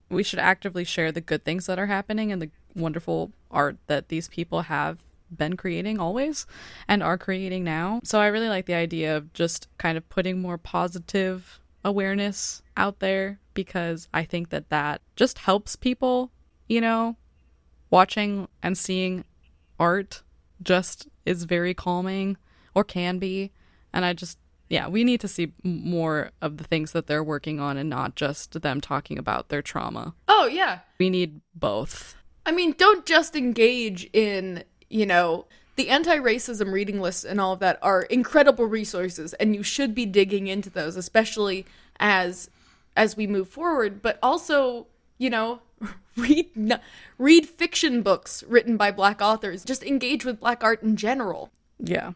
we 0.09 0.23
should 0.23 0.39
actively 0.39 0.83
share 0.83 1.11
the 1.11 1.21
good 1.21 1.43
things 1.43 1.65
that 1.65 1.79
are 1.79 1.87
happening 1.87 2.31
and 2.31 2.41
the 2.41 2.49
wonderful 2.75 3.31
art 3.49 3.77
that 3.87 4.09
these 4.09 4.27
people 4.27 4.63
have 4.63 4.99
been 5.35 5.55
creating 5.55 5.99
always 5.99 6.45
and 6.87 7.01
are 7.01 7.17
creating 7.17 7.63
now. 7.63 8.01
So 8.03 8.19
I 8.19 8.27
really 8.27 8.49
like 8.49 8.65
the 8.65 8.73
idea 8.73 9.15
of 9.15 9.31
just 9.33 9.67
kind 9.77 9.97
of 9.97 10.07
putting 10.09 10.41
more 10.41 10.57
positive 10.57 11.59
awareness 11.83 12.61
out 12.75 12.99
there 12.99 13.39
because 13.53 14.07
I 14.13 14.23
think 14.23 14.49
that 14.49 14.69
that 14.69 15.01
just 15.15 15.39
helps 15.39 15.75
people, 15.75 16.31
you 16.67 16.81
know, 16.81 17.15
watching 17.89 18.47
and 18.61 18.77
seeing 18.77 19.23
art 19.81 20.21
just 20.61 21.07
is 21.25 21.43
very 21.43 21.73
calming 21.73 22.37
or 22.73 22.83
can 22.83 23.17
be 23.17 23.51
and 23.91 24.05
I 24.05 24.13
just 24.13 24.37
yeah, 24.71 24.87
we 24.87 25.03
need 25.03 25.19
to 25.19 25.27
see 25.27 25.51
more 25.63 26.31
of 26.41 26.55
the 26.55 26.63
things 26.63 26.93
that 26.93 27.05
they're 27.05 27.23
working 27.23 27.59
on 27.59 27.75
and 27.75 27.89
not 27.89 28.15
just 28.15 28.61
them 28.61 28.79
talking 28.79 29.17
about 29.19 29.49
their 29.49 29.61
trauma. 29.61 30.15
Oh, 30.29 30.47
yeah. 30.47 30.79
We 30.97 31.09
need 31.09 31.41
both. 31.53 32.15
I 32.45 32.53
mean, 32.53 32.75
don't 32.77 33.05
just 33.05 33.35
engage 33.35 34.09
in, 34.13 34.63
you 34.89 35.05
know, 35.05 35.45
the 35.75 35.89
anti 35.89 36.15
racism 36.15 36.71
reading 36.71 37.01
lists 37.01 37.25
and 37.25 37.41
all 37.41 37.51
of 37.51 37.59
that 37.59 37.79
are 37.81 38.03
incredible 38.03 38.65
resources, 38.65 39.33
and 39.33 39.53
you 39.53 39.61
should 39.61 39.93
be 39.93 40.05
digging 40.05 40.47
into 40.47 40.69
those, 40.69 40.95
especially 40.95 41.65
as 41.99 42.49
as 42.95 43.17
we 43.17 43.27
move 43.27 43.49
forward. 43.49 44.01
But 44.01 44.19
also, 44.23 44.87
you 45.17 45.29
know, 45.29 45.59
read 46.17 46.79
read 47.17 47.47
fiction 47.47 48.01
books 48.01 48.43
written 48.43 48.77
by 48.77 48.91
black 48.91 49.21
authors. 49.21 49.63
Just 49.63 49.83
engage 49.83 50.25
with 50.25 50.39
black 50.39 50.63
art 50.63 50.83
in 50.83 50.95
general. 50.95 51.51
Yeah. 51.79 52.11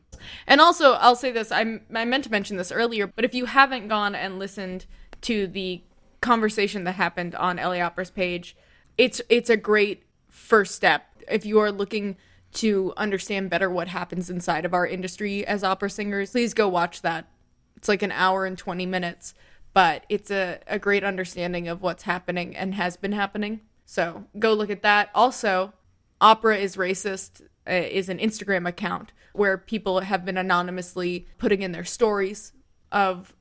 And 0.48 0.62
also, 0.62 0.94
I'll 0.94 1.16
say 1.16 1.32
this 1.32 1.52
I, 1.52 1.80
I 1.94 2.06
meant 2.06 2.24
to 2.26 2.32
mention 2.32 2.58
this 2.58 2.72
earlier, 2.72 3.08
but 3.08 3.26
if 3.26 3.34
you 3.34 3.46
haven't 3.46 3.88
gone 3.88 4.16
and 4.16 4.40
listened 4.40 4.86
to 5.22 5.48
the 5.48 5.82
conversation 6.22 6.84
that 6.84 6.94
happened 6.94 7.36
on 7.36 7.58
LA 7.58 7.80
Opera's 7.80 8.12
page, 8.12 8.56
it's 8.98 9.22
it's 9.30 9.50
a 9.50 9.58
great 9.58 10.04
first 10.28 10.76
step. 10.76 11.06
If 11.28 11.46
you 11.46 11.60
are 11.60 11.72
looking 11.72 12.18
to 12.54 12.94
understand 12.96 13.50
better 13.50 13.70
what 13.70 13.90
happens 13.90 14.30
inside 14.30 14.66
of 14.66 14.74
our 14.74 14.88
industry 14.88 15.46
as 15.46 15.64
opera 15.64 15.90
singers, 15.90 16.32
please 16.32 16.54
go 16.54 16.70
watch 16.70 17.02
that. 17.02 17.28
It's 17.76 17.90
like 17.90 18.02
an 18.02 18.12
hour 18.12 18.46
and 18.46 18.58
20 18.58 18.86
minutes, 18.86 19.34
but 19.74 20.06
it's 20.08 20.32
a, 20.32 20.60
a 20.66 20.80
great 20.80 21.04
understanding 21.04 21.68
of 21.68 21.82
what's 21.82 22.04
happening 22.04 22.56
and 22.56 22.76
has 22.76 22.96
been 22.96 23.12
happening. 23.12 23.60
So 23.86 24.26
go 24.38 24.54
look 24.54 24.70
at 24.70 24.82
that. 24.82 25.10
Also, 25.14 25.74
Opera 26.20 26.58
is 26.58 26.76
Racist 26.76 27.42
uh, 27.68 27.74
is 27.74 28.10
an 28.10 28.20
Instagram 28.20 28.68
account 28.68 29.12
where 29.34 29.58
people 29.58 30.00
have 30.00 30.24
been 30.26 30.38
anonymously 30.38 31.28
putting 31.38 31.62
in 31.62 31.72
their 31.72 31.84
stories 31.84 32.54
of 32.92 33.36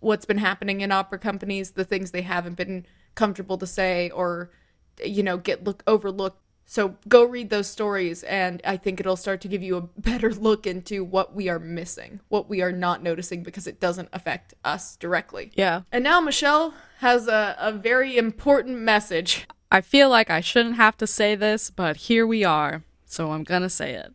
what's 0.00 0.24
been 0.24 0.38
happening 0.38 0.80
in 0.80 0.92
opera 0.92 1.18
companies, 1.18 1.72
the 1.72 1.84
things 1.84 2.10
they 2.10 2.22
haven't 2.22 2.56
been 2.56 2.86
comfortable 3.14 3.58
to 3.58 3.66
say 3.66 4.10
or 4.10 4.50
you 5.04 5.22
know 5.22 5.36
get 5.36 5.64
look 5.64 5.82
overlooked. 5.86 6.38
So 6.64 6.96
go 7.08 7.24
read 7.24 7.50
those 7.50 7.66
stories 7.66 8.22
and 8.22 8.62
I 8.64 8.76
think 8.76 9.00
it'll 9.00 9.16
start 9.16 9.40
to 9.42 9.48
give 9.48 9.62
you 9.62 9.76
a 9.76 9.80
better 10.00 10.32
look 10.32 10.66
into 10.66 11.04
what 11.04 11.34
we 11.34 11.48
are 11.48 11.58
missing, 11.58 12.20
what 12.28 12.48
we 12.48 12.62
are 12.62 12.72
not 12.72 13.02
noticing 13.02 13.42
because 13.42 13.66
it 13.66 13.80
doesn't 13.80 14.08
affect 14.12 14.54
us 14.64 14.96
directly. 14.96 15.50
Yeah. 15.54 15.82
And 15.90 16.04
now 16.04 16.20
Michelle 16.20 16.74
has 16.98 17.26
a, 17.26 17.56
a 17.58 17.72
very 17.72 18.16
important 18.16 18.78
message. 18.78 19.46
I 19.72 19.80
feel 19.80 20.10
like 20.10 20.28
I 20.28 20.42
shouldn't 20.42 20.76
have 20.76 20.98
to 20.98 21.06
say 21.06 21.34
this, 21.34 21.70
but 21.70 21.96
here 21.96 22.26
we 22.26 22.44
are, 22.44 22.82
so 23.06 23.32
I'm 23.32 23.42
gonna 23.42 23.70
say 23.70 23.94
it. 23.94 24.12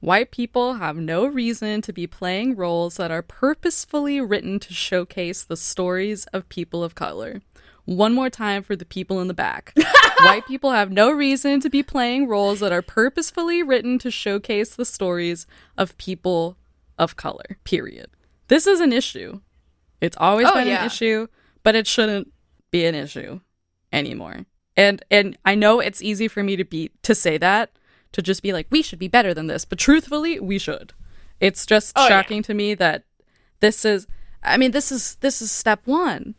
White 0.00 0.32
people 0.32 0.74
have 0.74 0.96
no 0.96 1.26
reason 1.26 1.80
to 1.82 1.92
be 1.92 2.08
playing 2.08 2.56
roles 2.56 2.96
that 2.96 3.12
are 3.12 3.22
purposefully 3.22 4.20
written 4.20 4.58
to 4.58 4.74
showcase 4.74 5.44
the 5.44 5.56
stories 5.56 6.24
of 6.32 6.48
people 6.48 6.82
of 6.82 6.96
color. 6.96 7.40
One 7.84 8.14
more 8.14 8.30
time 8.30 8.64
for 8.64 8.74
the 8.74 8.84
people 8.84 9.20
in 9.20 9.28
the 9.28 9.34
back. 9.34 9.74
White 10.24 10.46
people 10.48 10.72
have 10.72 10.90
no 10.90 11.12
reason 11.12 11.60
to 11.60 11.70
be 11.70 11.84
playing 11.84 12.26
roles 12.26 12.58
that 12.58 12.72
are 12.72 12.82
purposefully 12.82 13.62
written 13.62 13.96
to 14.00 14.10
showcase 14.10 14.74
the 14.74 14.84
stories 14.84 15.46
of 15.78 15.96
people 15.98 16.56
of 16.98 17.14
color. 17.14 17.58
Period. 17.62 18.08
This 18.48 18.66
is 18.66 18.80
an 18.80 18.92
issue. 18.92 19.40
It's 20.00 20.16
always 20.16 20.48
Oh, 20.50 20.54
been 20.54 20.66
yeah. 20.66 20.80
an 20.80 20.86
issue, 20.86 21.28
but 21.62 21.76
it 21.76 21.86
shouldn't 21.86 22.32
be 22.72 22.86
an 22.86 22.96
issue 22.96 23.38
anymore. 23.92 24.46
And 24.76 25.04
and 25.10 25.36
I 25.44 25.54
know 25.54 25.80
it's 25.80 26.02
easy 26.02 26.28
for 26.28 26.42
me 26.42 26.56
to 26.56 26.64
be 26.64 26.90
to 27.02 27.14
say 27.14 27.36
that, 27.38 27.70
to 28.12 28.22
just 28.22 28.42
be 28.42 28.52
like 28.52 28.66
we 28.70 28.82
should 28.82 28.98
be 28.98 29.08
better 29.08 29.34
than 29.34 29.46
this, 29.46 29.64
but 29.64 29.78
truthfully, 29.78 30.38
we 30.40 30.58
should. 30.58 30.92
It's 31.40 31.66
just 31.66 31.92
Oh, 31.96 32.02
yeah. 32.02 32.08
shocking 32.08 32.42
to 32.44 32.54
me 32.54 32.74
that 32.74 33.04
this 33.60 33.84
is 33.84 34.06
I 34.42 34.56
mean, 34.56 34.70
this 34.70 34.90
is 34.92 35.16
this 35.16 35.42
is 35.42 35.50
step 35.52 35.80
1. 35.84 36.34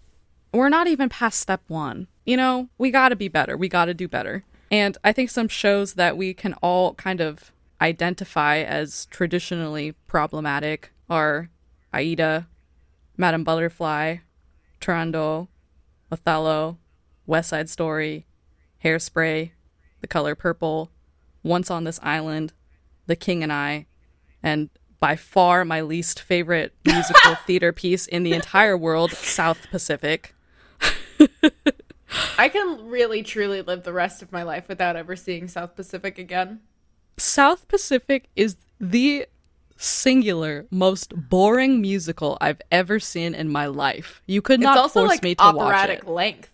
We're 0.54 0.70
not 0.70 0.88
even 0.88 1.10
past 1.10 1.40
step 1.40 1.62
1. 1.68 2.08
You 2.26 2.38
know, 2.38 2.70
we 2.78 2.92
got 2.92 3.10
to 3.10 3.16
be 3.16 3.28
better. 3.28 3.56
We 3.58 3.68
got 3.70 3.86
to 3.86 3.94
do 3.94 4.08
better. 4.08 4.44
And 4.70 4.98
I 5.04 5.12
think 5.12 5.30
some 5.30 5.48
shows 5.48 5.96
that 5.96 6.18
we 6.18 6.34
can 6.34 6.54
all 6.62 6.94
kind 6.96 7.20
of 7.20 7.52
identify 7.82 8.58
as 8.60 9.06
traditionally 9.08 9.94
problematic 10.08 10.92
are 11.10 11.50
Aida, 11.94 12.48
Madame 13.18 13.44
Butterfly, 13.44 14.18
Turandot, 14.80 15.48
Othello, 16.12 16.78
West 17.32 17.48
Side 17.48 17.70
Story, 17.70 18.26
Hairspray, 18.84 19.52
The 20.02 20.08
Color 20.08 20.36
Purple, 20.36 20.92
Once 21.44 21.72
on 21.72 21.86
This 21.86 21.98
Island, 22.04 22.52
The 23.08 23.16
King 23.16 23.42
and 23.42 23.54
I, 23.54 23.86
and 24.44 24.70
by 25.00 25.16
far 25.16 25.64
my 25.64 25.80
least 25.80 26.20
favorite 26.20 26.74
musical 26.86 27.36
theater 27.48 27.72
piece 27.72 28.06
in 28.06 28.24
the 28.24 28.34
entire 28.34 28.76
world, 28.78 29.12
South 29.12 29.66
Pacific. 29.72 30.36
I 32.38 32.50
can 32.50 32.90
really 32.90 33.24
truly 33.24 33.62
live 33.62 33.84
the 33.84 33.94
rest 33.94 34.22
of 34.22 34.34
my 34.34 34.44
life 34.44 34.68
without 34.68 34.98
ever 34.98 35.16
seeing 35.16 35.48
South 35.48 35.74
Pacific 35.74 36.20
again. 36.20 36.60
South 37.16 37.66
Pacific 37.70 38.28
is 38.36 38.58
the 38.78 39.26
singular 39.78 40.68
most 40.70 41.14
boring 41.16 41.80
musical 41.80 42.38
I've 42.42 42.62
ever 42.74 43.00
seen 43.00 43.34
in 43.34 43.48
my 43.48 43.68
life. 43.68 44.22
You 44.28 44.42
could 44.42 44.60
not 44.60 44.92
force 44.92 45.08
like 45.08 45.24
me 45.24 45.36
to 45.36 45.54
watch 45.56 45.90
it. 45.90 46.06
length. 46.06 46.51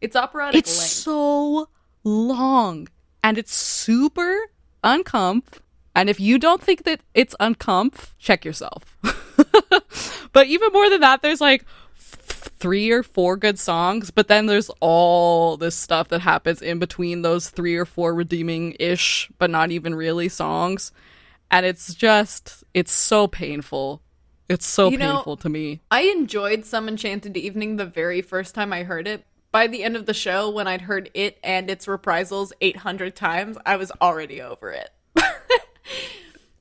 It's 0.00 0.16
operatic 0.16 0.58
It's 0.58 0.78
length. 0.78 0.90
so 0.90 1.68
long 2.04 2.88
and 3.24 3.38
it's 3.38 3.54
super 3.54 4.36
uncomf. 4.84 5.42
And 5.94 6.10
if 6.10 6.20
you 6.20 6.38
don't 6.38 6.62
think 6.62 6.84
that 6.84 7.00
it's 7.14 7.34
uncomf, 7.40 8.12
check 8.18 8.44
yourself. 8.44 8.96
but 10.32 10.46
even 10.46 10.72
more 10.72 10.90
than 10.90 11.00
that, 11.00 11.22
there's 11.22 11.40
like 11.40 11.64
f- 11.96 12.50
three 12.58 12.90
or 12.90 13.02
four 13.02 13.36
good 13.36 13.58
songs, 13.58 14.10
but 14.10 14.28
then 14.28 14.46
there's 14.46 14.70
all 14.80 15.56
this 15.56 15.74
stuff 15.74 16.08
that 16.08 16.20
happens 16.20 16.60
in 16.60 16.78
between 16.78 17.22
those 17.22 17.48
three 17.50 17.76
or 17.76 17.86
four 17.86 18.14
redeeming 18.14 18.76
ish, 18.78 19.30
but 19.38 19.50
not 19.50 19.70
even 19.70 19.94
really 19.94 20.28
songs. 20.28 20.92
And 21.50 21.64
it's 21.64 21.94
just, 21.94 22.62
it's 22.74 22.92
so 22.92 23.26
painful. 23.26 24.02
It's 24.48 24.66
so 24.66 24.90
You 24.90 24.98
know- 24.98 25.16
painful 25.16 25.36
to 25.38 25.48
me. 25.48 25.80
I 25.90 26.02
enjoyed 26.02 26.64
Some 26.66 26.88
Enchanted 26.88 27.36
Evening 27.36 27.76
the 27.76 27.86
very 27.86 28.20
first 28.20 28.54
time 28.54 28.72
I 28.72 28.82
heard 28.82 29.08
it. 29.08 29.24
By 29.56 29.68
the 29.68 29.84
end 29.84 29.96
of 29.96 30.04
the 30.04 30.12
show, 30.12 30.50
when 30.50 30.68
I'd 30.68 30.82
heard 30.82 31.08
it 31.14 31.38
and 31.42 31.70
its 31.70 31.88
reprisals 31.88 32.52
800 32.60 33.16
times, 33.16 33.56
I 33.64 33.76
was 33.76 33.90
already 34.02 34.42
over 34.42 34.70
it. 34.70 34.90
but 35.14 35.24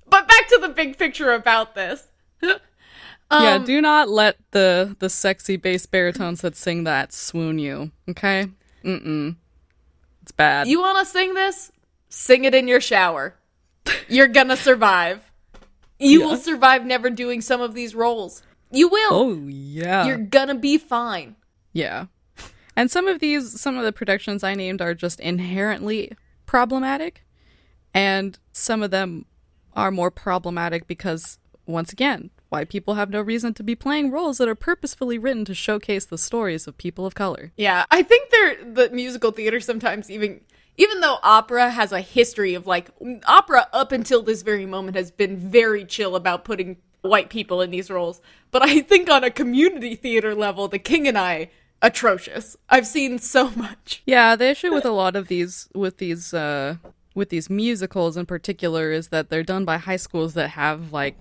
back 0.10 0.48
to 0.48 0.60
the 0.62 0.70
big 0.70 0.98
picture 0.98 1.34
about 1.34 1.76
this. 1.76 2.08
yeah, 2.42 2.56
Um, 3.30 3.66
do 3.66 3.82
not 3.82 4.08
let 4.08 4.38
the 4.52 4.96
the 5.00 5.10
sexy 5.10 5.58
bass 5.58 5.86
baritones 5.86 6.40
that 6.40 6.56
sing 6.56 6.86
that 6.86 7.12
swoon 7.12 7.60
you. 7.60 7.92
Okay, 8.10 8.48
mm 8.82 9.06
mm, 9.06 9.36
it's 10.22 10.32
bad. 10.32 10.70
You 10.70 10.80
want 10.80 10.98
to 11.00 11.06
sing 11.06 11.34
this? 11.34 11.74
Sing 12.08 12.46
it 12.46 12.56
in 12.56 12.66
your 12.66 12.80
shower. 12.80 13.36
You're 14.08 14.30
gonna 14.30 14.56
survive. 14.56 15.34
You 16.00 16.22
Yeah. 16.22 16.26
will 16.28 16.38
survive 16.38 16.86
never 16.86 17.10
doing 17.10 17.42
some 17.42 17.60
of 17.60 17.74
these 17.74 17.94
roles. 17.94 18.42
You 18.72 18.88
will. 18.88 19.12
Oh 19.12 19.34
yeah. 19.50 20.06
You're 20.06 20.16
gonna 20.16 20.56
be 20.56 20.78
fine. 20.78 21.36
Yeah. 21.74 22.06
And 22.76 22.92
some 22.92 23.08
of 23.08 23.20
these, 23.20 23.60
some 23.60 23.78
of 23.78 23.84
the 23.84 23.94
productions 23.94 24.44
I 24.44 24.54
named 24.54 24.82
are 24.82 24.94
just 24.94 25.20
inherently 25.20 26.12
problematic, 26.46 27.24
and 27.94 28.38
some 28.52 28.84
of 28.84 28.92
them 28.92 29.26
are 29.74 29.92
more 29.92 30.12
problematic 30.12 30.88
because, 30.88 31.38
once 31.66 31.92
again, 31.92 32.32
white 32.50 32.70
people 32.70 32.96
have 32.96 33.10
no 33.10 33.22
reason 33.22 33.54
to 33.54 33.64
be 33.64 33.76
playing 33.76 34.12
roles 34.12 34.38
that 34.38 34.48
are 34.48 34.56
purposefully 34.56 35.18
written 35.18 35.46
to 35.46 35.54
showcase 35.54 36.06
the 36.06 36.18
stories 36.18 36.68
of 36.68 36.78
people 36.78 37.06
of 37.06 37.16
color. 37.16 37.52
Yeah, 37.58 37.86
I 37.92 38.04
think 38.04 38.30
they're 38.30 38.64
the 38.64 38.90
musical 38.92 39.32
theater 39.32 39.60
sometimes 39.60 40.10
even 40.10 40.42
even 40.78 41.00
though 41.00 41.18
opera 41.24 41.70
has 41.70 41.92
a 41.92 42.02
history 42.02 42.54
of 42.54 42.68
like 42.68 42.90
opera 43.26 43.68
up 43.72 43.92
until 43.92 44.22
this 44.22 44.42
very 44.42 44.66
moment 44.66 44.98
has 44.98 45.12
been 45.12 45.38
very 45.38 45.86
chill 45.86 46.16
about 46.16 46.44
putting 46.44 46.78
white 47.02 47.30
people 47.30 47.62
in 47.62 47.72
these 47.72 47.90
roles. 47.90 48.20
But 48.52 48.62
I 48.62 48.82
think 48.82 49.10
on 49.10 49.24
a 49.24 49.32
community 49.32 49.96
theater 49.96 50.36
level, 50.36 50.68
The 50.68 50.80
King 50.80 51.08
and 51.08 51.18
I 51.18 51.50
atrocious. 51.82 52.58
I've 52.70 52.88
seen 52.88 53.20
so 53.20 53.50
much. 53.52 54.02
Yeah, 54.06 54.36
the 54.36 54.50
issue 54.50 54.74
with 54.74 54.86
a 54.86 54.92
lot 54.92 55.16
of 55.16 55.28
these 55.28 55.70
with 55.74 55.98
these 55.98 56.34
uh 56.34 56.78
with 57.14 57.30
these 57.30 57.50
musicals 57.50 58.18
in 58.18 58.26
particular 58.26 58.92
is 58.92 59.08
that 59.10 59.30
they're 59.30 59.44
done 59.44 59.66
by 59.66 59.78
high 59.78 59.96
schools 59.96 60.34
that 60.34 60.50
have 60.52 60.92
like 60.92 61.20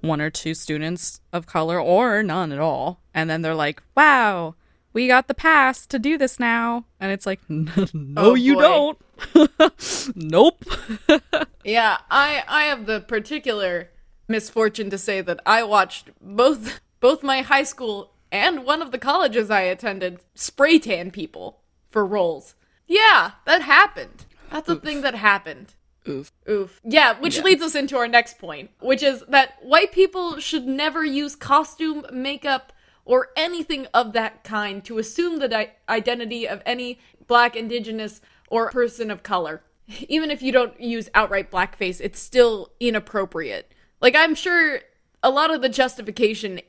one 0.00 0.20
or 0.20 0.30
two 0.30 0.54
students 0.54 1.20
of 1.32 1.46
color 1.46 1.80
or 1.80 2.22
none 2.22 2.52
at 2.52 2.58
all. 2.58 3.00
And 3.14 3.28
then 3.28 3.42
they're 3.42 3.54
like, 3.54 3.82
"Wow, 3.96 4.54
we 4.92 5.06
got 5.06 5.28
the 5.28 5.34
pass 5.34 5.86
to 5.86 5.98
do 5.98 6.16
this 6.18 6.38
now." 6.40 6.84
And 6.98 7.12
it's 7.12 7.26
like, 7.26 7.40
"No, 7.48 7.86
Oh, 8.16 8.34
you 8.34 8.56
don't." 8.56 8.98
nope. 10.14 10.64
Yeah, 11.62 11.98
I 12.10 12.42
I 12.48 12.62
have 12.64 12.86
the 12.86 13.00
particular 13.00 13.90
misfortune 14.28 14.88
to 14.90 14.96
say 14.96 15.20
that 15.20 15.40
I 15.44 15.62
watched 15.62 16.08
both 16.20 16.80
both 17.00 17.22
my 17.22 17.42
high 17.42 17.64
school 17.64 18.14
and 18.32 18.64
one 18.64 18.82
of 18.82 18.90
the 18.92 18.98
colleges 18.98 19.50
I 19.50 19.62
attended 19.62 20.20
spray 20.34 20.78
tan 20.78 21.10
people 21.10 21.60
for 21.88 22.04
roles. 22.06 22.54
Yeah, 22.86 23.32
that 23.46 23.62
happened. 23.62 24.26
That's 24.50 24.68
a 24.68 24.76
thing 24.76 25.02
that 25.02 25.14
happened. 25.14 25.74
Oof. 26.08 26.32
Oof. 26.48 26.80
Yeah, 26.82 27.18
which 27.20 27.36
Yeah. 27.36 27.42
leads 27.42 27.62
us 27.62 27.74
into 27.74 27.96
our 27.96 28.08
next 28.08 28.38
point, 28.38 28.70
which 28.80 29.02
is 29.02 29.22
that 29.28 29.62
white 29.62 29.92
people 29.92 30.40
should 30.40 30.66
never 30.66 31.04
use 31.04 31.36
costume, 31.36 32.04
makeup, 32.12 32.72
or 33.04 33.28
anything 33.36 33.86
of 33.94 34.12
that 34.14 34.42
kind 34.44 34.84
to 34.84 34.98
assume 34.98 35.38
the 35.38 35.48
di- 35.48 35.72
identity 35.88 36.48
of 36.48 36.62
any 36.66 36.98
black, 37.26 37.54
indigenous, 37.54 38.20
or 38.48 38.70
person 38.70 39.10
of 39.10 39.22
color. 39.22 39.62
Even 40.08 40.30
if 40.30 40.42
you 40.42 40.52
don't 40.52 40.80
use 40.80 41.08
outright 41.14 41.50
blackface, 41.50 42.00
it's 42.00 42.18
still 42.20 42.70
inappropriate. 42.80 43.72
Like, 44.00 44.14
I'm 44.16 44.34
sure 44.34 44.80
a 45.22 45.30
lot 45.30 45.52
of 45.52 45.60
the 45.62 45.68
justification 45.68 46.60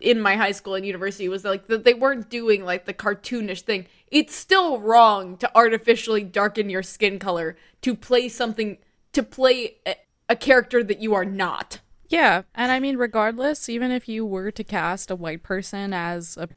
in 0.00 0.20
my 0.20 0.36
high 0.36 0.52
school 0.52 0.74
and 0.74 0.84
university 0.84 1.28
was 1.28 1.44
like 1.44 1.66
that 1.68 1.84
they 1.84 1.94
weren't 1.94 2.28
doing 2.28 2.64
like 2.64 2.84
the 2.84 2.94
cartoonish 2.94 3.62
thing. 3.62 3.86
It's 4.08 4.34
still 4.34 4.80
wrong 4.80 5.36
to 5.38 5.50
artificially 5.56 6.22
darken 6.22 6.70
your 6.70 6.82
skin 6.82 7.18
color 7.18 7.56
to 7.82 7.94
play 7.94 8.28
something 8.28 8.78
to 9.12 9.22
play 9.22 9.76
a, 9.86 9.96
a 10.28 10.36
character 10.36 10.84
that 10.84 11.00
you 11.00 11.14
are 11.14 11.24
not. 11.24 11.80
Yeah, 12.08 12.42
and 12.54 12.70
I 12.70 12.78
mean 12.78 12.98
regardless, 12.98 13.68
even 13.68 13.90
if 13.90 14.08
you 14.08 14.24
were 14.24 14.50
to 14.50 14.64
cast 14.64 15.10
a 15.10 15.16
white 15.16 15.42
person 15.42 15.92
as 15.92 16.36
a 16.36 16.48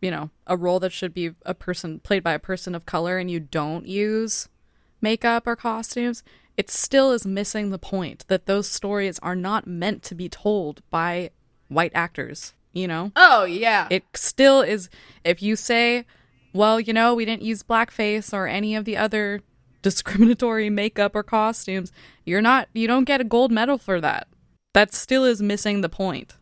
you 0.00 0.10
know, 0.10 0.30
a 0.46 0.56
role 0.56 0.78
that 0.80 0.92
should 0.92 1.12
be 1.12 1.32
a 1.44 1.54
person 1.54 2.00
played 2.00 2.22
by 2.22 2.32
a 2.32 2.38
person 2.38 2.74
of 2.74 2.86
color 2.86 3.18
and 3.18 3.30
you 3.30 3.40
don't 3.40 3.86
use 3.86 4.48
makeup 5.00 5.46
or 5.46 5.56
costumes, 5.56 6.22
it 6.56 6.70
still 6.70 7.12
is 7.12 7.26
missing 7.26 7.70
the 7.70 7.78
point 7.78 8.24
that 8.28 8.46
those 8.46 8.68
stories 8.68 9.18
are 9.20 9.36
not 9.36 9.66
meant 9.66 10.02
to 10.04 10.14
be 10.14 10.28
told 10.28 10.82
by 10.90 11.30
white 11.68 11.92
actors, 11.94 12.54
you 12.78 12.88
know? 12.88 13.12
Oh 13.16 13.44
yeah. 13.44 13.88
It 13.90 14.04
still 14.14 14.62
is 14.62 14.88
if 15.24 15.42
you 15.42 15.56
say, 15.56 16.06
well, 16.52 16.80
you 16.80 16.92
know, 16.92 17.14
we 17.14 17.24
didn't 17.24 17.42
use 17.42 17.62
blackface 17.62 18.32
or 18.32 18.46
any 18.46 18.74
of 18.74 18.84
the 18.84 18.96
other 18.96 19.40
discriminatory 19.82 20.70
makeup 20.70 21.14
or 21.14 21.22
costumes, 21.22 21.92
you're 22.24 22.42
not 22.42 22.68
you 22.72 22.86
don't 22.86 23.04
get 23.04 23.20
a 23.20 23.24
gold 23.24 23.50
medal 23.52 23.78
for 23.78 24.00
that. 24.00 24.28
That 24.74 24.94
still 24.94 25.24
is 25.24 25.42
missing 25.42 25.80
the 25.80 25.88
point. 25.88 26.34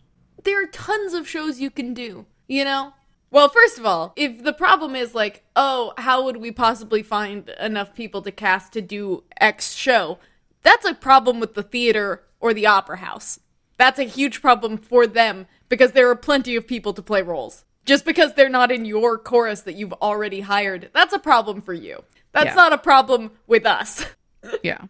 there 0.44 0.62
are 0.62 0.66
tons 0.66 1.14
of 1.14 1.29
shows 1.29 1.61
you 1.61 1.70
can 1.70 1.94
do, 1.94 2.27
you 2.46 2.64
know? 2.64 2.92
Well, 3.31 3.49
first 3.49 3.79
of 3.79 3.85
all, 3.85 4.12
if 4.14 4.44
the 4.44 4.53
problem 4.53 4.94
is 4.94 5.14
like, 5.14 5.42
oh, 5.57 5.92
how 5.99 6.25
would 6.25 6.37
we 6.37 6.53
possibly 6.53 7.03
find 7.03 7.49
enough 7.61 7.94
people 7.94 8.22
to 8.22 8.31
cast 8.31 8.72
to 8.75 8.81
do 8.81 9.25
X 9.40 9.75
show? 9.75 10.18
That's 10.62 10.87
a 10.87 10.94
problem 10.94 11.40
with 11.40 11.55
the 11.55 11.62
theater 11.64 12.22
or 12.40 12.55
the 12.55 12.66
opera 12.66 12.99
house. 12.99 13.40
That's 13.79 13.99
a 13.99 14.05
huge 14.05 14.40
problem 14.40 14.79
for 14.79 15.07
them 15.07 15.46
because 15.68 15.92
there 15.92 16.09
are 16.11 16.16
plenty 16.16 16.57
of 16.57 16.66
people 16.66 16.92
to 16.94 17.02
play 17.02 17.22
roles. 17.22 17.64
Just 17.85 18.05
because 18.05 18.35
they're 18.35 18.48
not 18.48 18.72
in 18.72 18.85
your 18.85 19.16
chorus 19.18 19.61
that 19.62 19.74
you've 19.76 19.92
already 19.94 20.40
hired, 20.40 20.90
that's 20.92 21.12
a 21.14 21.18
problem 21.18 21.61
for 21.61 21.72
you. 21.72 22.02
That's 22.33 22.46
Yeah. 22.46 22.55
not 22.55 22.72
a 22.72 22.79
problem 22.79 23.33
with 23.46 23.66
us. 23.66 24.07
Yeah. 24.62 24.83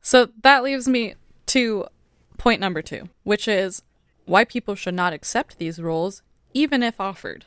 So 0.00 0.28
that 0.42 0.62
leaves 0.62 0.86
me 0.86 1.14
to 1.46 1.86
point 2.38 2.60
number 2.60 2.80
2, 2.80 3.08
which 3.24 3.48
is 3.48 3.82
why 4.24 4.44
people 4.44 4.76
should 4.76 4.94
not 4.94 5.12
accept 5.12 5.58
these 5.58 5.80
roles 5.82 6.22
even 6.52 6.80
if 6.82 7.00
offered. 7.00 7.46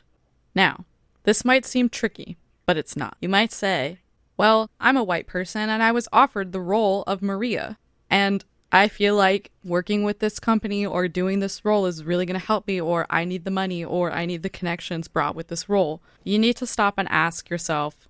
Now, 0.54 0.84
this 1.22 1.44
might 1.46 1.64
seem 1.64 1.88
tricky, 1.88 2.36
but 2.66 2.76
it's 2.76 2.96
not. 2.96 3.16
You 3.22 3.30
might 3.30 3.50
say, 3.52 4.00
well, 4.36 4.68
I'm 4.78 4.96
a 4.98 5.04
white 5.04 5.26
person 5.26 5.70
and 5.70 5.82
I 5.82 5.90
was 5.90 6.08
offered 6.12 6.52
the 6.52 6.60
role 6.60 7.02
of 7.06 7.22
Maria, 7.22 7.78
and 8.10 8.44
I 8.70 8.88
feel 8.88 9.16
like 9.16 9.50
working 9.64 10.02
with 10.02 10.18
this 10.18 10.38
company 10.38 10.84
or 10.84 11.08
doing 11.08 11.40
this 11.40 11.64
role 11.64 11.86
is 11.86 12.04
really 12.04 12.26
going 12.26 12.38
to 12.38 12.46
help 12.46 12.66
me, 12.66 12.80
or 12.80 13.06
I 13.08 13.24
need 13.24 13.44
the 13.44 13.50
money, 13.50 13.82
or 13.84 14.12
I 14.12 14.26
need 14.26 14.42
the 14.42 14.50
connections 14.50 15.08
brought 15.08 15.34
with 15.34 15.48
this 15.48 15.68
role. 15.68 16.02
You 16.22 16.38
need 16.38 16.56
to 16.56 16.66
stop 16.66 16.94
and 16.98 17.08
ask 17.10 17.48
yourself 17.48 18.06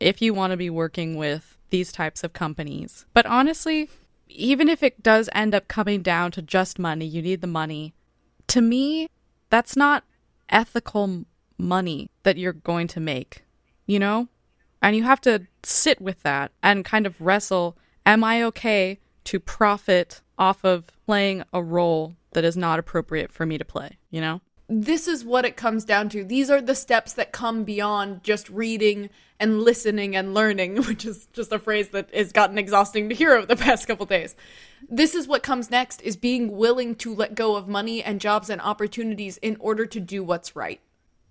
if 0.00 0.22
you 0.22 0.32
want 0.32 0.52
to 0.52 0.56
be 0.56 0.70
working 0.70 1.16
with 1.16 1.58
these 1.70 1.92
types 1.92 2.24
of 2.24 2.32
companies. 2.32 3.04
But 3.12 3.26
honestly, 3.26 3.90
even 4.28 4.68
if 4.68 4.82
it 4.82 5.02
does 5.02 5.28
end 5.34 5.54
up 5.54 5.68
coming 5.68 6.00
down 6.00 6.30
to 6.32 6.42
just 6.42 6.78
money, 6.78 7.04
you 7.04 7.20
need 7.20 7.42
the 7.42 7.46
money. 7.46 7.92
To 8.48 8.62
me, 8.62 9.08
that's 9.50 9.76
not 9.76 10.04
ethical 10.48 11.24
money 11.58 12.08
that 12.22 12.38
you're 12.38 12.52
going 12.54 12.88
to 12.88 13.00
make, 13.00 13.44
you 13.86 13.98
know? 13.98 14.28
And 14.80 14.96
you 14.96 15.02
have 15.02 15.20
to 15.22 15.46
sit 15.62 16.00
with 16.00 16.22
that 16.22 16.52
and 16.62 16.84
kind 16.84 17.06
of 17.06 17.20
wrestle 17.20 17.76
am 18.06 18.24
I 18.24 18.42
okay 18.44 19.00
to 19.28 19.40
profit 19.40 20.20
off 20.38 20.64
of 20.64 20.90
playing 21.06 21.44
a 21.52 21.62
role 21.62 22.16
that 22.32 22.44
is 22.44 22.56
not 22.56 22.78
appropriate 22.78 23.30
for 23.32 23.46
me 23.46 23.58
to 23.58 23.64
play, 23.64 23.98
you 24.10 24.20
know? 24.20 24.40
this 24.68 25.08
is 25.08 25.24
what 25.24 25.46
it 25.46 25.56
comes 25.56 25.84
down 25.84 26.10
to. 26.10 26.22
These 26.22 26.50
are 26.50 26.60
the 26.60 26.74
steps 26.74 27.14
that 27.14 27.32
come 27.32 27.64
beyond 27.64 28.22
just 28.22 28.50
reading 28.50 29.08
and 29.40 29.62
listening 29.62 30.14
and 30.14 30.34
learning, 30.34 30.76
which 30.84 31.06
is 31.06 31.26
just 31.32 31.52
a 31.52 31.58
phrase 31.58 31.88
that 31.90 32.14
has 32.14 32.32
gotten 32.32 32.58
exhausting 32.58 33.08
to 33.08 33.14
hear 33.14 33.34
over 33.34 33.46
the 33.46 33.56
past 33.56 33.86
couple 33.86 34.04
days. 34.04 34.36
This 34.88 35.14
is 35.14 35.26
what 35.26 35.42
comes 35.42 35.70
next 35.70 36.02
is 36.02 36.16
being 36.16 36.56
willing 36.56 36.94
to 36.96 37.14
let 37.14 37.34
go 37.34 37.56
of 37.56 37.66
money 37.66 38.02
and 38.02 38.20
jobs 38.20 38.50
and 38.50 38.60
opportunities 38.60 39.38
in 39.38 39.56
order 39.58 39.86
to 39.86 40.00
do 40.00 40.22
what's 40.22 40.54
right. 40.54 40.80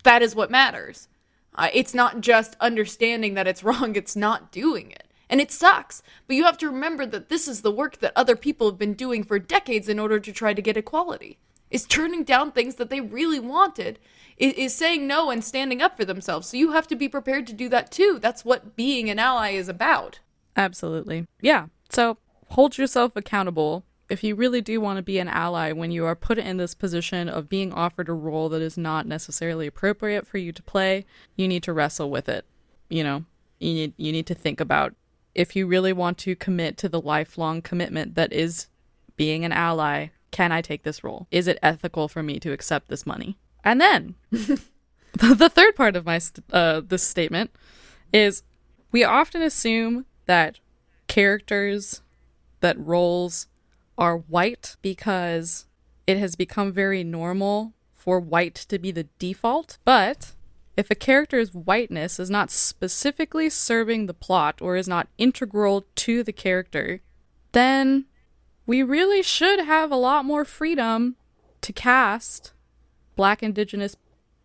That 0.04 0.22
is 0.22 0.36
what 0.36 0.50
matters. 0.50 1.08
Uh, 1.54 1.70
it's 1.74 1.94
not 1.94 2.22
just 2.22 2.56
understanding 2.60 3.36
that 3.36 3.48
it's 3.48 3.64
wrong, 3.64 3.96
it's 3.96 4.16
not 4.16 4.52
doing 4.52 4.92
it. 4.92 5.07
And 5.30 5.42
it 5.42 5.52
sucks. 5.52 6.02
But 6.26 6.36
you 6.36 6.44
have 6.46 6.58
to 6.60 6.70
remember 6.70 7.06
that 7.06 7.30
this 7.30 7.48
is 7.48 7.62
the 7.62 7.72
work 7.72 8.00
that 8.00 8.14
other 8.16 8.36
people 8.36 8.70
have 8.70 8.78
been 8.78 8.94
doing 8.94 9.24
for 9.24 9.40
decades 9.40 9.90
in 9.90 10.00
order 10.00 10.20
to 10.20 10.32
try 10.32 10.54
to 10.54 10.62
get 10.62 10.78
equality 10.78 11.38
is 11.70 11.86
turning 11.86 12.24
down 12.24 12.50
things 12.50 12.76
that 12.76 12.90
they 12.90 13.02
really 13.02 13.42
wanted 13.42 14.00
is, 14.38 14.74
saying 14.74 15.06
no 15.06 15.30
and 15.30 15.44
standing 15.44 15.82
up 15.82 15.98
for 15.98 16.06
themselves 16.06 16.48
so 16.48 16.56
you 16.56 16.72
have 16.72 16.88
to 16.88 16.96
be 16.96 17.10
prepared 17.10 17.46
to 17.46 17.52
do 17.52 17.68
that 17.68 17.92
too 17.92 18.20
that's 18.22 18.46
what 18.46 18.78
being 18.78 19.10
an 19.10 19.20
ally 19.20 19.50
is 19.50 19.68
about 19.68 20.22
Absolutely. 20.58 21.28
Yeah. 21.40 21.68
So 21.90 22.18
hold 22.50 22.78
yourself 22.78 23.16
accountable. 23.16 23.86
If 24.10 24.24
you 24.24 24.36
really 24.36 24.62
do 24.62 24.82
want 24.82 24.98
to 24.98 25.04
be 25.04 25.20
an 25.20 25.28
ally 25.28 25.72
when 25.72 25.92
you 25.92 26.06
are 26.06 26.16
put 26.16 26.40
in 26.40 26.58
this 26.58 26.74
position 26.74 27.30
of 27.30 27.50
being 27.50 27.72
offered 27.72 28.10
a 28.10 28.14
role 28.14 28.50
that 28.50 28.62
is 28.62 28.78
not 28.78 29.06
necessarily 29.06 29.68
appropriate 29.68 30.26
for 30.26 30.40
you 30.40 30.52
to 30.52 30.64
play, 30.64 31.06
you 31.36 31.48
need 31.48 31.64
to 31.64 31.74
wrestle 31.74 32.10
with 32.10 32.28
it. 32.28 32.46
You 32.90 33.04
know, 33.04 33.26
you 33.60 33.74
need 33.74 33.94
you 33.98 34.12
need 34.12 34.26
to 34.28 34.34
think 34.34 34.60
about 34.60 34.96
if 35.38 35.56
you 35.56 35.68
really 35.68 35.94
want 35.94 36.18
to 36.18 36.36
commit 36.36 36.78
to 36.78 36.90
the 36.90 37.00
lifelong 37.00 37.62
commitment 37.62 38.16
that 38.16 38.34
is 38.34 38.68
being 39.16 39.46
an 39.46 39.52
ally, 39.52 40.08
can 40.32 40.52
I 40.52 40.62
take 40.62 40.84
this 40.84 41.04
role? 41.04 41.28
Is 41.32 41.48
it 41.48 41.60
ethical 41.62 42.08
for 42.08 42.24
me 42.24 42.40
to 42.40 42.52
accept 42.52 42.90
this 42.90 43.06
money? 43.06 43.38
And 43.64 43.80
then 43.80 44.16
the 44.32 45.50
third 45.54 45.76
part 45.76 45.96
of 45.96 46.06
my 46.06 46.18
st- 46.18 46.44
uh, 46.52 46.82
this 46.86 47.04
statement 47.04 47.52
is 48.12 48.44
we 48.92 49.04
often 49.04 49.42
assume 49.42 50.06
that 50.26 50.60
characters, 51.08 52.02
that 52.60 52.78
roles 52.80 53.48
are 53.98 54.18
white 54.18 54.76
because 54.82 55.66
it 56.08 56.18
has 56.18 56.36
become 56.36 56.72
very 56.72 57.04
normal 57.04 57.74
for 57.94 58.20
white 58.20 58.56
to 58.56 58.80
be 58.80 58.92
the 58.92 59.08
default. 59.20 59.78
But 59.86 60.34
if 60.78 60.92
a 60.92 60.96
character's 60.96 61.54
whiteness 61.56 62.20
is 62.20 62.30
not 62.30 62.52
specifically 62.52 63.50
serving 63.50 64.06
the 64.06 64.14
plot 64.14 64.62
or 64.62 64.78
is 64.78 64.88
not 64.88 65.10
integral 65.18 65.86
to 65.96 66.22
the 66.22 66.32
character, 66.32 67.02
then 67.52 68.06
we 68.68 68.84
really 68.84 69.24
should 69.24 69.62
have 69.62 69.92
a 69.92 69.96
lot 69.96 70.24
more 70.24 70.46
freedom 70.46 71.16
to 71.62 71.74
cast 71.74 72.54
black, 73.16 73.42
indigenous 73.42 73.96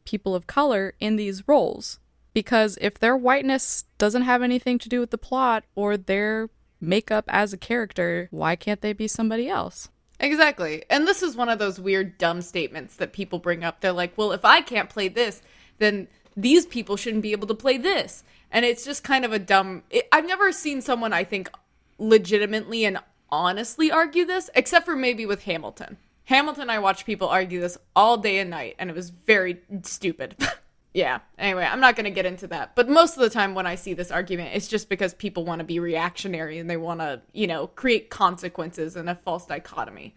people 0.07 0.35
of 0.35 0.47
color 0.47 0.95
in 0.99 1.17
these 1.17 1.47
roles. 1.47 1.99
Because 2.33 2.79
if 2.81 2.99
their 2.99 3.17
whiteness 3.17 3.85
doesn't 3.99 4.23
have 4.23 4.41
anything 4.41 4.79
to 4.79 4.89
do 4.89 5.01
with 5.01 5.11
the 5.11 5.19
plot 5.19 5.65
or 5.75 5.99
their 5.99 6.49
makeup 6.81 7.27
as 7.29 7.53
a 7.53 7.59
character, 7.59 8.29
why 8.31 8.57
can't 8.57 8.81
they 8.81 8.95
be 8.95 9.07
somebody 9.07 9.51
else? 9.51 9.91
Exactly. 10.19 10.85
And 10.89 11.07
this 11.07 11.23
is 11.23 11.37
one 11.37 11.51
of 11.51 11.59
those 11.59 11.79
weird, 11.79 12.17
dumb 12.17 12.41
statements 12.41 12.97
that 12.97 13.13
people 13.13 13.39
bring 13.39 13.65
up. 13.65 13.81
They're 13.81 13.93
like, 13.93 14.17
well, 14.17 14.33
if 14.33 14.47
I 14.47 14.63
can't 14.63 14.89
play 14.89 15.09
this, 15.09 15.43
then 15.79 16.09
these 16.37 16.67
people 16.67 16.97
shouldn't 16.97 17.23
be 17.23 17.33
able 17.33 17.49
to 17.49 17.55
play 17.55 17.79
this. 17.79 18.25
And 18.51 18.65
it's 18.65 18.85
just 18.85 19.05
kind 19.05 19.25
of 19.25 19.33
a 19.33 19.39
dumb. 19.39 19.83
It, 19.91 20.09
I've 20.13 20.27
never 20.27 20.53
seen 20.53 20.83
someone, 20.83 21.13
I 21.13 21.25
think, 21.25 21.51
legitimately 21.99 22.85
and 22.85 22.99
honestly 23.31 23.91
argue 23.91 24.25
this, 24.25 24.51
except 24.55 24.85
for 24.85 24.95
maybe 24.95 25.25
with 25.25 25.45
Hamilton. 25.45 25.97
Hamilton, 26.25 26.71
I 26.71 26.79
watched 26.79 27.07
people 27.07 27.29
argue 27.29 27.61
this 27.61 27.79
all 27.97 28.17
day 28.19 28.39
and 28.39 28.51
night, 28.51 28.77
and 28.79 28.91
it 28.91 28.97
was 28.97 29.11
very 29.11 29.61
stupid. 29.83 30.37
yeah. 30.95 31.21
Anyway, 31.39 31.65
I'm 31.65 31.81
not 31.81 31.97
going 31.97 32.05
to 32.05 32.11
get 32.11 32.27
into 32.27 32.47
that. 32.49 32.77
But 32.77 32.89
most 32.89 33.17
of 33.17 33.23
the 33.23 33.31
time 33.31 33.55
when 33.55 33.67
I 33.67 33.75
see 33.75 33.95
this 33.95 34.11
argument, 34.11 34.51
it's 34.55 34.69
just 34.69 34.89
because 34.89 35.15
people 35.15 35.45
want 35.45 35.59
to 35.59 35.65
be 35.65 35.79
reactionary 35.79 36.59
and 36.59 36.71
they 36.71 36.77
want 36.77 37.01
to, 37.01 37.23
you 37.33 37.47
know, 37.47 37.67
create 37.67 38.11
consequences 38.11 38.95
and 38.97 39.11
a 39.11 39.15
false 39.15 39.47
dichotomy. 39.47 40.15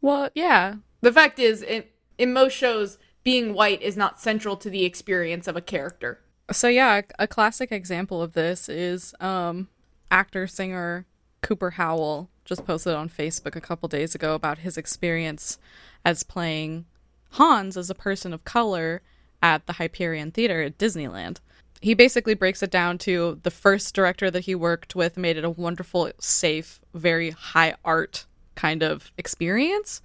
Well, 0.00 0.30
yeah. 0.34 0.76
The 1.00 1.12
fact 1.12 1.38
is, 1.38 1.62
in, 1.62 1.84
in 2.16 2.32
most 2.32 2.54
shows, 2.54 2.98
being 3.24 3.54
white 3.54 3.82
is 3.82 3.96
not 3.96 4.20
central 4.20 4.56
to 4.56 4.70
the 4.70 4.84
experience 4.84 5.46
of 5.46 5.56
a 5.56 5.60
character. 5.60 6.20
So 6.50 6.68
yeah, 6.68 7.02
a 7.18 7.26
classic 7.26 7.72
example 7.72 8.22
of 8.22 8.32
this 8.32 8.68
is 8.68 9.14
um 9.20 9.68
actor 10.10 10.46
singer 10.46 11.06
Cooper 11.40 11.72
Howell 11.72 12.30
just 12.44 12.64
posted 12.64 12.94
on 12.94 13.08
Facebook 13.08 13.56
a 13.56 13.60
couple 13.60 13.88
days 13.88 14.14
ago 14.14 14.34
about 14.34 14.58
his 14.58 14.76
experience 14.76 15.58
as 16.04 16.22
playing 16.22 16.86
Hans 17.30 17.76
as 17.76 17.90
a 17.90 17.94
person 17.94 18.32
of 18.32 18.44
color 18.44 19.02
at 19.42 19.66
the 19.66 19.74
Hyperion 19.74 20.30
Theater 20.30 20.62
at 20.62 20.78
Disneyland. 20.78 21.38
He 21.80 21.94
basically 21.94 22.34
breaks 22.34 22.62
it 22.62 22.70
down 22.70 22.98
to 22.98 23.40
the 23.42 23.50
first 23.50 23.94
director 23.94 24.30
that 24.30 24.44
he 24.44 24.54
worked 24.54 24.94
with 24.94 25.16
made 25.16 25.36
it 25.36 25.44
a 25.44 25.50
wonderful, 25.50 26.10
safe, 26.18 26.80
very 26.94 27.30
high 27.30 27.74
art 27.84 28.26
kind 28.54 28.82
of 28.82 29.10
experience, 29.18 30.00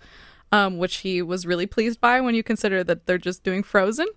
um, 0.51 0.77
which 0.77 0.97
he 0.97 1.21
was 1.21 1.45
really 1.45 1.65
pleased 1.65 1.99
by 1.99 2.21
when 2.21 2.35
you 2.35 2.43
consider 2.43 2.83
that 2.83 3.05
they're 3.05 3.17
just 3.17 3.43
doing 3.43 3.63
Frozen. 3.63 4.07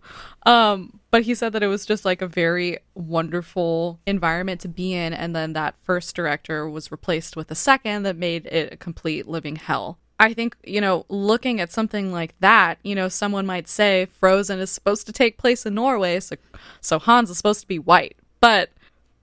Um, 0.46 1.00
but 1.10 1.22
he 1.22 1.34
said 1.34 1.52
that 1.52 1.62
it 1.62 1.68
was 1.68 1.86
just 1.86 2.04
like 2.04 2.22
a 2.22 2.28
very 2.28 2.78
wonderful 2.94 4.00
environment 4.06 4.60
to 4.62 4.68
be 4.68 4.94
in, 4.94 5.12
and 5.12 5.34
then 5.34 5.52
that 5.54 5.74
first 5.82 6.14
director 6.14 6.68
was 6.68 6.92
replaced 6.92 7.36
with 7.36 7.50
a 7.50 7.54
second 7.54 8.04
that 8.04 8.16
made 8.16 8.46
it 8.46 8.72
a 8.72 8.76
complete 8.76 9.26
living 9.26 9.56
hell. 9.56 9.98
I 10.20 10.34
think, 10.34 10.54
you 10.64 10.82
know, 10.82 11.06
looking 11.08 11.60
at 11.60 11.72
something 11.72 12.12
like 12.12 12.34
that, 12.40 12.78
you 12.82 12.94
know, 12.94 13.08
someone 13.08 13.46
might 13.46 13.66
say 13.66 14.06
Frozen 14.18 14.60
is 14.60 14.70
supposed 14.70 15.06
to 15.06 15.14
take 15.14 15.38
place 15.38 15.64
in 15.64 15.74
Norway, 15.74 16.20
so, 16.20 16.36
so 16.82 16.98
Hans 16.98 17.30
is 17.30 17.38
supposed 17.38 17.62
to 17.62 17.66
be 17.66 17.78
white. 17.78 18.16
But, 18.38 18.68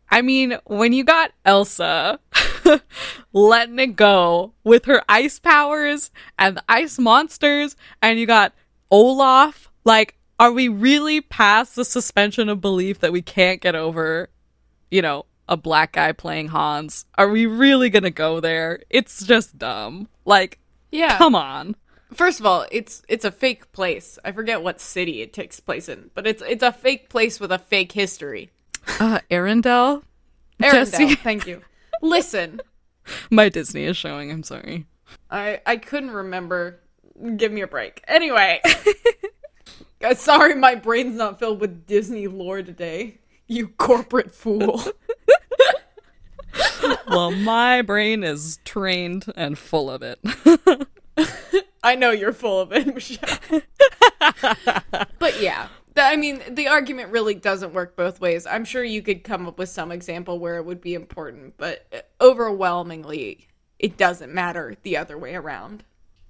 I 0.10 0.24
mean, 0.24 0.58
when 0.65 0.93
you 0.93 1.04
got 1.04 1.34
Elsa 1.46 2.20
letting 3.34 3.80
it 3.80 3.95
go 3.95 4.53
with 4.63 4.86
her 4.86 5.01
ice 5.10 5.39
powers 5.39 6.12
and 6.38 6.58
the 6.58 6.63
ice 6.69 6.97
monsters, 6.99 7.75
and 8.01 8.19
you 8.19 8.25
got 8.25 8.53
Olaf, 8.91 9.69
like, 9.84 10.15
are 10.39 10.51
we 10.51 10.67
really 10.67 11.21
past 11.21 11.75
the 11.75 11.86
suspension 11.86 12.49
of 12.49 12.62
belief 12.62 12.99
that 12.99 13.12
we 13.12 13.21
can't 13.21 13.60
get 13.62 13.75
over, 13.75 14.30
you 14.91 15.01
know, 15.01 15.25
a 15.49 15.58
black 15.58 15.93
guy 15.93 16.12
playing 16.12 16.49
Hans? 16.49 17.06
Are 17.17 17.30
we 17.30 17.45
really 17.45 17.89
gonna 17.89 18.12
go 18.12 18.39
there? 18.39 18.84
It's 18.89 19.25
just 19.25 19.58
dumb. 19.58 20.08
Like, 20.25 20.60
Yeah. 20.91 21.17
Come 21.17 21.36
on. 21.36 21.75
First 22.13 22.39
of 22.39 22.45
all, 22.45 22.65
it's 22.71 23.03
it's 23.10 23.25
a 23.25 23.32
fake 23.32 23.71
place. 23.73 24.17
I 24.23 24.32
forget 24.32 24.62
what 24.62 24.80
city 24.80 25.21
it 25.21 25.34
takes 25.34 25.60
place 25.60 25.89
in, 25.89 26.10
but 26.13 26.25
it's 26.25 26.41
it's 26.47 26.63
a 26.63 26.71
fake 26.71 27.10
place 27.10 27.39
with 27.39 27.51
a 27.51 27.60
fake 27.60 27.91
history. 27.91 28.49
Uh, 28.99 29.19
Arendelle? 29.30 30.03
Arendelle, 30.62 31.17
thank 31.17 31.45
you. 31.45 31.62
Listen, 32.01 32.62
My 33.29 33.49
Disney 33.49 33.83
is 33.83 33.97
showing, 33.97 34.31
I'm 34.31 34.43
sorry. 34.43 34.86
I 35.29 35.62
I 35.65 35.77
couldn't 35.77 36.12
remember. 36.12 36.79
Give 37.38 37.51
me 37.51 37.62
a 37.62 37.67
break. 37.67 38.03
Anyway, 38.07 38.62
sorry, 40.15 40.55
my 40.55 40.75
brain's 40.75 41.15
not 41.15 41.39
filled 41.39 41.60
with 41.60 41.88
Disney 41.88 42.27
lore 42.27 42.62
today. 42.62 43.19
You 43.47 43.69
corporate 43.69 44.31
fool. 44.31 44.83
well, 47.10 47.31
my 47.31 47.81
brain 47.81 48.23
is 48.23 48.60
trained 48.65 49.25
and 49.36 49.57
full 49.57 49.89
of 49.89 50.03
it. 50.03 50.19
I 51.83 51.95
know 51.95 52.12
you're 52.12 52.33
full 52.33 52.60
of 52.62 52.71
it, 52.73 52.93
Michelle. 52.93 53.39
but 55.17 55.41
yeah, 55.41 55.69
I 56.08 56.15
mean, 56.15 56.41
the 56.50 56.67
argument 56.67 57.12
really 57.12 57.36
doesn't 57.36 57.74
work 57.74 57.96
both 57.96 58.22
ways. 58.22 58.46
I'm 58.48 58.65
sure 58.65 58.84
you 58.84 59.02
could 59.02 59.24
come 59.24 59.48
up 59.48 59.60
with 59.60 59.70
some 59.70 59.91
example 59.91 60.39
where 60.39 60.56
it 60.56 60.65
would 60.65 60.82
be 60.82 60.93
important, 60.93 61.56
but 61.58 62.10
overwhelmingly, 62.22 63.48
it 63.78 63.98
doesn't 63.98 64.34
matter 64.34 64.76
the 64.84 64.98
other 64.98 65.17
way 65.17 65.36
around. 65.36 65.84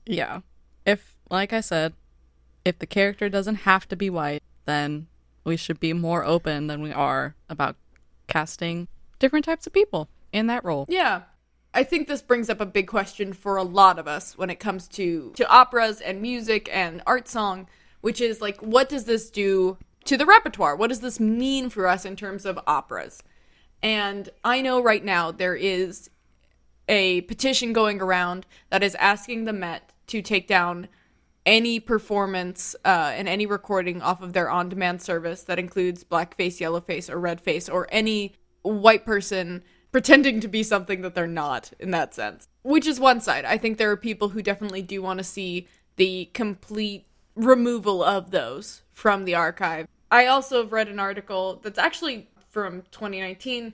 yeah. 0.05 0.41
If, 0.85 1.17
like 1.29 1.51
I 1.51 1.59
said, 1.59 1.93
if 2.63 2.79
the 2.79 2.85
character 2.85 3.27
doesn't 3.27 3.55
have 3.55 3.87
to 3.89 3.95
be 3.97 4.09
white, 4.09 4.41
then 4.65 5.07
we 5.43 5.57
should 5.57 5.79
be 5.79 5.91
more 5.93 6.23
open 6.23 6.67
than 6.67 6.81
we 6.81 6.93
are 6.93 7.35
about 7.49 7.75
casting 8.27 8.87
different 9.19 9.45
types 9.45 9.67
of 9.67 9.73
people 9.73 10.07
in 10.31 10.47
that 10.47 10.63
role. 10.63 10.85
Yeah. 10.87 11.23
I 11.73 11.83
think 11.83 12.07
this 12.07 12.21
brings 12.21 12.49
up 12.49 12.61
a 12.61 12.65
big 12.65 12.87
question 12.87 13.33
for 13.33 13.57
a 13.57 13.63
lot 13.63 13.99
of 13.99 14.07
us 14.07 14.37
when 14.37 14.49
it 14.49 14.59
comes 14.59 14.87
to 14.89 15.33
to 15.35 15.47
operas 15.49 16.01
and 16.01 16.21
music 16.21 16.69
and 16.71 17.01
art 17.05 17.27
song, 17.27 17.67
which 18.01 18.21
is 18.21 18.41
like 18.41 18.59
what 18.61 18.89
does 18.89 19.05
this 19.05 19.29
do 19.29 19.77
to 20.05 20.17
the 20.17 20.25
repertoire? 20.25 20.75
What 20.75 20.87
does 20.87 21.01
this 21.01 21.19
mean 21.19 21.69
for 21.69 21.87
us 21.87 22.05
in 22.05 22.15
terms 22.15 22.45
of 22.45 22.59
operas? 22.65 23.21
And 23.83 24.29
I 24.43 24.61
know 24.61 24.81
right 24.81 25.03
now 25.03 25.31
there 25.31 25.55
is 25.55 26.09
a 26.87 27.21
petition 27.21 27.73
going 27.73 28.01
around 28.01 28.45
that 28.69 28.83
is 28.83 28.95
asking 28.95 29.45
the 29.45 29.53
Met 29.53 29.91
to 30.07 30.21
take 30.21 30.47
down 30.47 30.87
any 31.45 31.79
performance 31.79 32.75
uh, 32.83 33.13
and 33.15 33.27
any 33.27 33.45
recording 33.45 34.01
off 34.01 34.21
of 34.21 34.33
their 34.33 34.49
on 34.49 34.67
demand 34.67 35.01
service 35.01 35.43
that 35.43 35.57
includes 35.57 36.03
blackface, 36.03 36.59
yellowface, 36.59 37.09
or 37.09 37.17
redface, 37.17 37.73
or 37.73 37.87
any 37.89 38.35
white 38.63 39.05
person 39.05 39.63
pretending 39.91 40.41
to 40.41 40.47
be 40.47 40.61
something 40.61 41.01
that 41.01 41.15
they're 41.15 41.25
not 41.25 41.71
in 41.79 41.91
that 41.91 42.13
sense. 42.13 42.49
Which 42.63 42.85
is 42.85 42.99
one 42.99 43.21
side. 43.21 43.45
I 43.45 43.57
think 43.57 43.77
there 43.77 43.89
are 43.91 43.97
people 43.97 44.29
who 44.29 44.41
definitely 44.41 44.81
do 44.81 45.01
want 45.01 45.19
to 45.19 45.23
see 45.23 45.67
the 45.95 46.25
complete 46.33 47.07
removal 47.37 48.03
of 48.03 48.31
those 48.31 48.81
from 48.91 49.25
the 49.25 49.35
archive. 49.35 49.87
I 50.11 50.25
also 50.25 50.61
have 50.61 50.71
read 50.71 50.87
an 50.87 50.99
article 50.99 51.59
that's 51.63 51.79
actually 51.79 52.29
from 52.49 52.83
2019, 52.91 53.73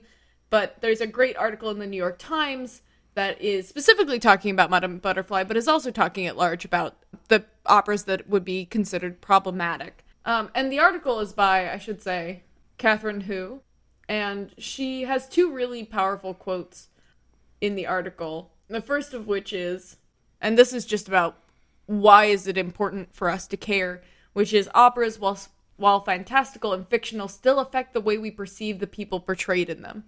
but 0.50 0.80
there's 0.80 1.00
a 1.00 1.06
great 1.06 1.36
article 1.36 1.70
in 1.70 1.78
the 1.78 1.86
New 1.86 1.96
York 1.96 2.18
Times 2.18 2.82
that 3.14 3.40
is 3.40 3.68
specifically 3.68 4.18
talking 4.18 4.50
about 4.50 4.70
Madame 4.70 4.98
Butterfly, 4.98 5.44
but 5.44 5.56
is 5.56 5.68
also 5.68 5.90
talking 5.90 6.26
at 6.26 6.36
large 6.36 6.64
about 6.64 6.96
the 7.28 7.44
operas 7.64 8.04
that 8.04 8.28
would 8.28 8.44
be 8.44 8.64
considered 8.64 9.20
problematic. 9.20 10.04
Um, 10.24 10.50
and 10.54 10.70
the 10.70 10.80
article 10.80 11.20
is 11.20 11.32
by, 11.32 11.70
I 11.70 11.78
should 11.78 12.02
say, 12.02 12.42
Catherine 12.76 13.22
Hu, 13.22 13.60
and 14.08 14.52
she 14.58 15.02
has 15.02 15.28
two 15.28 15.50
really 15.50 15.84
powerful 15.84 16.34
quotes 16.34 16.88
in 17.60 17.76
the 17.76 17.86
article. 17.86 18.50
The 18.68 18.80
first 18.80 19.14
of 19.14 19.26
which 19.26 19.52
is, 19.52 19.96
and 20.40 20.58
this 20.58 20.72
is 20.72 20.84
just 20.84 21.06
about 21.06 21.38
why 21.86 22.26
is 22.26 22.46
it 22.46 22.56
important 22.56 23.14
for 23.14 23.28
us 23.28 23.46
to 23.48 23.56
care, 23.56 24.02
which 24.32 24.52
is 24.52 24.68
operas, 24.74 25.18
while 25.18 25.38
while 25.76 26.00
fantastical 26.00 26.72
and 26.72 26.88
fictional, 26.88 27.28
still 27.28 27.58
affect 27.58 27.94
the 27.94 28.00
way 28.00 28.16
we 28.16 28.30
perceive 28.30 28.78
the 28.78 28.86
people 28.86 29.20
portrayed 29.20 29.68
in 29.68 29.82
them. 29.82 30.04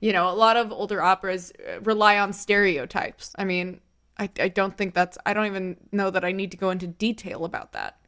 You 0.00 0.12
know, 0.12 0.28
a 0.28 0.34
lot 0.34 0.56
of 0.56 0.70
older 0.70 1.02
operas 1.02 1.52
uh, 1.58 1.80
rely 1.80 2.18
on 2.18 2.32
stereotypes. 2.32 3.32
I 3.36 3.44
mean, 3.44 3.80
I, 4.18 4.30
I 4.38 4.48
don't 4.48 4.76
think 4.76 4.94
that's, 4.94 5.18
I 5.26 5.34
don't 5.34 5.46
even 5.46 5.76
know 5.90 6.10
that 6.10 6.24
I 6.24 6.32
need 6.32 6.50
to 6.52 6.56
go 6.56 6.70
into 6.70 6.86
detail 6.86 7.44
about 7.44 7.72
that. 7.72 7.98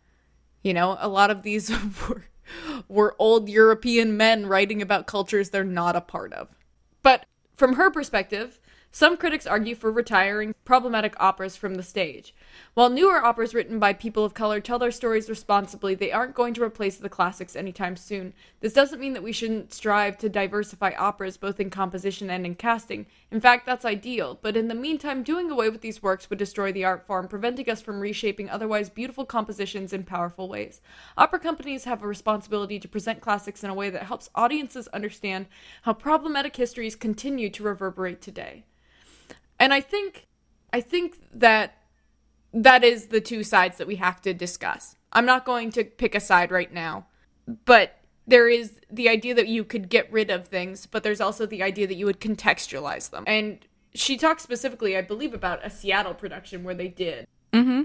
You 0.63 0.75
know, 0.75 0.97
a 1.01 1.09
lot 1.09 1.31
of 1.31 1.43
these 1.43 1.73
were, 2.09 2.25
were 2.89 3.17
old 3.19 3.49
European 3.49 4.17
men 4.17 4.47
writing 4.47 4.81
about 4.81 5.07
cultures 5.07 5.51
they're 5.51 5.65
not 5.65 5.97
a 5.97 6.01
part 6.01 6.33
of. 6.33 6.55
But 7.03 7.27
from 7.57 7.75
her 7.75 7.91
perspective, 7.91 8.61
some 8.97 9.19
critics 9.19 9.47
argue 9.47 9.75
for 9.75 9.93
retiring 9.93 10.55
problematic 10.65 11.15
operas 11.21 11.55
from 11.55 11.75
the 11.75 11.83
stage. 11.83 12.35
While 12.73 12.89
newer 12.89 13.23
operas 13.23 13.53
written 13.53 13.79
by 13.79 13.93
people 13.93 14.25
of 14.25 14.33
color 14.33 14.59
tell 14.59 14.79
their 14.79 14.91
stories 14.91 15.29
responsibly, 15.29 15.95
they 15.95 16.13
aren't 16.13 16.35
going 16.35 16.55
to 16.55 16.63
replace 16.63 16.97
the 16.97 17.11
classics 17.11 17.55
anytime 17.55 17.97
soon. 17.97 18.33
This 18.61 18.73
doesn't 18.73 18.99
mean 18.99 19.13
that 19.13 19.23
we 19.23 19.33
shouldn't 19.33 19.75
strive 19.75 20.17
to 20.17 20.31
diversify 20.31 20.93
operas 20.97 21.37
both 21.37 21.61
in 21.61 21.69
composition 21.69 22.31
and 22.31 22.47
in 22.47 22.55
casting. 22.55 23.05
In 23.31 23.39
fact, 23.39 23.67
that's 23.67 23.85
ideal, 23.85 24.39
but 24.41 24.57
in 24.57 24.69
the 24.69 24.75
meantime, 24.75 25.23
doing 25.23 25.51
away 25.51 25.69
with 25.69 25.83
these 25.83 26.03
works 26.03 26.31
would 26.31 26.39
destroy 26.39 26.73
the 26.73 26.87
art 26.87 27.07
form, 27.07 27.29
preventing 27.29 27.69
us 27.69 27.83
from 27.83 28.01
reshaping 28.01 28.49
otherwise 28.49 28.89
beautiful 28.89 29.27
compositions 29.27 29.93
in 29.93 30.05
powerful 30.05 30.49
ways. 30.49 30.81
Opera 31.19 31.41
companies 31.41 31.85
have 31.85 32.03
a 32.03 32.09
responsibility 32.09 32.79
to 32.79 32.89
present 32.89 33.21
classics 33.21 33.63
in 33.63 33.69
a 33.69 33.75
way 33.75 33.91
that 33.91 34.05
helps 34.05 34.31
audiences 34.35 34.89
understand 34.89 35.49
how 35.83 35.93
problematic 35.93 36.57
histories 36.57 36.97
continue 36.97 37.51
to 37.51 37.63
reverberate 37.63 38.23
today 38.23 38.65
and 39.59 39.73
i 39.75 39.81
think 39.81 40.27
i 40.73 40.81
think 40.81 41.19
that 41.33 41.79
that 42.53 42.83
is 42.85 43.09
the 43.09 43.21
two 43.21 43.43
sides 43.45 43.77
that 43.79 43.87
we 43.87 43.97
have 43.97 44.21
to 44.23 44.33
discuss 44.33 44.97
I'm 45.17 45.25
not 45.25 45.47
going 45.47 45.73
to 45.73 45.85
pick 45.85 46.15
a 46.15 46.21
side 46.21 46.51
right 46.51 46.71
now, 46.71 47.07
but 47.65 48.01
there 48.27 48.51
is 48.51 48.81
the 48.91 49.09
idea 49.09 49.35
that 49.35 49.49
you 49.49 49.65
could 49.65 49.89
get 49.89 50.13
rid 50.13 50.31
of 50.31 50.47
things, 50.49 50.85
but 50.85 51.03
there's 51.03 51.23
also 51.23 51.47
the 51.47 51.63
idea 51.63 51.87
that 51.87 51.95
you 51.95 52.05
would 52.05 52.21
contextualize 52.21 53.09
them. 53.09 53.25
And 53.27 53.67
she 53.95 54.19
talks 54.19 54.43
specifically, 54.43 54.95
I 54.95 55.01
believe, 55.01 55.33
about 55.33 55.65
a 55.65 55.71
Seattle 55.71 56.13
production 56.13 56.65
where 56.65 56.75
they 56.75 56.89
did. 56.89 57.27
Mm-hmm. 57.55 57.83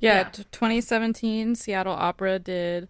Yeah, 0.00 0.14
Yeah. 0.20 0.22
t- 0.30 0.44
2017 0.52 1.54
Seattle 1.54 1.92
Opera 1.92 2.38
did 2.38 2.88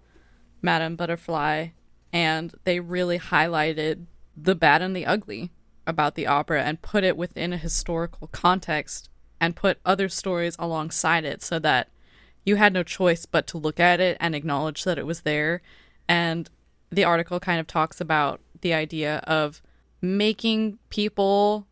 Madame 0.63 0.95
Butterfly, 0.95 1.69
and 2.13 2.55
they 2.63 2.79
really 2.79 3.19
highlighted 3.19 4.07
the 4.37 4.55
bad 4.55 4.83
and 4.83 4.95
the 4.95 5.05
ugly 5.05 5.51
about 5.87 6.15
the 6.15 6.27
opera 6.27 6.63
and 6.63 6.83
put 6.83 7.05
it 7.05 7.17
within 7.17 7.53
a 7.53 7.59
historical 7.59 8.29
context 8.29 9.09
and 9.41 9.57
put 9.57 9.79
other 9.85 10.09
stories 10.09 10.57
alongside 10.59 11.25
it 11.25 11.43
so 11.43 11.59
that 11.59 11.89
you 12.45 12.57
had 12.57 12.73
no 12.73 12.83
choice 12.83 13.27
but 13.27 13.47
to 13.49 13.59
look 13.59 13.81
at 13.81 14.01
it 14.01 14.17
and 14.21 14.35
acknowledge 14.35 14.85
that 14.85 14.99
it 14.99 15.07
was 15.07 15.23
there. 15.23 15.63
And 16.09 16.49
the 16.91 17.05
article 17.05 17.41
kind 17.41 17.61
of 17.61 17.67
talks 17.67 18.01
about 18.01 18.41
the 18.61 18.75
idea 18.75 19.19
of 19.27 19.63
making 20.01 20.79
people 20.91 21.67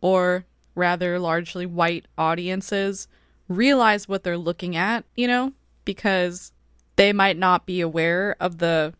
or 0.00 0.44
rather 0.74 1.18
largely 1.18 1.66
white 1.66 2.06
audiences 2.16 3.08
realize 3.48 4.08
what 4.08 4.22
they're 4.22 4.38
looking 4.38 4.76
at, 4.76 5.04
you 5.16 5.26
know, 5.26 5.52
because 5.84 6.52
they 6.96 7.12
might 7.12 7.36
not 7.36 7.66
be 7.66 7.80
aware 7.80 8.36
of 8.40 8.58
the 8.58 8.94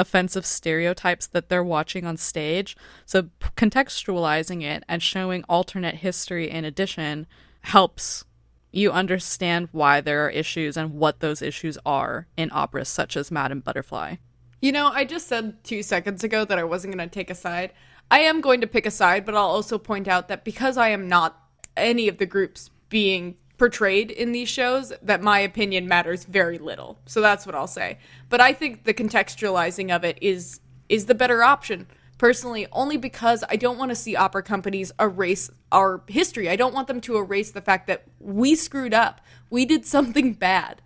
offensive 0.00 0.46
stereotypes 0.46 1.26
that 1.28 1.48
they're 1.48 1.62
watching 1.62 2.06
on 2.06 2.16
stage. 2.16 2.76
So 3.04 3.28
contextualizing 3.56 4.62
it 4.62 4.82
and 4.88 5.02
showing 5.02 5.44
alternate 5.48 5.96
history 5.96 6.50
in 6.50 6.64
addition 6.64 7.26
helps 7.62 8.24
you 8.72 8.90
understand 8.90 9.68
why 9.72 10.00
there 10.00 10.24
are 10.24 10.30
issues 10.30 10.76
and 10.76 10.94
what 10.94 11.20
those 11.20 11.42
issues 11.42 11.76
are 11.84 12.26
in 12.36 12.50
operas 12.52 12.88
such 12.88 13.16
as 13.16 13.30
Madame 13.30 13.60
Butterfly. 13.60 14.16
You 14.60 14.72
know, 14.72 14.88
I 14.88 15.04
just 15.04 15.26
said 15.26 15.62
two 15.64 15.82
seconds 15.82 16.22
ago 16.22 16.44
that 16.44 16.58
I 16.58 16.64
wasn't 16.64 16.94
going 16.94 17.08
to 17.08 17.12
take 17.12 17.30
a 17.30 17.34
side. 17.34 17.72
I 18.10 18.20
am 18.20 18.40
going 18.40 18.60
to 18.60 18.66
pick 18.66 18.86
a 18.86 18.90
side, 18.90 19.24
but 19.24 19.34
I'll 19.34 19.46
also 19.46 19.78
point 19.78 20.08
out 20.08 20.28
that 20.28 20.44
because 20.44 20.76
I 20.76 20.88
am 20.90 21.08
not 21.08 21.40
any 21.76 22.08
of 22.08 22.18
the 22.18 22.26
groups 22.26 22.70
being 22.88 23.36
portrayed 23.60 24.10
in 24.10 24.32
these 24.32 24.48
shows, 24.48 24.90
that 25.02 25.22
my 25.22 25.38
opinion 25.38 25.86
matters 25.86 26.24
very 26.24 26.56
little. 26.56 26.98
So 27.04 27.20
that's 27.20 27.44
what 27.44 27.54
I'll 27.54 27.66
say. 27.66 27.98
But 28.30 28.40
I 28.40 28.54
think 28.54 28.84
the 28.84 28.94
contextualizing 28.94 29.94
of 29.94 30.02
it 30.02 30.16
is 30.22 30.60
is 30.88 31.04
the 31.04 31.14
better 31.14 31.42
option. 31.42 31.86
Personally, 32.16 32.66
only 32.72 32.96
because 32.96 33.44
I 33.50 33.56
don't 33.56 33.76
want 33.76 33.90
to 33.90 33.94
see 33.94 34.16
opera 34.16 34.42
companies 34.42 34.92
erase 34.98 35.50
our 35.70 36.02
history. 36.08 36.48
I 36.48 36.56
don't 36.56 36.72
want 36.72 36.88
them 36.88 37.02
to 37.02 37.18
erase 37.18 37.50
the 37.50 37.60
fact 37.60 37.86
that 37.88 38.04
we 38.18 38.54
screwed 38.54 38.94
up. 38.94 39.20
We 39.50 39.66
did 39.66 39.84
something 39.84 40.32
bad. 40.32 40.80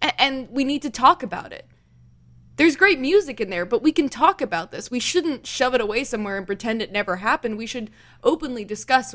A- 0.00 0.18
and 0.20 0.48
we 0.52 0.62
need 0.62 0.82
to 0.82 0.90
talk 0.90 1.24
about 1.24 1.52
it 1.52 1.66
there's 2.60 2.76
great 2.76 3.00
music 3.00 3.40
in 3.40 3.48
there, 3.48 3.64
but 3.64 3.82
we 3.82 3.90
can 3.90 4.10
talk 4.10 4.42
about 4.42 4.70
this. 4.70 4.90
We 4.90 5.00
shouldn't 5.00 5.46
shove 5.46 5.74
it 5.74 5.80
away 5.80 6.04
somewhere 6.04 6.36
and 6.36 6.46
pretend 6.46 6.82
it 6.82 6.92
never 6.92 7.16
happened. 7.16 7.56
We 7.56 7.64
should 7.64 7.90
openly 8.22 8.66
discuss 8.66 9.14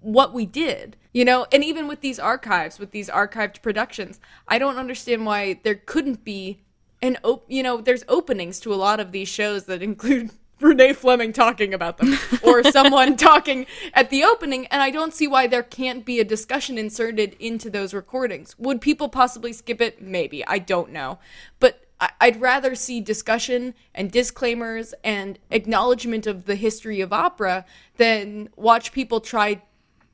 what 0.00 0.34
we 0.34 0.44
did, 0.44 0.96
you 1.12 1.24
know? 1.24 1.46
And 1.52 1.62
even 1.62 1.86
with 1.86 2.00
these 2.00 2.18
archives, 2.18 2.80
with 2.80 2.90
these 2.90 3.08
archived 3.08 3.62
productions, 3.62 4.18
I 4.48 4.58
don't 4.58 4.76
understand 4.76 5.24
why 5.24 5.60
there 5.62 5.76
couldn't 5.76 6.24
be 6.24 6.62
an 7.00 7.16
op- 7.22 7.44
you 7.46 7.62
know, 7.62 7.80
there's 7.80 8.02
openings 8.08 8.58
to 8.58 8.74
a 8.74 8.82
lot 8.82 8.98
of 8.98 9.12
these 9.12 9.28
shows 9.28 9.66
that 9.66 9.82
include 9.84 10.32
Renee 10.58 10.94
Fleming 10.94 11.32
talking 11.32 11.72
about 11.72 11.98
them 11.98 12.18
or 12.42 12.64
someone 12.64 13.16
talking 13.16 13.66
at 13.94 14.10
the 14.10 14.24
opening 14.24 14.66
and 14.66 14.82
I 14.82 14.90
don't 14.90 15.14
see 15.14 15.28
why 15.28 15.46
there 15.46 15.62
can't 15.62 16.04
be 16.04 16.18
a 16.18 16.24
discussion 16.24 16.76
inserted 16.76 17.36
into 17.38 17.70
those 17.70 17.94
recordings. 17.94 18.58
Would 18.58 18.80
people 18.80 19.08
possibly 19.08 19.52
skip 19.52 19.80
it? 19.80 20.02
Maybe. 20.02 20.44
I 20.44 20.58
don't 20.58 20.90
know. 20.90 21.20
But 21.60 21.86
I- 22.00 22.10
I'd 22.20 22.40
rather 22.40 22.74
see 22.74 23.00
discussion 23.00 23.74
and 23.94 24.10
disclaimers 24.10 24.94
and 25.04 25.38
acknowledgement 25.50 26.26
of 26.26 26.46
the 26.46 26.54
history 26.54 27.00
of 27.00 27.12
opera 27.12 27.64
than 27.96 28.48
watch 28.56 28.92
people 28.92 29.20
try 29.20 29.62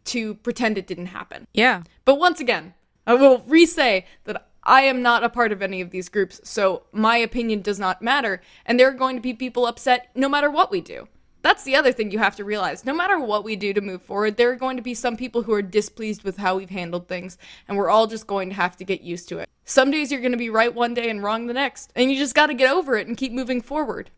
to 0.07 0.35
pretend 0.35 0.79
it 0.79 0.87
didn't 0.87 1.07
happen. 1.07 1.47
Yeah. 1.53 1.83
But 2.05 2.17
once 2.17 2.41
again, 2.41 2.75
I 3.07 3.15
will 3.15 3.43
re 3.47 3.67
say 3.67 4.07
that 4.25 4.49
I 4.65 4.83
am 4.83 5.01
not 5.01 5.23
a 5.23 5.29
part 5.29 5.53
of 5.53 5.63
any 5.63 5.81
of 5.81 5.91
these 5.91 6.09
groups, 6.09 6.41
so 6.43 6.85
my 6.91 7.17
opinion 7.19 7.63
does 7.63 7.79
not 7.79 8.03
matter, 8.03 8.43
and 8.65 8.81
there 8.81 8.89
are 8.89 8.93
going 8.93 9.15
to 9.15 9.23
be 9.23 9.33
people 9.33 9.65
upset 9.65 10.09
no 10.17 10.29
matter 10.29 10.51
what 10.51 10.73
we 10.73 10.81
do. 10.81 11.07
That's 11.43 11.63
the 11.63 11.77
other 11.77 11.93
thing 11.93 12.11
you 12.11 12.19
have 12.19 12.35
to 12.37 12.45
realize. 12.45 12.85
No 12.85 12.93
matter 12.93 13.21
what 13.21 13.45
we 13.45 13.55
do 13.55 13.73
to 13.73 13.81
move 13.81 14.03
forward, 14.03 14.37
there 14.37 14.51
are 14.51 14.57
going 14.57 14.77
to 14.77 14.83
be 14.83 14.95
some 14.95 15.17
people 15.17 15.45
who 15.45 15.53
are 15.53 15.63
displeased 15.63 16.25
with 16.25 16.39
how 16.39 16.57
we've 16.57 16.71
handled 16.71 17.07
things, 17.07 17.39
and 17.69 17.77
we're 17.77 17.89
all 17.91 18.09
just 18.09 18.27
going 18.27 18.49
to 18.49 18.57
have 18.57 18.77
to 18.79 18.85
get 18.85 19.03
used 19.03 19.29
to 19.29 19.39
it. 19.39 19.49
Some 19.69 19.91
days 19.91 20.13
you're 20.13 20.21
going 20.21 20.33
to 20.33 20.39
be 20.39 20.49
right 20.49 20.73
one 20.73 20.95
day 20.95 21.11
and 21.11 21.23
wrong 21.23 21.49
the 21.49 21.53
next, 21.53 21.93
and 21.97 22.09
you 22.11 22.17
just 22.17 22.37
got 22.37 22.47
to 22.47 22.55
get 22.55 22.71
over 22.71 22.97
it 22.97 23.09
and 23.09 23.17
keep 23.17 23.33
moving 23.33 23.61
forward. 23.61 24.11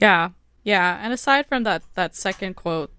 Yeah, 0.00 0.30
yeah. 0.62 1.00
And 1.02 1.12
aside 1.12 1.46
from 1.46 1.64
that, 1.64 1.82
that 1.94 2.14
second 2.14 2.54
quote, 2.54 2.92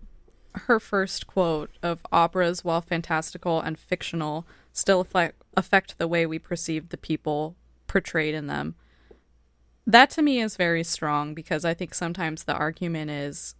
her 0.53 0.77
first 0.81 1.25
quote 1.25 1.71
of 1.81 2.05
operas, 2.11 2.65
while 2.65 2.81
fantastical 2.81 3.61
and 3.61 3.79
fictional, 3.79 4.45
still 4.73 4.99
affect, 4.99 5.41
affect 5.55 5.97
the 5.97 6.07
way 6.07 6.25
we 6.25 6.37
perceive 6.37 6.89
the 6.89 6.97
people 6.97 7.55
portrayed 7.87 8.35
in 8.35 8.47
them. 8.47 8.75
That 9.87 10.09
to 10.11 10.21
me 10.21 10.41
is 10.41 10.57
very 10.57 10.83
strong 10.83 11.33
because 11.33 11.63
I 11.63 11.73
think 11.73 11.93
sometimes 11.93 12.43
the 12.43 12.55
argument 12.55 13.09
is, 13.09 13.55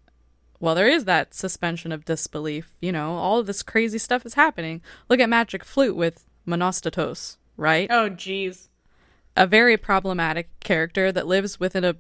well, 0.59 0.75
there 0.75 0.89
is 0.89 1.05
that 1.05 1.33
suspension 1.33 1.93
of 1.93 2.03
disbelief. 2.03 2.75
You 2.81 2.91
know, 2.91 3.13
all 3.13 3.39
of 3.39 3.45
this 3.45 3.63
crazy 3.63 3.97
stuff 3.97 4.25
is 4.25 4.33
happening. 4.33 4.81
Look 5.07 5.21
at 5.21 5.29
Magic 5.29 5.63
Flute 5.63 5.95
with 5.95 6.25
Monostatos, 6.45 7.37
right? 7.59 7.87
Oh, 7.91 8.09
jeez. 8.09 8.67
a 9.37 9.45
very 9.45 9.77
problematic 9.77 10.49
character 10.59 11.11
that 11.11 11.27
lives 11.27 11.59
within 11.59 11.83
a 11.85 11.95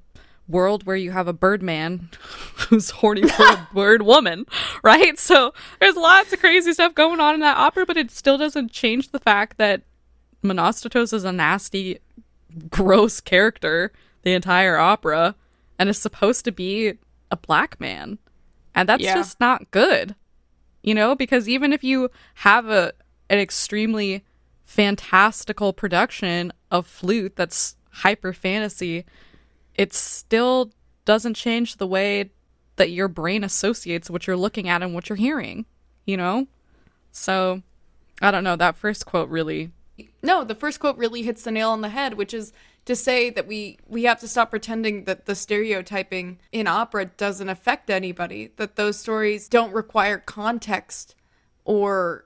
world 0.47 0.85
where 0.85 0.95
you 0.95 1.11
have 1.11 1.27
a 1.27 1.33
bird 1.33 1.61
man 1.61 2.09
who's 2.69 2.89
horny 2.89 3.27
for 3.27 3.43
a 3.45 3.67
bird 3.73 4.01
woman, 4.01 4.45
right? 4.83 5.17
So 5.19 5.53
there's 5.79 5.95
lots 5.95 6.33
of 6.33 6.39
crazy 6.39 6.73
stuff 6.73 6.95
going 6.95 7.19
on 7.19 7.35
in 7.35 7.39
that 7.41 7.57
opera, 7.57 7.85
but 7.85 7.97
it 7.97 8.09
still 8.11 8.37
doesn't 8.37 8.71
change 8.71 9.11
the 9.11 9.19
fact 9.19 9.57
that 9.57 9.83
Monostatos 10.43 11.13
is 11.13 11.23
a 11.23 11.31
nasty, 11.31 11.99
gross 12.69 13.21
character 13.21 13.91
the 14.23 14.33
entire 14.33 14.77
opera 14.77 15.35
and 15.77 15.87
is 15.89 15.97
supposed 15.97 16.43
to 16.45 16.51
be 16.51 16.93
a 17.31 17.37
black 17.37 17.79
man. 17.79 18.17
And 18.73 18.89
that's 18.89 19.03
Yeah. 19.03 19.13
just 19.15 19.39
not 19.39 19.69
good. 19.71 20.15
You 20.83 20.93
know, 20.95 21.13
because 21.15 21.47
even 21.47 21.73
if 21.73 21.83
you 21.83 22.09
have 22.35 22.67
a 22.69 22.93
an 23.29 23.37
extremely 23.37 24.23
fantastical 24.69 25.73
production 25.73 26.53
of 26.69 26.85
flute 26.85 27.35
that's 27.35 27.75
hyper 27.89 28.31
fantasy, 28.31 29.03
it 29.73 29.95
still 29.95 30.71
doesn't 31.05 31.33
change 31.33 31.77
the 31.77 31.87
way 31.87 32.29
that 32.75 32.91
your 32.91 33.07
brain 33.07 33.43
associates 33.43 34.11
what 34.11 34.27
you're 34.27 34.37
looking 34.37 34.69
at 34.69 34.83
and 34.83 34.93
what 34.93 35.09
you're 35.09 35.15
hearing, 35.15 35.65
you 36.05 36.15
know? 36.15 36.47
So, 37.11 37.63
I 38.21 38.29
don't 38.29 38.43
know, 38.43 38.55
that 38.57 38.77
first 38.77 39.07
quote 39.07 39.27
really 39.29 39.71
no 40.21 40.45
the 40.45 40.55
first 40.55 40.79
quote 40.79 40.97
really 40.97 41.23
hits 41.23 41.43
the 41.43 41.51
nail 41.51 41.71
on 41.71 41.81
the 41.81 41.89
head 41.89 42.13
which 42.13 42.33
is 42.33 42.53
to 42.85 42.95
say 42.95 43.29
that 43.29 43.45
we 43.45 43.77
we 43.85 44.03
have 44.03 44.17
to 44.17 44.29
stop 44.29 44.49
pretending 44.49 45.03
that 45.03 45.25
the 45.25 45.35
stereotyping 45.35 46.39
in 46.53 46.67
opera 46.67 47.03
doesn't 47.05 47.49
affect 47.49 47.89
anybody 47.89 48.51
that 48.55 48.77
those 48.77 48.97
stories 48.97 49.49
don't 49.49 49.73
require 49.73 50.17
context 50.17 51.15
or 51.65 52.23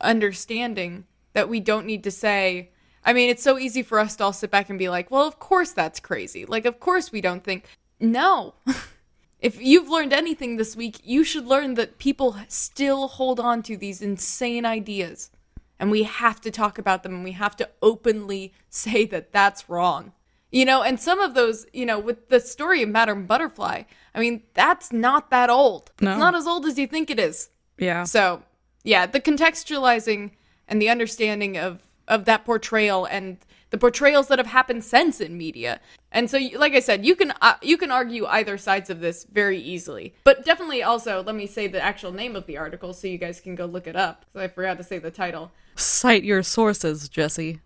understanding 0.00 1.04
that 1.36 1.48
we 1.48 1.60
don't 1.60 1.86
need 1.86 2.02
to 2.02 2.10
say 2.10 2.70
i 3.04 3.12
mean 3.12 3.30
it's 3.30 3.42
so 3.42 3.58
easy 3.58 3.82
for 3.82 3.98
us 4.00 4.16
to 4.16 4.24
all 4.24 4.32
sit 4.32 4.50
back 4.50 4.68
and 4.68 4.78
be 4.78 4.88
like 4.88 5.10
well 5.10 5.26
of 5.26 5.38
course 5.38 5.72
that's 5.72 6.00
crazy 6.00 6.44
like 6.44 6.64
of 6.64 6.80
course 6.80 7.12
we 7.12 7.20
don't 7.20 7.44
think 7.44 7.64
no 8.00 8.54
if 9.40 9.60
you've 9.60 9.88
learned 9.88 10.12
anything 10.12 10.56
this 10.56 10.74
week 10.74 10.98
you 11.04 11.22
should 11.22 11.46
learn 11.46 11.74
that 11.74 11.98
people 11.98 12.36
still 12.48 13.06
hold 13.06 13.38
on 13.38 13.62
to 13.62 13.76
these 13.76 14.02
insane 14.02 14.66
ideas 14.66 15.30
and 15.78 15.90
we 15.90 16.04
have 16.04 16.40
to 16.40 16.50
talk 16.50 16.78
about 16.78 17.02
them 17.02 17.14
and 17.14 17.24
we 17.24 17.32
have 17.32 17.56
to 17.56 17.68
openly 17.82 18.52
say 18.70 19.04
that 19.06 19.32
that's 19.32 19.68
wrong. 19.68 20.12
You 20.52 20.64
know, 20.64 20.82
and 20.82 20.98
some 20.98 21.20
of 21.20 21.34
those, 21.34 21.66
you 21.72 21.84
know, 21.84 21.98
with 21.98 22.28
the 22.28 22.40
story 22.40 22.82
of 22.82 22.88
Madame 22.88 23.26
Butterfly, 23.26 23.82
I 24.14 24.20
mean, 24.20 24.44
that's 24.54 24.92
not 24.92 25.30
that 25.30 25.50
old. 25.50 25.90
No. 26.00 26.12
It's 26.12 26.20
not 26.20 26.34
as 26.34 26.46
old 26.46 26.64
as 26.66 26.78
you 26.78 26.86
think 26.86 27.10
it 27.10 27.18
is. 27.18 27.50
yeah. 27.78 28.04
So, 28.04 28.42
yeah, 28.84 29.06
the 29.06 29.20
contextualizing 29.20 30.30
and 30.68 30.80
the 30.80 30.88
understanding 30.88 31.56
of 31.56 31.82
of 32.08 32.24
that 32.24 32.44
portrayal 32.44 33.04
and 33.04 33.38
the 33.70 33.78
portrayals 33.78 34.28
that 34.28 34.38
have 34.38 34.46
happened 34.46 34.84
since 34.84 35.20
in 35.20 35.36
media. 35.36 35.80
And 36.12 36.30
so 36.30 36.38
like 36.54 36.74
I 36.74 36.80
said, 36.80 37.04
you 37.04 37.16
can 37.16 37.32
uh, 37.40 37.54
you 37.62 37.76
can 37.76 37.90
argue 37.90 38.26
either 38.26 38.56
sides 38.58 38.90
of 38.90 39.00
this 39.00 39.24
very 39.24 39.58
easily. 39.58 40.14
But 40.24 40.44
definitely 40.44 40.82
also 40.82 41.22
let 41.22 41.34
me 41.34 41.46
say 41.46 41.66
the 41.66 41.82
actual 41.82 42.12
name 42.12 42.36
of 42.36 42.46
the 42.46 42.56
article 42.56 42.92
so 42.92 43.08
you 43.08 43.18
guys 43.18 43.40
can 43.40 43.54
go 43.54 43.66
look 43.66 43.86
it 43.86 43.96
up 43.96 44.24
cuz 44.32 44.42
I 44.42 44.48
forgot 44.48 44.78
to 44.78 44.84
say 44.84 44.98
the 44.98 45.10
title. 45.10 45.52
Cite 45.74 46.24
your 46.24 46.42
sources, 46.42 47.08
Jesse. 47.08 47.60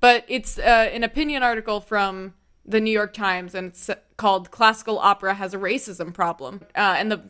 But 0.00 0.24
it's 0.26 0.58
uh, 0.58 0.90
an 0.92 1.04
opinion 1.04 1.44
article 1.44 1.80
from 1.80 2.34
the 2.66 2.80
New 2.80 2.90
York 2.90 3.14
Times, 3.14 3.54
and 3.54 3.68
it's 3.68 3.88
called 4.16 4.50
"Classical 4.50 4.98
Opera 4.98 5.34
Has 5.34 5.54
a 5.54 5.58
Racism 5.58 6.12
Problem." 6.12 6.62
Uh, 6.74 6.96
and 6.98 7.10
the 7.10 7.22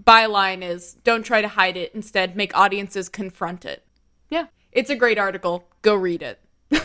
byline 0.00 0.62
is, 0.62 0.94
"Don't 1.02 1.24
try 1.24 1.42
to 1.42 1.48
hide 1.48 1.76
it; 1.76 1.92
instead, 1.92 2.36
make 2.36 2.56
audiences 2.56 3.08
confront 3.08 3.64
it." 3.64 3.84
It's 4.72 4.90
a 4.90 4.96
great 4.96 5.18
article. 5.18 5.64
Go 5.82 5.94
read 5.94 6.22
it. 6.22 6.40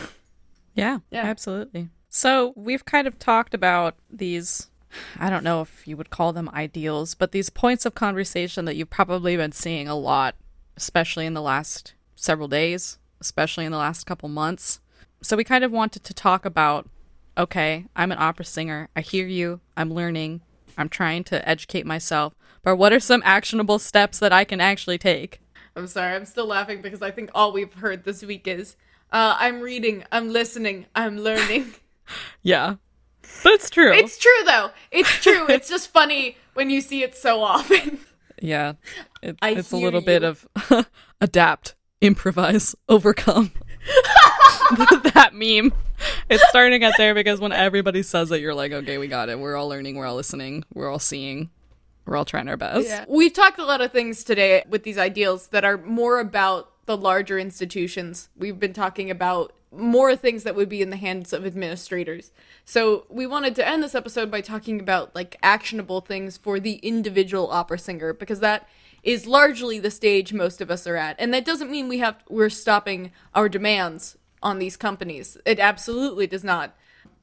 Yeah, 0.74 0.98
Yeah. 1.10 1.22
absolutely. 1.24 1.88
So 2.10 2.52
we've 2.54 2.84
kind 2.84 3.06
of 3.06 3.18
talked 3.18 3.54
about 3.54 3.94
these. 4.10 4.68
I 5.18 5.30
don't 5.30 5.42
know 5.44 5.62
if 5.62 5.88
you 5.88 5.96
would 5.96 6.10
call 6.10 6.34
them 6.34 6.50
ideals, 6.52 7.14
but 7.14 7.32
these 7.32 7.48
points 7.48 7.86
of 7.86 7.94
conversation 7.94 8.66
that 8.66 8.76
you've 8.76 8.90
probably 8.90 9.36
been 9.38 9.52
seeing 9.52 9.88
a 9.88 9.96
lot, 9.96 10.34
especially 10.76 11.24
in 11.24 11.32
the 11.32 11.40
last 11.40 11.94
several 12.14 12.46
days, 12.48 12.98
especially 13.22 13.64
in 13.64 13.72
the 13.72 13.78
last 13.78 14.04
couple 14.04 14.28
months. 14.28 14.80
So 15.22 15.34
we 15.36 15.44
kind 15.44 15.64
of 15.64 15.72
wanted 15.72 16.04
to 16.04 16.12
talk 16.14 16.44
about 16.44 16.88
okay, 17.38 17.86
I'm 17.96 18.12
an 18.12 18.18
opera 18.18 18.44
singer. 18.46 18.88
I 18.96 19.00
hear 19.02 19.26
you. 19.26 19.60
I'm 19.76 19.92
learning. 19.92 20.40
I'm 20.78 20.88
trying 20.90 21.24
to 21.24 21.46
educate 21.48 21.84
myself. 21.86 22.34
But 22.62 22.76
what 22.76 22.92
are 22.92 23.00
some 23.00 23.22
actionable 23.24 23.78
steps 23.78 24.18
that 24.18 24.32
I 24.32 24.44
can 24.44 24.60
actually 24.60 24.98
take? 24.98 25.40
I'm 25.76 25.86
sorry, 25.86 26.14
I'm 26.14 26.24
still 26.24 26.46
laughing 26.46 26.80
because 26.80 27.02
I 27.02 27.10
think 27.10 27.30
all 27.34 27.52
we've 27.52 27.72
heard 27.74 28.04
this 28.04 28.22
week 28.24 28.48
is 28.48 28.76
uh, 29.12 29.36
I'm 29.38 29.60
reading, 29.60 30.04
I'm 30.10 30.30
listening, 30.30 30.86
I'm 30.94 31.18
learning. 31.18 31.74
Yeah. 32.44 32.76
That's 33.42 33.68
true. 33.68 33.92
it's 33.92 34.16
true 34.16 34.44
though. 34.46 34.70
It's 34.92 35.10
true. 35.20 35.44
it's 35.48 35.68
just 35.68 35.88
funny 35.90 36.36
when 36.54 36.70
you 36.70 36.80
see 36.80 37.02
it 37.02 37.16
so 37.16 37.42
often. 37.42 37.98
Yeah. 38.40 38.74
It, 39.22 39.38
it's 39.42 39.72
a 39.72 39.76
little 39.78 40.02
bit 40.02 40.22
of 40.22 40.46
adapt, 41.20 41.74
improvise, 42.02 42.76
overcome. 42.86 43.50
that 45.14 45.30
meme. 45.32 45.72
It's 46.28 46.46
starting 46.50 46.72
to 46.72 46.78
get 46.78 46.94
there 46.98 47.14
because 47.14 47.40
when 47.40 47.52
everybody 47.52 48.02
says 48.02 48.30
it, 48.30 48.42
you're 48.42 48.54
like, 48.54 48.72
okay, 48.72 48.98
we 48.98 49.08
got 49.08 49.30
it. 49.30 49.40
We're 49.40 49.56
all 49.56 49.68
learning. 49.68 49.96
We're 49.96 50.04
all 50.04 50.16
listening. 50.16 50.64
We're 50.74 50.90
all 50.90 50.98
seeing. 50.98 51.48
We're 52.06 52.16
all 52.16 52.24
trying 52.24 52.48
our 52.48 52.56
best. 52.56 52.88
We've 53.08 53.32
talked 53.32 53.58
a 53.58 53.64
lot 53.64 53.80
of 53.80 53.92
things 53.92 54.22
today 54.22 54.62
with 54.68 54.84
these 54.84 54.96
ideals 54.96 55.48
that 55.48 55.64
are 55.64 55.76
more 55.76 56.20
about 56.20 56.72
the 56.86 56.96
larger 56.96 57.38
institutions. 57.38 58.28
We've 58.36 58.60
been 58.60 58.72
talking 58.72 59.10
about 59.10 59.52
more 59.72 60.14
things 60.16 60.44
that 60.44 60.54
would 60.54 60.68
be 60.68 60.80
in 60.80 60.90
the 60.90 60.96
hands 60.96 61.32
of 61.32 61.44
administrators. 61.44 62.30
So 62.64 63.06
we 63.10 63.26
wanted 63.26 63.56
to 63.56 63.66
end 63.66 63.82
this 63.82 63.96
episode 63.96 64.30
by 64.30 64.40
talking 64.40 64.80
about 64.80 65.14
like 65.14 65.36
actionable 65.42 66.00
things 66.00 66.36
for 66.36 66.60
the 66.60 66.74
individual 66.76 67.50
opera 67.50 67.78
singer 67.78 68.12
because 68.12 68.40
that 68.40 68.68
is 69.02 69.26
largely 69.26 69.78
the 69.78 69.90
stage 69.90 70.32
most 70.32 70.60
of 70.60 70.70
us 70.70 70.86
are 70.86 70.96
at. 70.96 71.16
And 71.18 71.34
that 71.34 71.44
doesn't 71.44 71.70
mean 71.70 71.88
we 71.88 71.98
have 71.98 72.22
we're 72.28 72.48
stopping 72.48 73.10
our 73.34 73.48
demands 73.48 74.16
on 74.42 74.58
these 74.60 74.76
companies. 74.76 75.36
It 75.44 75.58
absolutely 75.58 76.28
does 76.28 76.44
not. 76.44 76.74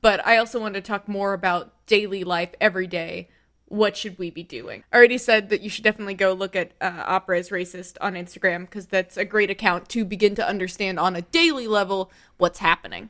But 0.02 0.26
I 0.28 0.36
also 0.38 0.60
want 0.60 0.74
to 0.76 0.82
talk 0.82 1.08
more 1.08 1.34
about 1.34 1.74
daily 1.88 2.26
life 2.26 2.50
every 2.60 2.88
day 2.88 3.30
what 3.74 3.98
should 3.98 4.20
we 4.20 4.30
be 4.30 4.44
doing? 4.44 4.84
I 4.94 4.98
already 4.98 5.18
said 5.18 5.50
that 5.50 5.62
you 5.62 5.70
should 5.70 5.84
definitely 5.84 6.14
go 6.14 6.32
look 6.34 6.56
at 6.56 6.74
uh, 6.80 7.04
Opera 7.08 7.40
is 7.40 7.50
Racist 7.50 7.98
on 8.00 8.14
Instagram 8.14 8.62
because 8.62 8.86
that's 8.86 9.18
a 9.18 9.26
great 9.26 9.50
account 9.50 9.90
to 9.90 10.06
begin 10.06 10.36
to 10.36 10.48
understand 10.48 11.00
on 11.00 11.16
a 11.16 11.24
daily 11.24 11.66
level 11.66 12.12
what's 12.38 12.60
happening. 12.60 13.10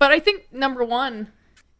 But 0.00 0.10
I 0.10 0.18
think 0.18 0.52
number 0.52 0.82
one 0.82 1.28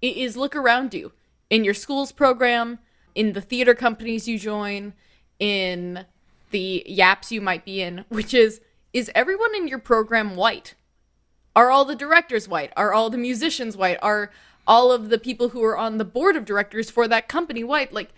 is 0.01 0.37
look 0.37 0.55
around 0.55 0.95
you 0.95 1.11
in 1.51 1.65
your 1.65 1.75
school's 1.75 2.13
program, 2.13 2.79
in 3.17 3.33
the 3.33 3.41
theater 3.41 3.75
companies 3.75 4.29
you 4.29 4.39
join, 4.39 4.93
in 5.41 6.05
the 6.53 6.85
yaps 6.87 7.33
you 7.33 7.41
might 7.41 7.65
be 7.65 7.83
in, 7.83 8.05
which 8.11 8.33
is 8.33 8.61
is 8.93 9.11
everyone 9.13 9.57
in 9.57 9.67
your 9.67 9.81
program 9.81 10.37
white? 10.37 10.77
Are 11.57 11.73
all 11.73 11.85
the 11.85 11.97
directors 11.97 12.47
white? 12.47 12.73
Are 12.77 12.93
all 12.93 13.11
the 13.11 13.19
musicians 13.19 13.77
white? 13.77 13.99
Are 14.01 14.31
all 14.69 14.93
of 14.93 15.09
the 15.09 15.19
people 15.19 15.49
who 15.49 15.65
are 15.65 15.77
on 15.77 15.99
the 15.99 16.05
board 16.05 16.37
of 16.37 16.45
directors 16.45 16.91
for 16.91 17.09
that 17.09 17.29
company 17.29 17.65
white? 17.65 17.93
Like, 17.93 18.11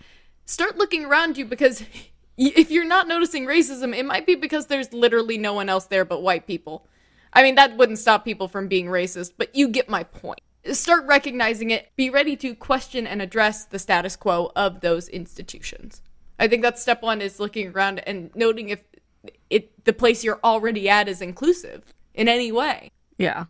start 0.44 0.76
looking 0.76 1.06
around 1.06 1.38
you 1.38 1.46
because 1.46 1.82
if 2.36 2.70
you're 2.70 2.84
not 2.84 3.08
noticing 3.08 3.46
racism, 3.46 3.96
it 3.96 4.04
might 4.04 4.26
be 4.26 4.34
because 4.34 4.66
there's 4.66 4.92
literally 4.92 5.38
no 5.38 5.54
one 5.54 5.68
else 5.68 5.86
there 5.86 6.04
but 6.04 6.22
white 6.22 6.46
people. 6.46 6.86
I 7.32 7.42
mean, 7.42 7.54
that 7.54 7.76
wouldn't 7.76 7.98
stop 7.98 8.24
people 8.24 8.48
from 8.48 8.68
being 8.68 8.86
racist, 8.86 9.32
but 9.38 9.54
you 9.54 9.68
get 9.68 9.88
my 9.88 10.02
point. 10.02 10.40
Start 10.72 11.06
recognizing 11.06 11.70
it. 11.70 11.90
Be 11.96 12.10
ready 12.10 12.36
to 12.36 12.54
question 12.54 13.06
and 13.06 13.22
address 13.22 13.64
the 13.64 13.78
status 13.78 14.16
quo 14.16 14.52
of 14.54 14.80
those 14.80 15.08
institutions. 15.08 16.02
I 16.38 16.48
think 16.48 16.62
that's 16.62 16.82
step 16.82 17.02
one 17.02 17.22
is 17.22 17.38
looking 17.38 17.68
around 17.68 18.00
and 18.00 18.30
noting 18.34 18.70
if 18.70 18.82
it 19.48 19.84
the 19.84 19.92
place 19.92 20.24
you're 20.24 20.40
already 20.42 20.88
at 20.88 21.08
is 21.08 21.20
inclusive 21.20 21.84
in 22.14 22.28
any 22.28 22.50
way. 22.50 22.90
Yeah. 23.18 23.44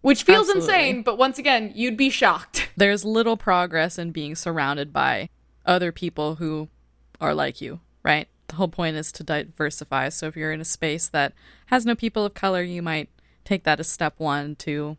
Which 0.00 0.22
feels 0.22 0.48
Absolutely. 0.48 0.74
insane, 0.74 1.02
but 1.02 1.18
once 1.18 1.38
again, 1.38 1.72
you'd 1.74 1.96
be 1.96 2.10
shocked. 2.10 2.70
There's 2.76 3.04
little 3.04 3.36
progress 3.36 3.98
in 3.98 4.12
being 4.12 4.34
surrounded 4.36 4.92
by 4.92 5.28
other 5.66 5.90
people 5.92 6.36
who 6.36 6.68
are 7.20 7.34
like 7.34 7.60
you, 7.60 7.80
right? 8.02 8.28
The 8.46 8.56
whole 8.56 8.68
point 8.68 8.96
is 8.96 9.12
to 9.12 9.24
diversify. 9.24 10.08
So 10.10 10.28
if 10.28 10.36
you're 10.36 10.52
in 10.52 10.60
a 10.60 10.64
space 10.64 11.08
that 11.08 11.32
has 11.66 11.84
no 11.84 11.94
people 11.94 12.24
of 12.24 12.34
color, 12.34 12.62
you 12.62 12.80
might 12.80 13.08
take 13.44 13.64
that 13.64 13.80
as 13.80 13.88
step 13.88 14.14
one 14.18 14.54
to 14.56 14.96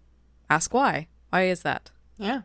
ask 0.50 0.74
why. 0.74 1.08
Why 1.30 1.44
is 1.44 1.62
that? 1.62 1.92
Yeah. 2.18 2.42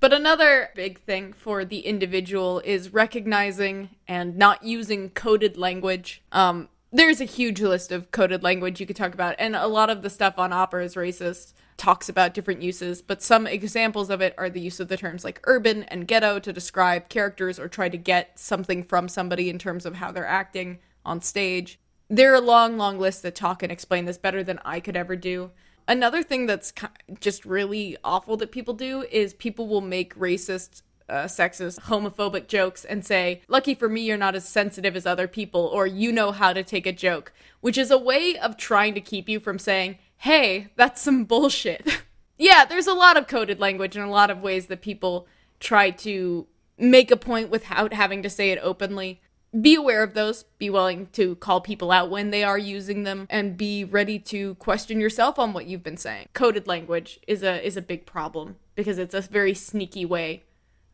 But 0.00 0.12
another 0.12 0.70
big 0.76 1.00
thing 1.00 1.32
for 1.32 1.64
the 1.64 1.80
individual 1.80 2.60
is 2.64 2.92
recognizing 2.92 3.90
and 4.06 4.36
not 4.36 4.62
using 4.62 5.10
coded 5.10 5.56
language. 5.56 6.22
Um, 6.30 6.68
there's 6.92 7.20
a 7.20 7.24
huge 7.24 7.60
list 7.60 7.90
of 7.90 8.10
coded 8.12 8.42
language 8.42 8.80
you 8.80 8.86
could 8.86 8.96
talk 8.96 9.12
about, 9.12 9.34
and 9.38 9.56
a 9.56 9.66
lot 9.66 9.90
of 9.90 10.02
the 10.02 10.10
stuff 10.10 10.38
on 10.38 10.52
Opera 10.52 10.84
is 10.84 10.94
racist 10.94 11.52
talks 11.78 12.08
about 12.08 12.34
different 12.34 12.60
uses, 12.60 13.00
but 13.00 13.22
some 13.22 13.46
examples 13.46 14.10
of 14.10 14.20
it 14.20 14.34
are 14.36 14.50
the 14.50 14.60
use 14.60 14.80
of 14.80 14.88
the 14.88 14.96
terms 14.96 15.24
like 15.24 15.40
urban 15.44 15.84
and 15.84 16.08
ghetto 16.08 16.38
to 16.40 16.52
describe 16.52 17.08
characters 17.08 17.58
or 17.58 17.68
try 17.68 17.88
to 17.88 17.96
get 17.96 18.38
something 18.38 18.82
from 18.82 19.08
somebody 19.08 19.48
in 19.48 19.58
terms 19.58 19.86
of 19.86 19.94
how 19.94 20.10
they're 20.10 20.26
acting 20.26 20.80
on 21.06 21.22
stage. 21.22 21.78
There 22.08 22.34
are 22.34 22.40
long, 22.40 22.76
long 22.76 22.98
lists 22.98 23.22
that 23.22 23.34
talk 23.34 23.62
and 23.62 23.70
explain 23.70 24.04
this 24.04 24.18
better 24.18 24.42
than 24.42 24.58
I 24.64 24.80
could 24.80 24.96
ever 24.96 25.14
do. 25.14 25.52
Another 25.86 26.22
thing 26.22 26.46
that's 26.46 26.72
just 27.20 27.46
really 27.46 27.96
awful 28.04 28.36
that 28.38 28.52
people 28.52 28.74
do 28.74 29.06
is 29.10 29.32
people 29.32 29.68
will 29.68 29.80
make 29.80 30.14
racist, 30.16 30.82
uh, 31.08 31.24
sexist, 31.24 31.80
homophobic 31.82 32.48
jokes 32.48 32.84
and 32.84 33.04
say, 33.04 33.40
Lucky 33.48 33.74
for 33.74 33.88
me, 33.88 34.02
you're 34.02 34.18
not 34.18 34.34
as 34.34 34.46
sensitive 34.46 34.96
as 34.96 35.06
other 35.06 35.28
people, 35.28 35.62
or 35.62 35.86
you 35.86 36.12
know 36.12 36.32
how 36.32 36.52
to 36.52 36.62
take 36.62 36.86
a 36.86 36.92
joke, 36.92 37.32
which 37.60 37.78
is 37.78 37.90
a 37.90 37.98
way 37.98 38.36
of 38.36 38.56
trying 38.56 38.94
to 38.94 39.00
keep 39.00 39.28
you 39.28 39.40
from 39.40 39.58
saying, 39.58 39.96
Hey, 40.18 40.68
that's 40.76 41.00
some 41.00 41.24
bullshit. 41.24 42.02
yeah, 42.38 42.64
there's 42.64 42.86
a 42.86 42.94
lot 42.94 43.16
of 43.16 43.26
coded 43.26 43.60
language 43.60 43.96
and 43.96 44.04
a 44.04 44.10
lot 44.10 44.30
of 44.30 44.42
ways 44.42 44.66
that 44.66 44.82
people 44.82 45.26
try 45.60 45.90
to 45.90 46.46
make 46.76 47.10
a 47.10 47.16
point 47.16 47.50
without 47.50 47.92
having 47.92 48.22
to 48.22 48.30
say 48.30 48.50
it 48.50 48.58
openly. 48.62 49.20
Be 49.58 49.74
aware 49.74 50.02
of 50.02 50.14
those. 50.14 50.42
Be 50.58 50.68
willing 50.68 51.06
to 51.12 51.36
call 51.36 51.60
people 51.60 51.90
out 51.90 52.10
when 52.10 52.30
they 52.30 52.44
are 52.44 52.58
using 52.58 53.04
them 53.04 53.26
and 53.30 53.56
be 53.56 53.84
ready 53.84 54.18
to 54.20 54.56
question 54.56 55.00
yourself 55.00 55.38
on 55.38 55.52
what 55.52 55.66
you've 55.66 55.82
been 55.82 55.96
saying. 55.96 56.28
Coded 56.34 56.66
language 56.66 57.18
is 57.26 57.42
a 57.42 57.64
is 57.66 57.76
a 57.76 57.82
big 57.82 58.04
problem 58.04 58.56
because 58.74 58.98
it's 58.98 59.14
a 59.14 59.22
very 59.22 59.54
sneaky 59.54 60.04
way 60.04 60.44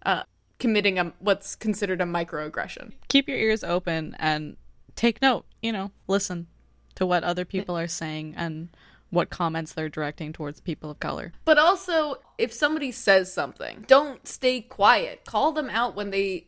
uh 0.07 0.23
committing 0.61 1.01
a 1.01 1.13
what's 1.19 1.57
considered 1.57 2.01
a 2.01 2.05
microaggression. 2.05 2.93
Keep 3.09 3.29
your 3.29 3.39
ears 3.39 3.65
open 3.65 4.15
and 4.21 4.57
take 4.95 5.21
note, 5.21 5.47
you 5.61 5.73
know, 5.73 5.91
listen 6.07 6.47
to 6.95 7.05
what 7.05 7.25
other 7.25 7.45
people 7.45 7.77
are 7.77 7.89
saying 7.89 8.35
and 8.37 8.69
what 9.15 9.31
comments 9.31 9.73
they're 9.73 9.89
directing 9.89 10.33
towards 10.33 10.61
people 10.61 10.91
of 10.91 11.01
color. 11.01 11.33
but 11.45 11.59
also 11.59 12.17
if 12.39 12.53
somebody 12.53 12.91
says 12.93 13.33
something 13.33 13.85
don't 13.87 14.27
stay 14.27 14.61
quiet. 14.61 15.25
Call 15.25 15.53
them 15.53 15.71
out 15.71 15.95
when 15.95 16.11
they 16.11 16.47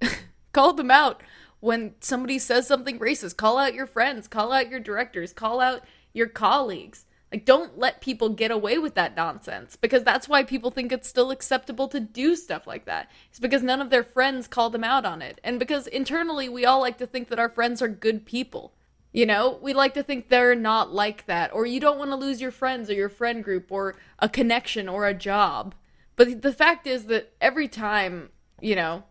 call 0.52 0.72
them 0.72 0.90
out 0.90 1.22
when 1.60 1.94
somebody 2.00 2.38
says 2.38 2.66
something 2.66 2.98
racist. 2.98 3.36
Call 3.36 3.58
out 3.58 3.74
your 3.74 3.86
friends 3.86 4.28
call 4.28 4.52
out 4.52 4.68
your 4.70 4.80
directors 4.80 5.32
call 5.32 5.60
out 5.60 5.82
your 6.12 6.26
colleagues. 6.26 7.04
Like 7.32 7.44
don't 7.44 7.78
let 7.78 8.00
people 8.00 8.30
get 8.30 8.50
away 8.50 8.78
with 8.78 8.94
that 8.94 9.14
nonsense 9.14 9.76
because 9.76 10.02
that's 10.02 10.28
why 10.28 10.42
people 10.42 10.70
think 10.70 10.90
it's 10.92 11.08
still 11.08 11.30
acceptable 11.30 11.86
to 11.88 12.00
do 12.00 12.34
stuff 12.34 12.66
like 12.66 12.86
that. 12.86 13.10
It's 13.28 13.38
because 13.38 13.62
none 13.62 13.80
of 13.82 13.90
their 13.90 14.02
friends 14.02 14.48
call 14.48 14.70
them 14.70 14.84
out 14.84 15.04
on 15.04 15.20
it. 15.20 15.38
And 15.44 15.58
because 15.58 15.86
internally 15.86 16.48
we 16.48 16.64
all 16.64 16.80
like 16.80 16.96
to 16.98 17.06
think 17.06 17.28
that 17.28 17.38
our 17.38 17.50
friends 17.50 17.82
are 17.82 17.88
good 17.88 18.24
people 18.24 18.72
you 19.12 19.26
know, 19.26 19.58
we 19.62 19.72
like 19.72 19.94
to 19.94 20.02
think 20.02 20.28
they're 20.28 20.54
not 20.54 20.92
like 20.92 21.26
that, 21.26 21.52
or 21.52 21.66
you 21.66 21.80
don't 21.80 21.98
want 21.98 22.10
to 22.10 22.16
lose 22.16 22.40
your 22.40 22.50
friends 22.50 22.90
or 22.90 22.94
your 22.94 23.08
friend 23.08 23.42
group 23.42 23.70
or 23.72 23.96
a 24.18 24.28
connection 24.28 24.88
or 24.88 25.06
a 25.06 25.14
job. 25.14 25.74
But 26.16 26.42
the 26.42 26.52
fact 26.52 26.86
is 26.86 27.06
that 27.06 27.32
every 27.40 27.68
time, 27.68 28.30
you 28.60 28.74
know, 28.74 29.04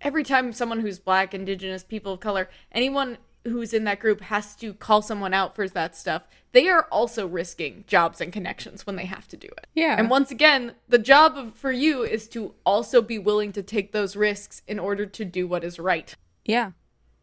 every 0.00 0.22
time 0.22 0.52
someone 0.52 0.80
who's 0.80 0.98
black, 0.98 1.34
indigenous, 1.34 1.82
people 1.82 2.12
of 2.12 2.20
color, 2.20 2.48
anyone 2.70 3.18
who's 3.44 3.72
in 3.72 3.84
that 3.84 4.00
group 4.00 4.20
has 4.22 4.54
to 4.56 4.74
call 4.74 5.00
someone 5.02 5.32
out 5.32 5.54
for 5.54 5.68
that 5.68 5.96
stuff, 5.96 6.22
they 6.52 6.68
are 6.68 6.86
also 6.90 7.26
risking 7.26 7.84
jobs 7.86 8.20
and 8.20 8.32
connections 8.32 8.86
when 8.86 8.96
they 8.96 9.06
have 9.06 9.28
to 9.28 9.36
do 9.36 9.46
it. 9.46 9.66
Yeah. 9.74 9.96
And 9.98 10.10
once 10.10 10.30
again, 10.30 10.74
the 10.88 10.98
job 10.98 11.36
of, 11.36 11.54
for 11.54 11.72
you 11.72 12.02
is 12.02 12.28
to 12.28 12.54
also 12.64 13.00
be 13.00 13.18
willing 13.18 13.52
to 13.52 13.62
take 13.62 13.92
those 13.92 14.16
risks 14.16 14.62
in 14.66 14.78
order 14.78 15.06
to 15.06 15.24
do 15.24 15.46
what 15.46 15.64
is 15.64 15.78
right. 15.78 16.14
Yeah, 16.44 16.72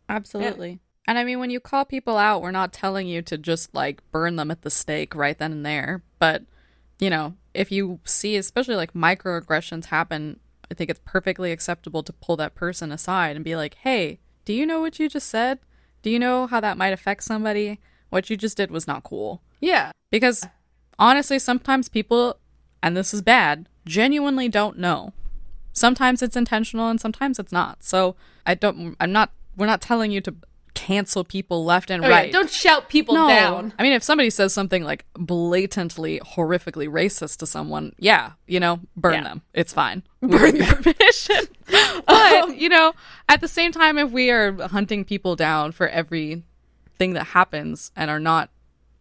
absolutely. 0.09 0.79
And 1.07 1.17
I 1.17 1.23
mean, 1.23 1.39
when 1.39 1.49
you 1.49 1.59
call 1.59 1.85
people 1.85 2.17
out, 2.17 2.41
we're 2.41 2.51
not 2.51 2.71
telling 2.71 3.07
you 3.07 3.21
to 3.23 3.37
just 3.37 3.73
like 3.75 4.01
burn 4.11 4.37
them 4.37 4.51
at 4.51 4.61
the 4.61 4.69
stake 4.69 5.15
right 5.15 5.37
then 5.37 5.51
and 5.51 5.65
there. 5.65 6.03
But, 6.17 6.43
you 6.99 7.09
know, 7.09 7.35
if 7.53 7.71
you 7.71 7.99
see, 8.05 8.37
especially 8.37 8.75
like 8.75 8.93
microaggressions 8.93 9.85
happen, 9.85 10.39
I 10.71 10.75
think 10.75 10.89
it's 10.89 11.01
perfectly 11.03 11.51
acceptable 11.51 12.03
to 12.03 12.13
pull 12.13 12.37
that 12.37 12.55
person 12.55 12.91
aside 12.91 13.35
and 13.35 13.43
be 13.43 13.55
like, 13.55 13.75
hey, 13.75 14.19
do 14.45 14.53
you 14.53 14.65
know 14.65 14.79
what 14.79 14.97
you 14.97 15.09
just 15.09 15.29
said? 15.29 15.59
Do 16.01 16.09
you 16.09 16.19
know 16.19 16.47
how 16.47 16.59
that 16.61 16.77
might 16.77 16.93
affect 16.93 17.23
somebody? 17.23 17.79
What 18.09 18.29
you 18.29 18.37
just 18.37 18.57
did 18.57 18.71
was 18.71 18.87
not 18.87 19.03
cool. 19.03 19.41
Yeah. 19.59 19.91
Because 20.09 20.45
honestly, 20.97 21.39
sometimes 21.39 21.89
people, 21.89 22.37
and 22.81 22.95
this 22.95 23.13
is 23.13 23.21
bad, 23.21 23.67
genuinely 23.85 24.47
don't 24.47 24.77
know. 24.77 25.13
Sometimes 25.73 26.21
it's 26.21 26.35
intentional 26.35 26.89
and 26.89 27.01
sometimes 27.01 27.39
it's 27.39 27.51
not. 27.51 27.83
So 27.83 28.15
I 28.45 28.55
don't, 28.55 28.95
I'm 28.99 29.11
not, 29.11 29.31
we're 29.57 29.65
not 29.65 29.81
telling 29.81 30.11
you 30.11 30.21
to 30.21 30.35
cancel 30.73 31.23
people 31.23 31.63
left 31.63 31.89
and 31.89 32.03
Oh, 32.03 32.07
yeah, 32.07 32.15
right. 32.15 32.31
Don't 32.31 32.49
shout 32.49 32.89
people 32.89 33.15
no. 33.15 33.27
down. 33.27 33.73
I 33.77 33.83
mean, 33.83 33.93
if 33.93 34.03
somebody 34.03 34.29
says 34.29 34.53
something 34.53 34.83
like 34.83 35.05
blatantly, 35.13 36.19
horrifically 36.19 36.87
racist 36.89 37.37
to 37.37 37.45
someone, 37.45 37.93
yeah, 37.99 38.31
you 38.47 38.59
know, 38.59 38.79
burn 38.95 39.13
Yeah. 39.15 39.23
them. 39.23 39.41
It's 39.53 39.73
fine. 39.73 40.03
Burn 40.21 40.55
your 40.55 40.75
Permission. 40.75 41.45
but, 42.07 42.57
you 42.57 42.69
know, 42.69 42.93
at 43.29 43.41
the 43.41 43.47
same 43.47 43.71
time, 43.71 43.97
if 43.97 44.11
we 44.11 44.29
are 44.31 44.53
hunting 44.69 45.03
people 45.05 45.35
down 45.35 45.71
for 45.73 45.87
every 45.87 46.43
thing 46.97 47.13
that 47.13 47.25
happens 47.27 47.91
and 47.95 48.09
are 48.09 48.19
not, 48.19 48.49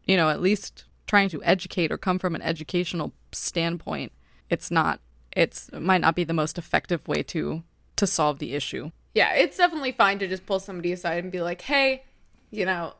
you 0.05 0.17
know, 0.17 0.29
at 0.31 0.41
least 0.41 0.85
trying 1.07 1.29
to 1.29 1.43
educate 1.45 1.93
or 1.93 1.99
come 1.99 2.19
from 2.19 2.35
an 2.35 2.43
educational 2.43 3.13
standpoint, 3.33 4.13
it's 4.51 4.71
not, 4.71 5.01
it's, 5.35 5.69
it 5.71 5.81
might 5.81 6.01
not 6.01 6.15
be 6.17 6.25
the 6.25 6.33
most 6.35 6.59
effective 6.59 7.07
way 7.07 7.23
to, 7.23 7.63
to 7.97 8.07
solve 8.07 8.39
the 8.39 8.55
issue. 8.55 8.91
Yeah, 9.15 9.35
it's 9.35 9.57
definitely 9.57 9.93
fine 9.93 10.19
to 10.21 10.29
just 10.29 10.47
pull 10.47 10.59
somebody 10.59 10.93
aside 10.93 11.23
and 11.23 11.33
be 11.33 11.43
like, 11.43 11.61
"Hey, 11.63 12.05
you 12.51 12.65
know, 12.65 12.95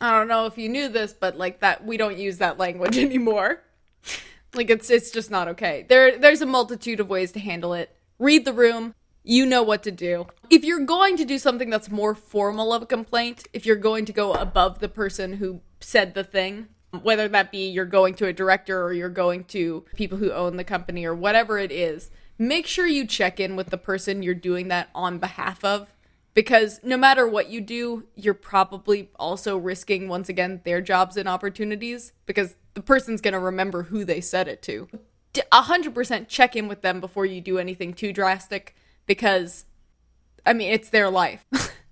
I 0.00 0.10
don't 0.18 0.28
know 0.28 0.46
if 0.46 0.58
you 0.58 0.68
knew 0.68 0.88
this, 0.88 1.12
but 1.12 1.38
like 1.38 1.60
that 1.60 1.84
we 1.84 1.96
don't 1.96 2.18
use 2.18 2.38
that 2.38 2.58
language 2.58 2.98
anymore. 2.98 3.62
like 4.54 4.70
it's 4.70 4.90
it's 4.90 5.10
just 5.10 5.30
not 5.30 5.48
okay." 5.48 5.86
There 5.88 6.18
there's 6.18 6.42
a 6.42 6.46
multitude 6.46 7.00
of 7.00 7.08
ways 7.08 7.32
to 7.32 7.40
handle 7.40 7.72
it. 7.74 7.96
Read 8.18 8.44
the 8.44 8.52
room. 8.52 8.94
You 9.26 9.46
know 9.46 9.62
what 9.62 9.82
to 9.84 9.90
do. 9.90 10.26
If 10.50 10.64
you're 10.64 10.84
going 10.84 11.16
to 11.16 11.24
do 11.24 11.38
something 11.38 11.70
that's 11.70 11.90
more 11.90 12.14
formal 12.14 12.74
of 12.74 12.82
a 12.82 12.86
complaint, 12.86 13.48
if 13.54 13.64
you're 13.64 13.76
going 13.76 14.04
to 14.04 14.12
go 14.12 14.34
above 14.34 14.80
the 14.80 14.88
person 14.88 15.34
who 15.34 15.62
said 15.80 16.12
the 16.12 16.24
thing, 16.24 16.68
whether 17.02 17.26
that 17.28 17.50
be 17.50 17.68
you're 17.70 17.86
going 17.86 18.14
to 18.16 18.26
a 18.26 18.34
director 18.34 18.82
or 18.82 18.92
you're 18.92 19.08
going 19.08 19.44
to 19.44 19.86
people 19.96 20.18
who 20.18 20.30
own 20.30 20.58
the 20.58 20.64
company 20.64 21.06
or 21.06 21.14
whatever 21.14 21.58
it 21.58 21.72
is, 21.72 22.10
make 22.38 22.66
sure 22.66 22.86
you 22.86 23.06
check 23.06 23.38
in 23.38 23.56
with 23.56 23.70
the 23.70 23.78
person 23.78 24.22
you're 24.22 24.34
doing 24.34 24.68
that 24.68 24.88
on 24.94 25.18
behalf 25.18 25.64
of 25.64 25.94
because 26.34 26.80
no 26.82 26.96
matter 26.96 27.28
what 27.28 27.48
you 27.48 27.60
do, 27.60 28.04
you're 28.16 28.34
probably 28.34 29.08
also 29.16 29.56
risking 29.56 30.08
once 30.08 30.28
again 30.28 30.60
their 30.64 30.80
jobs 30.80 31.16
and 31.16 31.28
opportunities 31.28 32.12
because 32.26 32.56
the 32.74 32.82
person's 32.82 33.20
going 33.20 33.32
to 33.32 33.38
remember 33.38 33.84
who 33.84 34.04
they 34.04 34.20
said 34.20 34.48
it 34.48 34.60
to. 34.62 34.88
D- 35.32 35.42
100% 35.52 36.28
check 36.28 36.56
in 36.56 36.66
with 36.66 36.82
them 36.82 37.00
before 37.00 37.24
you 37.24 37.40
do 37.40 37.58
anything 37.58 37.94
too 37.94 38.12
drastic 38.12 38.74
because 39.06 39.64
I 40.46 40.52
mean, 40.52 40.72
it's 40.72 40.90
their 40.90 41.08
life. 41.10 41.46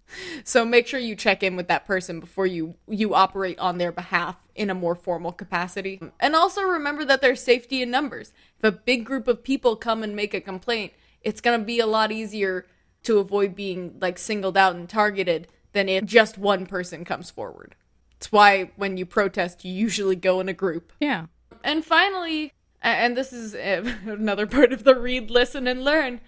so 0.44 0.64
make 0.64 0.86
sure 0.86 1.00
you 1.00 1.14
check 1.14 1.42
in 1.42 1.56
with 1.56 1.68
that 1.68 1.86
person 1.86 2.20
before 2.20 2.46
you 2.46 2.74
you 2.88 3.14
operate 3.14 3.58
on 3.58 3.78
their 3.78 3.92
behalf 3.92 4.36
in 4.54 4.70
a 4.70 4.74
more 4.74 4.94
formal 4.94 5.32
capacity. 5.32 6.00
And 6.20 6.34
also 6.34 6.62
remember 6.62 7.04
that 7.04 7.20
there's 7.20 7.42
safety 7.42 7.82
in 7.82 7.90
numbers. 7.90 8.32
If 8.58 8.64
a 8.64 8.72
big 8.72 9.04
group 9.04 9.28
of 9.28 9.42
people 9.42 9.76
come 9.76 10.02
and 10.02 10.14
make 10.14 10.34
a 10.34 10.40
complaint, 10.40 10.92
it's 11.22 11.40
going 11.40 11.58
to 11.58 11.64
be 11.64 11.80
a 11.80 11.86
lot 11.86 12.12
easier 12.12 12.66
to 13.04 13.18
avoid 13.18 13.54
being 13.54 13.96
like 14.00 14.18
singled 14.18 14.56
out 14.56 14.76
and 14.76 14.88
targeted 14.88 15.48
than 15.72 15.88
if 15.88 16.04
just 16.04 16.38
one 16.38 16.66
person 16.66 17.04
comes 17.04 17.30
forward. 17.30 17.74
It's 18.16 18.30
why 18.30 18.70
when 18.76 18.96
you 18.96 19.06
protest, 19.06 19.64
you 19.64 19.72
usually 19.72 20.16
go 20.16 20.40
in 20.40 20.48
a 20.48 20.52
group. 20.52 20.92
Yeah. 21.00 21.26
And 21.64 21.84
finally, 21.84 22.52
and 22.80 23.16
this 23.16 23.32
is 23.32 23.54
uh, 23.54 23.92
another 24.06 24.46
part 24.46 24.72
of 24.72 24.84
the 24.84 24.94
read, 24.94 25.30
listen, 25.30 25.66
and 25.66 25.84
learn. 25.84 26.20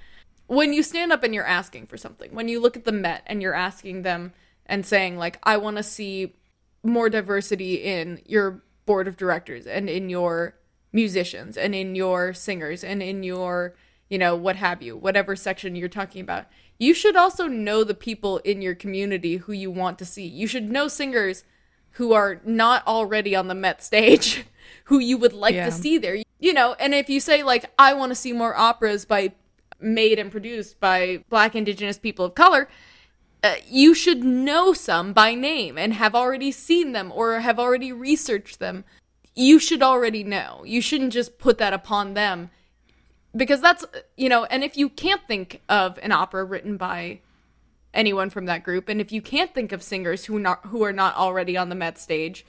When 0.46 0.72
you 0.72 0.82
stand 0.82 1.12
up 1.12 1.22
and 1.22 1.34
you're 1.34 1.46
asking 1.46 1.86
for 1.86 1.96
something, 1.96 2.34
when 2.34 2.48
you 2.48 2.60
look 2.60 2.76
at 2.76 2.84
the 2.84 2.92
Met 2.92 3.22
and 3.26 3.40
you're 3.40 3.54
asking 3.54 4.02
them 4.02 4.32
and 4.66 4.84
saying, 4.84 5.16
like, 5.16 5.38
I 5.42 5.56
want 5.56 5.76
to 5.78 5.82
see 5.82 6.34
more 6.82 7.08
diversity 7.08 7.76
in 7.76 8.20
your 8.26 8.62
board 8.86 9.08
of 9.08 9.16
directors 9.16 9.66
and 9.66 9.88
in 9.88 10.10
your 10.10 10.54
musicians 10.92 11.56
and 11.56 11.74
in 11.74 11.94
your 11.94 12.34
singers 12.34 12.84
and 12.84 13.02
in 13.02 13.22
your, 13.22 13.74
you 14.08 14.18
know, 14.18 14.36
what 14.36 14.56
have 14.56 14.82
you, 14.82 14.96
whatever 14.96 15.34
section 15.34 15.74
you're 15.74 15.88
talking 15.88 16.20
about, 16.20 16.46
you 16.78 16.92
should 16.92 17.16
also 17.16 17.46
know 17.46 17.82
the 17.84 17.94
people 17.94 18.38
in 18.38 18.60
your 18.60 18.74
community 18.74 19.36
who 19.38 19.52
you 19.52 19.70
want 19.70 19.98
to 19.98 20.04
see. 20.04 20.26
You 20.26 20.46
should 20.46 20.70
know 20.70 20.88
singers 20.88 21.44
who 21.92 22.12
are 22.12 22.40
not 22.44 22.86
already 22.86 23.34
on 23.34 23.48
the 23.48 23.54
Met 23.54 23.82
stage 23.82 24.44
who 24.84 24.98
you 24.98 25.16
would 25.16 25.32
like 25.32 25.54
Yeah. 25.54 25.66
to 25.66 25.72
see 25.72 25.96
there. 25.98 26.22
You 26.38 26.52
know, 26.52 26.74
and 26.74 26.94
if 26.94 27.08
you 27.08 27.20
say 27.20 27.42
like 27.42 27.64
I 27.78 27.94
want 27.94 28.10
to 28.10 28.16
see 28.16 28.32
more 28.32 28.54
operas 28.54 29.04
by 29.04 29.32
made 29.80 30.18
and 30.18 30.30
produced 30.30 30.80
by 30.80 31.22
black 31.28 31.54
indigenous 31.54 31.98
people 31.98 32.24
of 32.24 32.34
color, 32.34 32.68
uh, 33.42 33.56
you 33.68 33.94
should 33.94 34.24
know 34.24 34.72
some 34.72 35.12
by 35.12 35.34
name 35.34 35.76
and 35.76 35.92
have 35.94 36.14
already 36.14 36.50
seen 36.50 36.92
them 36.92 37.12
or 37.14 37.40
have 37.40 37.58
already 37.58 37.92
researched 37.92 38.58
them. 38.58 38.84
You 39.34 39.58
should 39.58 39.82
already 39.82 40.24
know. 40.24 40.62
You 40.64 40.80
shouldn't 40.80 41.12
just 41.12 41.38
put 41.38 41.58
that 41.58 41.74
upon 41.74 42.14
them 42.14 42.50
because 43.36 43.60
that's, 43.60 43.84
you 44.16 44.28
know, 44.28 44.44
and 44.44 44.64
if 44.64 44.76
you 44.76 44.88
can't 44.88 45.20
think 45.26 45.60
of 45.68 45.98
an 46.02 46.12
opera 46.12 46.44
written 46.44 46.76
by 46.76 47.20
anyone 47.92 48.30
from 48.30 48.46
that 48.46 48.64
group 48.64 48.88
and 48.88 49.00
if 49.00 49.12
you 49.12 49.20
can't 49.20 49.54
think 49.54 49.72
of 49.72 49.82
singers 49.82 50.24
who 50.24 50.38
not 50.38 50.66
who 50.66 50.82
are 50.82 50.92
not 50.92 51.14
already 51.14 51.56
on 51.56 51.68
the 51.68 51.74
Met 51.74 51.98
stage, 51.98 52.46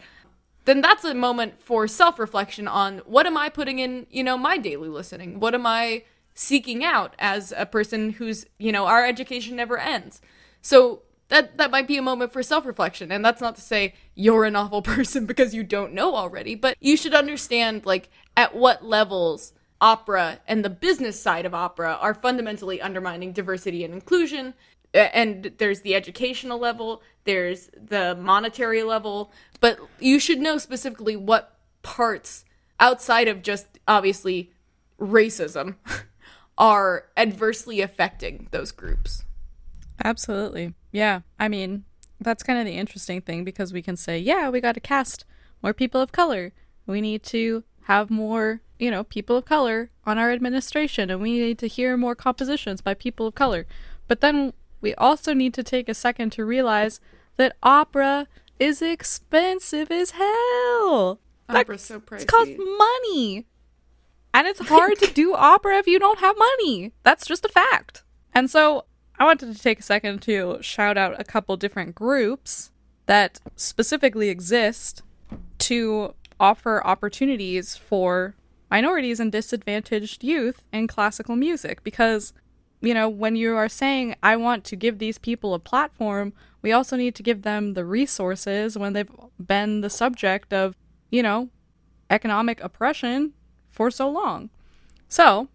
then 0.66 0.82
that's 0.82 1.04
a 1.04 1.14
moment 1.14 1.62
for 1.62 1.88
self-reflection 1.88 2.68
on 2.68 3.00
what 3.00 3.26
am 3.26 3.38
I 3.38 3.50
putting 3.50 3.80
in, 3.80 4.08
you 4.10 4.24
know, 4.24 4.38
my 4.38 4.58
daily 4.58 4.90
listening? 4.90 5.40
What 5.40 5.54
am 5.54 5.66
I 5.66 6.04
seeking 6.36 6.84
out 6.84 7.16
as 7.18 7.54
a 7.58 7.66
person 7.66 8.12
who's, 8.12 8.46
you 8.60 8.72
know, 8.72 8.86
our 8.86 9.06
education 9.06 9.56
never 9.56 9.78
ends. 9.78 10.22
So 10.62 11.02
that 11.30 11.58
that 11.58 11.72
might 11.72 11.88
be 11.88 11.98
a 11.98 12.02
moment 12.04 12.32
for 12.32 12.44
self-reflection 12.44 13.12
and 13.12 13.26
that's 13.26 13.42
not 13.42 13.56
to 13.56 13.62
say 13.62 13.96
you're 14.14 14.46
an 14.46 14.56
awful 14.56 14.82
person 14.84 15.26
because 15.26 15.56
you 15.56 15.64
don't 15.64 15.94
know 15.94 16.16
already, 16.16 16.54
but 16.56 16.78
you 16.80 16.96
should 16.96 17.16
understand 17.16 17.86
like 17.86 18.10
at 18.38 18.56
what 18.56 18.86
levels 18.86 19.54
opera 19.82 20.40
and 20.48 20.64
the 20.64 20.70
business 20.70 21.20
side 21.20 21.46
of 21.46 21.54
opera 21.54 21.98
are 22.00 22.14
fundamentally 22.14 22.82
undermining 22.82 23.32
diversity 23.32 23.84
and 23.84 23.94
inclusion 23.94 24.54
and 24.94 25.52
there's 25.58 25.82
the 25.82 25.94
educational 25.94 26.58
level, 26.58 27.02
there's 27.26 27.70
the 27.76 28.16
monetary 28.16 28.82
level, 28.82 29.32
but 29.60 29.78
you 30.00 30.20
should 30.20 30.40
know 30.40 30.58
specifically 30.58 31.18
what 31.18 31.58
parts 31.84 32.46
outside 32.80 33.28
of 33.28 33.42
just 33.42 33.68
obviously 33.88 34.52
racism 35.00 35.76
are 36.58 37.06
adversely 37.18 37.82
affecting 37.82 38.48
those 38.52 38.72
groups. 38.72 39.24
Absolutely. 40.04 40.74
Yeah. 40.92 41.22
I 41.40 41.48
mean, 41.48 41.86
that's 42.20 42.44
kind 42.44 42.60
of 42.60 42.66
the 42.66 42.78
interesting 42.78 43.22
thing 43.22 43.44
because 43.44 43.74
we 43.74 43.82
can 43.82 43.98
say, 43.98 44.18
yeah, 44.18 44.50
we 44.50 44.62
got 44.62 44.74
to 44.74 44.80
cast 44.80 45.26
more 45.62 45.74
people 45.74 46.02
of 46.02 46.12
color. 46.12 46.54
We 46.86 47.02
need 47.02 47.24
to 47.24 47.64
have 47.84 48.10
more, 48.10 48.62
you 48.80 48.90
know, 48.90 49.04
people 49.04 49.38
of 49.38 49.46
color 49.46 49.90
on 50.06 50.18
our 50.18 50.32
administration 50.32 51.10
and 51.10 51.22
we 51.22 51.40
need 51.40 51.60
to 51.60 51.68
hear 51.68 51.98
more 51.98 52.16
compositions 52.16 52.82
by 52.82 52.94
people 52.94 53.28
of 53.28 53.36
color. 53.36 53.66
But 54.08 54.22
then 54.22 54.54
we 54.82 54.94
also 54.96 55.34
need 55.34 55.54
to 55.56 55.64
take 55.64 55.90
a 55.90 55.94
second 55.94 56.32
to 56.34 56.46
realize 56.46 57.00
that 57.38 57.56
opera 57.64 58.28
is 58.60 58.82
expensive 58.82 59.92
as 59.92 60.12
hell. 60.12 61.20
Opera's 61.50 61.84
so 61.84 62.00
pricey. 62.00 62.22
It 62.22 62.28
costs 62.28 62.56
money. 62.58 63.46
And 64.36 64.48
it's 64.48 64.68
hard 64.68 65.00
to 65.00 65.08
do 65.14 65.34
opera 65.34 65.78
if 65.78 65.88
you 65.88 65.98
don't 65.98 66.20
have 66.20 66.36
money. 66.38 66.92
That's 67.04 67.26
just 67.26 67.46
a 67.46 67.50
fact. 67.50 68.04
And 68.34 68.52
so 68.52 68.84
I 69.18 69.24
wanted 69.24 69.56
to 69.56 69.62
take 69.62 69.80
a 69.80 69.84
second 69.84 70.22
to 70.24 70.58
shout 70.60 70.98
out 70.98 71.18
a 71.18 71.24
couple 71.24 71.56
different 71.56 71.96
groups 71.96 72.70
that 73.06 73.40
specifically 73.56 74.28
exist 74.28 75.04
to 75.60 76.16
offer 76.38 76.86
opportunities 76.86 77.78
for 77.78 78.36
minorities 78.70 79.22
and 79.22 79.32
disadvantaged 79.32 80.22
youth 80.22 80.66
in 80.74 80.88
classical 80.88 81.38
music 81.38 81.82
because 81.86 82.34
you 82.82 82.94
know 82.94 83.08
when 83.08 83.38
you 83.38 83.56
are 83.56 83.70
saying 83.70 84.16
i 84.22 84.36
want 84.36 84.66
to 84.66 84.76
give 84.76 84.98
these 84.98 85.18
people 85.18 85.54
a 85.54 85.60
platform 85.60 86.34
we 86.62 86.74
also 86.74 86.98
need 86.98 87.16
to 87.16 87.24
give 87.24 87.44
them 87.44 87.74
the 87.74 87.86
resources 87.86 88.78
when 88.78 88.92
they've 88.92 89.12
been 89.40 89.80
the 89.80 89.90
subject 89.90 90.52
of 90.52 90.76
you 91.10 91.24
know 91.24 91.48
economic 92.10 92.62
oppression 92.62 93.32
for 93.76 93.92
so 93.92 94.10
long 94.10 94.50
so 95.08 95.48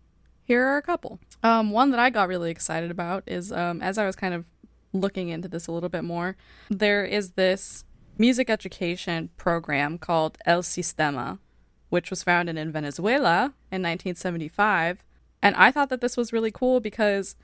here 0.44 0.64
are 0.64 0.76
a 0.76 0.82
couple 0.82 1.18
um, 1.42 1.70
one 1.70 1.90
that 1.90 2.00
i 2.00 2.10
got 2.10 2.28
really 2.28 2.50
excited 2.50 2.90
about 2.90 3.22
is 3.26 3.50
um, 3.52 3.80
as 3.82 3.98
i 3.98 4.06
was 4.06 4.16
kind 4.16 4.34
of 4.34 4.44
looking 4.92 5.28
into 5.28 5.48
this 5.48 5.66
a 5.66 5.72
little 5.72 5.88
bit 5.88 6.04
more 6.04 6.36
there 6.68 7.04
is 7.04 7.30
this 7.32 7.84
music 8.20 8.50
education 8.50 9.30
program 9.38 9.96
called 9.96 10.36
El 10.44 10.62
Sistema, 10.62 11.38
which 11.88 12.10
was 12.10 12.22
founded 12.22 12.58
in 12.58 12.70
Venezuela 12.70 13.54
in 13.72 13.80
1975. 13.80 15.02
And 15.40 15.56
I 15.56 15.70
thought 15.70 15.88
that 15.88 16.02
this 16.02 16.18
was 16.18 16.32
really 16.32 16.50
cool 16.50 16.80
because 16.80 17.34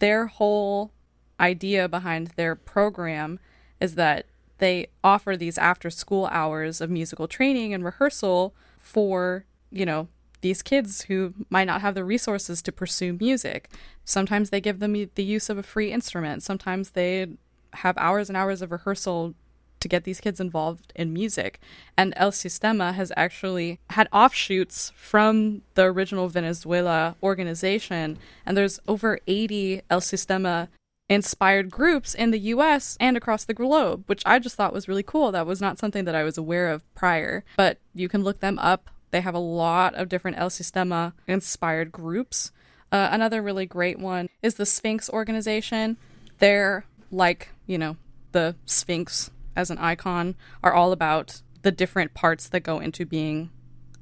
their 0.00 0.26
whole 0.26 0.92
idea 1.40 1.88
behind 1.88 2.32
their 2.36 2.54
program 2.54 3.40
is 3.80 3.94
that 3.94 4.26
they 4.58 4.88
offer 5.02 5.34
these 5.34 5.56
after 5.56 5.88
school 5.88 6.26
hours 6.26 6.82
of 6.82 6.90
musical 6.90 7.26
training 7.26 7.72
and 7.72 7.82
rehearsal 7.82 8.54
for, 8.78 9.46
you 9.70 9.86
know, 9.86 10.08
these 10.40 10.62
kids 10.62 11.02
who 11.02 11.34
might 11.50 11.66
not 11.66 11.80
have 11.80 11.94
the 11.94 12.04
resources 12.04 12.62
to 12.62 12.72
pursue 12.72 13.12
music. 13.20 13.70
Sometimes 14.04 14.50
they 14.50 14.60
give 14.60 14.78
them 14.78 14.92
the 14.92 15.24
use 15.24 15.50
of 15.50 15.58
a 15.58 15.62
free 15.62 15.92
instrument. 15.92 16.42
Sometimes 16.42 16.90
they 16.90 17.26
have 17.74 17.98
hours 17.98 18.28
and 18.28 18.36
hours 18.36 18.62
of 18.62 18.72
rehearsal 18.72 19.34
to 19.80 19.88
get 19.88 20.04
these 20.04 20.20
kids 20.20 20.40
involved 20.40 20.92
in 20.96 21.12
music. 21.12 21.60
And 21.96 22.12
El 22.16 22.32
Sistema 22.32 22.94
has 22.94 23.12
actually 23.16 23.78
had 23.90 24.08
offshoots 24.12 24.92
from 24.96 25.62
the 25.74 25.84
original 25.84 26.28
Venezuela 26.28 27.16
organization, 27.22 28.18
and 28.44 28.56
there's 28.56 28.80
over 28.88 29.20
80 29.26 29.82
El 29.90 30.00
Sistema 30.00 30.68
inspired 31.08 31.70
groups 31.70 32.14
in 32.14 32.32
the 32.32 32.38
US 32.38 32.96
and 33.00 33.16
across 33.16 33.44
the 33.44 33.54
globe, 33.54 34.04
which 34.06 34.22
I 34.26 34.38
just 34.38 34.56
thought 34.56 34.74
was 34.74 34.88
really 34.88 35.02
cool. 35.02 35.32
That 35.32 35.46
was 35.46 35.60
not 35.60 35.78
something 35.78 36.04
that 36.04 36.14
I 36.14 36.24
was 36.24 36.36
aware 36.36 36.70
of 36.70 36.82
prior, 36.94 37.44
but 37.56 37.78
you 37.94 38.08
can 38.08 38.22
look 38.22 38.40
them 38.40 38.58
up. 38.58 38.90
They 39.10 39.20
have 39.20 39.34
a 39.34 39.40
lot 39.40 39.94
of 39.94 40.08
different 40.08 40.38
El 40.38 40.50
Sistema 40.50 41.12
inspired 41.26 41.92
groups. 41.92 42.52
Uh, 42.90 43.08
another 43.10 43.42
really 43.42 43.66
great 43.66 43.98
one 43.98 44.28
is 44.42 44.54
the 44.54 44.66
Sphinx 44.66 45.10
organization. 45.10 45.96
They're 46.38 46.84
like, 47.10 47.50
you 47.66 47.78
know, 47.78 47.96
the 48.32 48.56
Sphinx 48.66 49.30
as 49.56 49.70
an 49.70 49.78
icon 49.78 50.36
are 50.62 50.72
all 50.72 50.92
about 50.92 51.42
the 51.62 51.72
different 51.72 52.14
parts 52.14 52.48
that 52.48 52.60
go 52.60 52.78
into 52.78 53.04
being 53.04 53.50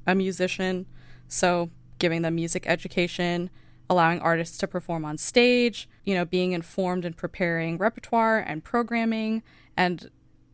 a 0.05 0.13
musician. 0.15 0.85
So, 1.27 1.69
giving 1.99 2.21
them 2.21 2.35
music 2.35 2.65
education, 2.67 3.49
allowing 3.89 4.19
artists 4.19 4.57
to 4.59 4.67
perform 4.67 5.03
on 5.03 5.17
stage, 5.17 5.89
you 6.03 6.13
know, 6.13 6.25
being 6.25 6.51
informed 6.51 7.05
and 7.05 7.17
preparing 7.17 7.77
repertoire 7.77 8.39
and 8.39 8.63
programming, 8.63 9.43
and 9.75 10.09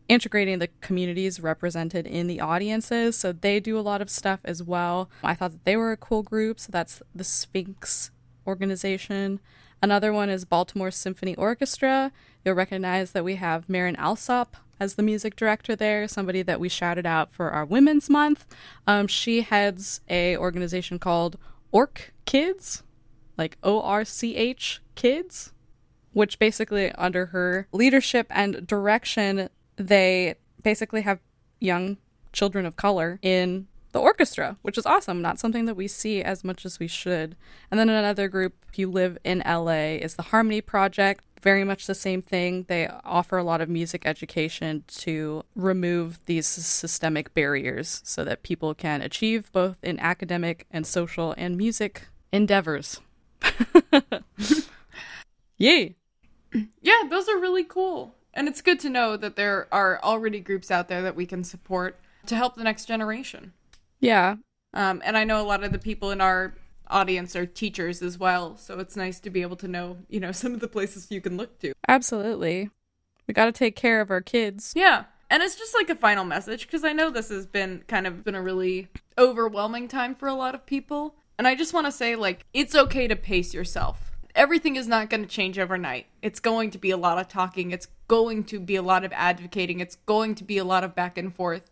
integrating 0.08 0.58
the 0.58 0.68
communities 0.80 1.40
represented 1.40 2.06
in 2.06 2.26
the 2.26 2.40
audiences. 2.40 3.16
So 3.16 3.32
they 3.32 3.60
do 3.60 3.78
a 3.78 3.80
lot 3.80 4.02
of 4.02 4.10
stuff 4.10 4.40
as 4.44 4.62
well. 4.62 5.08
I 5.22 5.34
thought 5.34 5.52
that 5.52 5.64
they 5.64 5.76
were 5.76 5.92
a 5.92 5.96
cool 5.96 6.22
group. 6.22 6.60
So 6.60 6.70
that's 6.70 7.02
the 7.14 7.24
Sphinx 7.24 8.10
organization. 8.46 9.40
Another 9.82 10.12
one 10.12 10.30
is 10.30 10.44
Baltimore 10.44 10.90
Symphony 10.90 11.34
Orchestra. 11.36 12.12
You'll 12.44 12.54
recognize 12.54 13.12
that 13.12 13.24
we 13.24 13.36
have 13.36 13.68
Marin 13.68 13.96
Alsop 13.96 14.56
as 14.80 14.94
the 14.94 15.02
music 15.02 15.36
director 15.36 15.76
there, 15.76 16.08
somebody 16.08 16.42
that 16.42 16.58
we 16.60 16.68
shouted 16.68 17.06
out 17.06 17.30
for 17.30 17.50
our 17.50 17.64
Women's 17.64 18.10
Month. 18.10 18.44
Um, 18.86 19.06
she 19.06 19.42
heads 19.42 20.00
a 20.08 20.36
organization 20.36 20.98
called 20.98 21.38
Orc 21.70 22.12
Kids, 22.24 22.82
like 23.38 23.56
O 23.62 23.80
R 23.80 24.04
C 24.04 24.36
H 24.36 24.80
Kids, 24.94 25.52
which 26.12 26.38
basically 26.38 26.92
under 26.92 27.26
her 27.26 27.68
leadership 27.72 28.26
and 28.30 28.66
direction, 28.66 29.48
they 29.76 30.34
basically 30.62 31.02
have 31.02 31.20
young 31.60 31.98
children 32.32 32.66
of 32.66 32.76
color 32.76 33.18
in 33.22 33.68
the 33.92 34.00
orchestra, 34.00 34.58
which 34.62 34.76
is 34.76 34.84
awesome. 34.84 35.22
Not 35.22 35.38
something 35.38 35.64
that 35.66 35.76
we 35.76 35.88
see 35.88 36.20
as 36.20 36.44
much 36.44 36.66
as 36.66 36.78
we 36.78 36.88
should. 36.88 37.36
And 37.70 37.78
then 37.78 37.88
another 37.88 38.28
group, 38.28 38.54
if 38.68 38.78
you 38.78 38.90
live 38.90 39.16
in 39.24 39.42
LA, 39.46 39.96
is 40.02 40.16
the 40.16 40.24
Harmony 40.24 40.60
Project. 40.60 41.24
Very 41.42 41.62
much 41.62 41.86
the 41.86 41.94
same 41.94 42.20
thing. 42.20 42.64
They 42.68 42.88
offer 43.04 43.38
a 43.38 43.44
lot 43.44 43.60
of 43.60 43.68
music 43.68 44.02
education 44.04 44.82
to 44.88 45.44
remove 45.54 46.18
these 46.26 46.46
systemic 46.46 47.32
barriers 47.34 48.00
so 48.04 48.24
that 48.24 48.42
people 48.42 48.74
can 48.74 49.00
achieve 49.00 49.52
both 49.52 49.76
in 49.82 50.00
academic 50.00 50.66
and 50.70 50.86
social 50.86 51.34
and 51.38 51.56
music 51.56 52.08
endeavors. 52.32 53.00
Yay! 55.58 55.94
Yeah, 56.80 57.02
those 57.08 57.28
are 57.28 57.38
really 57.38 57.64
cool. 57.64 58.14
And 58.34 58.48
it's 58.48 58.60
good 58.60 58.80
to 58.80 58.90
know 58.90 59.16
that 59.16 59.36
there 59.36 59.68
are 59.72 60.00
already 60.02 60.40
groups 60.40 60.70
out 60.70 60.88
there 60.88 61.02
that 61.02 61.16
we 61.16 61.24
can 61.24 61.44
support 61.44 61.98
to 62.26 62.36
help 62.36 62.56
the 62.56 62.64
next 62.64 62.86
generation. 62.86 63.52
Yeah. 64.00 64.36
Um, 64.74 65.00
and 65.04 65.16
I 65.16 65.24
know 65.24 65.40
a 65.40 65.46
lot 65.46 65.62
of 65.62 65.72
the 65.72 65.78
people 65.78 66.10
in 66.10 66.20
our 66.20 66.54
audience 66.88 67.34
are 67.36 67.46
teachers 67.46 68.02
as 68.02 68.18
well, 68.18 68.56
so 68.56 68.80
it's 68.80 68.96
nice 68.96 69.20
to 69.20 69.30
be 69.30 69.42
able 69.42 69.56
to 69.56 69.68
know, 69.68 69.98
you 70.08 70.20
know, 70.20 70.32
some 70.32 70.52
of 70.52 70.60
the 70.60 70.68
places 70.68 71.10
you 71.10 71.20
can 71.20 71.36
look 71.36 71.58
to. 71.60 71.72
Absolutely. 71.88 72.70
We 73.26 73.34
got 73.34 73.46
to 73.46 73.52
take 73.52 73.76
care 73.76 74.00
of 74.00 74.10
our 74.10 74.20
kids. 74.20 74.72
Yeah. 74.76 75.04
And 75.30 75.42
it's 75.42 75.56
just 75.56 75.74
like 75.74 75.88
a 75.88 75.96
final 75.96 76.24
message 76.24 76.66
because 76.66 76.84
I 76.84 76.92
know 76.92 77.10
this 77.10 77.30
has 77.30 77.46
been 77.46 77.82
kind 77.88 78.06
of 78.06 78.24
been 78.24 78.34
a 78.34 78.42
really 78.42 78.88
overwhelming 79.16 79.88
time 79.88 80.14
for 80.14 80.28
a 80.28 80.34
lot 80.34 80.54
of 80.54 80.66
people. 80.66 81.14
And 81.38 81.48
I 81.48 81.54
just 81.54 81.72
want 81.72 81.86
to 81.86 81.92
say 81.92 82.14
like 82.14 82.44
it's 82.52 82.74
okay 82.74 83.08
to 83.08 83.16
pace 83.16 83.54
yourself. 83.54 84.03
Everything 84.34 84.76
is 84.76 84.88
not 84.88 85.10
going 85.10 85.22
to 85.22 85.28
change 85.28 85.58
overnight. 85.58 86.06
It's 86.20 86.40
going 86.40 86.70
to 86.72 86.78
be 86.78 86.90
a 86.90 86.96
lot 86.96 87.18
of 87.18 87.28
talking. 87.28 87.70
It's 87.70 87.88
going 88.08 88.44
to 88.44 88.58
be 88.58 88.76
a 88.76 88.82
lot 88.82 89.04
of 89.04 89.12
advocating. 89.12 89.80
It's 89.80 89.96
going 90.06 90.34
to 90.36 90.44
be 90.44 90.58
a 90.58 90.64
lot 90.64 90.82
of 90.82 90.94
back 90.94 91.16
and 91.16 91.34
forth. 91.34 91.70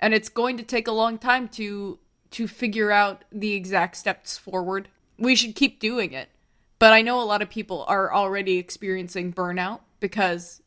And 0.00 0.12
it's 0.12 0.28
going 0.28 0.56
to 0.56 0.62
take 0.62 0.88
a 0.88 0.92
long 0.92 1.18
time 1.18 1.48
to 1.50 1.98
to 2.32 2.46
figure 2.46 2.92
out 2.92 3.24
the 3.32 3.54
exact 3.54 3.96
steps 3.96 4.38
forward. 4.38 4.88
We 5.18 5.34
should 5.34 5.56
keep 5.56 5.80
doing 5.80 6.12
it. 6.12 6.28
But 6.78 6.92
I 6.92 7.02
know 7.02 7.20
a 7.20 7.24
lot 7.24 7.42
of 7.42 7.50
people 7.50 7.84
are 7.88 8.12
already 8.12 8.56
experiencing 8.56 9.32
burnout 9.32 9.80
because 9.98 10.62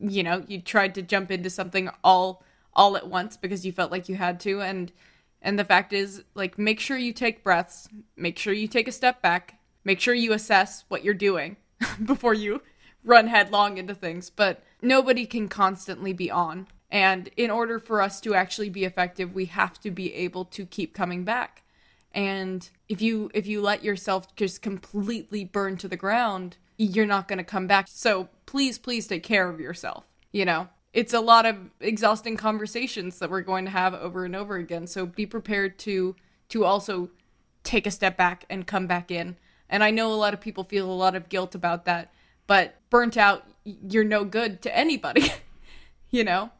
you 0.00 0.22
know, 0.22 0.42
you 0.48 0.60
tried 0.60 0.94
to 0.94 1.02
jump 1.02 1.30
into 1.30 1.50
something 1.50 1.90
all 2.02 2.42
all 2.72 2.96
at 2.96 3.08
once 3.08 3.36
because 3.36 3.66
you 3.66 3.72
felt 3.72 3.90
like 3.90 4.08
you 4.08 4.14
had 4.14 4.40
to 4.40 4.60
and 4.62 4.92
and 5.42 5.58
the 5.58 5.64
fact 5.64 5.92
is 5.92 6.24
like 6.34 6.58
make 6.58 6.80
sure 6.80 6.96
you 6.96 7.12
take 7.12 7.44
breaths, 7.44 7.88
make 8.16 8.38
sure 8.38 8.52
you 8.52 8.68
take 8.68 8.88
a 8.88 8.92
step 8.92 9.20
back, 9.20 9.58
make 9.84 10.00
sure 10.00 10.14
you 10.14 10.32
assess 10.32 10.84
what 10.88 11.04
you're 11.04 11.14
doing 11.14 11.56
before 12.04 12.34
you 12.34 12.62
run 13.04 13.28
headlong 13.28 13.78
into 13.78 13.94
things, 13.94 14.30
but 14.30 14.62
nobody 14.82 15.26
can 15.26 15.48
constantly 15.48 16.12
be 16.12 16.30
on. 16.30 16.66
And 16.90 17.28
in 17.36 17.50
order 17.50 17.78
for 17.78 18.02
us 18.02 18.20
to 18.22 18.34
actually 18.34 18.68
be 18.68 18.84
effective, 18.84 19.34
we 19.34 19.46
have 19.46 19.80
to 19.80 19.90
be 19.90 20.12
able 20.14 20.44
to 20.46 20.66
keep 20.66 20.92
coming 20.92 21.24
back. 21.24 21.62
And 22.12 22.68
if 22.88 23.00
you 23.00 23.30
if 23.32 23.46
you 23.46 23.62
let 23.62 23.84
yourself 23.84 24.34
just 24.34 24.62
completely 24.62 25.44
burn 25.44 25.76
to 25.78 25.88
the 25.88 25.96
ground, 25.96 26.56
you're 26.76 27.06
not 27.06 27.28
going 27.28 27.38
to 27.38 27.44
come 27.44 27.66
back. 27.66 27.86
So 27.88 28.28
please 28.46 28.78
please 28.78 29.06
take 29.06 29.22
care 29.22 29.48
of 29.48 29.60
yourself, 29.60 30.04
you 30.32 30.44
know. 30.44 30.68
It's 30.92 31.14
a 31.14 31.20
lot 31.20 31.46
of 31.46 31.56
exhausting 31.78 32.36
conversations 32.36 33.20
that 33.20 33.30
we're 33.30 33.42
going 33.42 33.64
to 33.66 33.70
have 33.70 33.94
over 33.94 34.24
and 34.24 34.34
over 34.34 34.56
again. 34.56 34.88
So 34.88 35.06
be 35.06 35.24
prepared 35.24 35.78
to 35.80 36.16
to 36.48 36.64
also 36.64 37.10
take 37.62 37.86
a 37.86 37.92
step 37.92 38.16
back 38.16 38.44
and 38.50 38.66
come 38.66 38.88
back 38.88 39.12
in. 39.12 39.36
And 39.70 39.82
I 39.82 39.90
know 39.90 40.12
a 40.12 40.14
lot 40.14 40.34
of 40.34 40.40
people 40.40 40.64
feel 40.64 40.90
a 40.90 40.92
lot 40.92 41.14
of 41.14 41.30
guilt 41.30 41.54
about 41.54 41.86
that, 41.86 42.12
but 42.46 42.76
burnt 42.90 43.16
out, 43.16 43.46
you're 43.64 44.04
no 44.04 44.24
good 44.24 44.60
to 44.62 44.76
anybody. 44.76 45.32
you 46.10 46.24
know? 46.24 46.50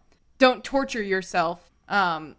don't 0.41 0.65
torture 0.65 1.03
yourself 1.03 1.71
um, 1.89 2.35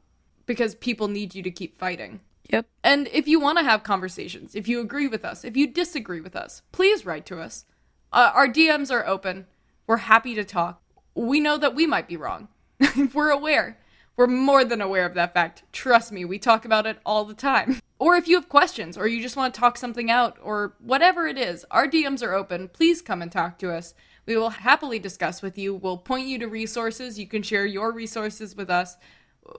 because 0.46 0.76
people 0.76 1.08
need 1.08 1.34
you 1.34 1.42
to 1.44 1.52
keep 1.52 1.78
fighting. 1.78 2.20
Yep. 2.50 2.66
And 2.84 3.08
if 3.14 3.30
you 3.30 3.40
want 3.40 3.60
to 3.60 3.64
have 3.64 3.84
conversations, 3.84 4.56
if 4.56 4.68
you 4.68 4.82
agree 4.82 5.08
with 5.08 5.24
us, 5.24 5.46
if 5.46 5.56
you 5.56 5.68
disagree 5.68 6.20
with 6.20 6.36
us, 6.36 6.64
please 6.74 7.06
write 7.06 7.26
to 7.28 7.40
us. 7.40 7.64
Uh, 8.12 8.32
our 8.34 8.48
DMs 8.48 8.92
are 8.92 9.08
open. 9.08 9.46
We're 9.88 9.98
happy 9.98 10.36
to 10.36 10.44
talk. 10.44 10.82
We 11.16 11.40
know 11.40 11.58
that 11.58 11.76
we 11.76 11.88
might 11.88 12.10
be 12.10 12.18
wrong. 12.18 12.50
We're 13.14 13.30
aware. 13.30 13.78
We're 14.16 14.28
more 14.28 14.64
than 14.64 14.82
aware 14.82 15.06
of 15.06 15.14
that 15.16 15.34
fact. 15.34 15.64
Trust 15.72 16.12
me, 16.12 16.26
we 16.26 16.38
talk 16.38 16.66
about 16.66 16.86
it 16.86 17.00
all 17.06 17.26
the 17.26 17.34
time. 17.34 17.80
Or 18.02 18.16
if 18.16 18.28
you 18.28 18.36
have 18.36 18.50
questions 18.50 18.98
or 18.98 19.08
you 19.08 19.22
just 19.22 19.36
want 19.36 19.54
to 19.54 19.60
talk 19.60 19.78
something 19.78 20.10
out 20.10 20.36
or 20.42 20.74
whatever 20.80 21.28
it 21.28 21.38
is, 21.38 21.68
our 21.70 21.88
DMs 21.88 22.24
are 22.24 22.34
open. 22.34 22.68
Please 22.68 23.00
come 23.00 23.22
and 23.22 23.32
talk 23.32 23.60
to 23.60 23.72
us. 23.72 23.94
We 24.26 24.36
will 24.36 24.50
happily 24.50 24.98
discuss 24.98 25.44
with 25.44 25.56
you. 25.56 25.76
We'll 25.76 26.00
point 26.00 26.26
you 26.26 26.40
to 26.40 26.48
resources. 26.48 27.20
You 27.20 27.28
can 27.28 27.44
share 27.44 27.64
your 27.64 27.92
resources 27.92 28.56
with 28.56 28.72
us. 28.72 28.98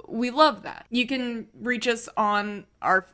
We 0.09 0.31
love 0.31 0.65
that. 0.65 0.87
You 0.91 1.07
can 1.07 1.47
reach 1.55 1.87
us 1.87 2.09
on 2.17 2.67
our 2.83 3.07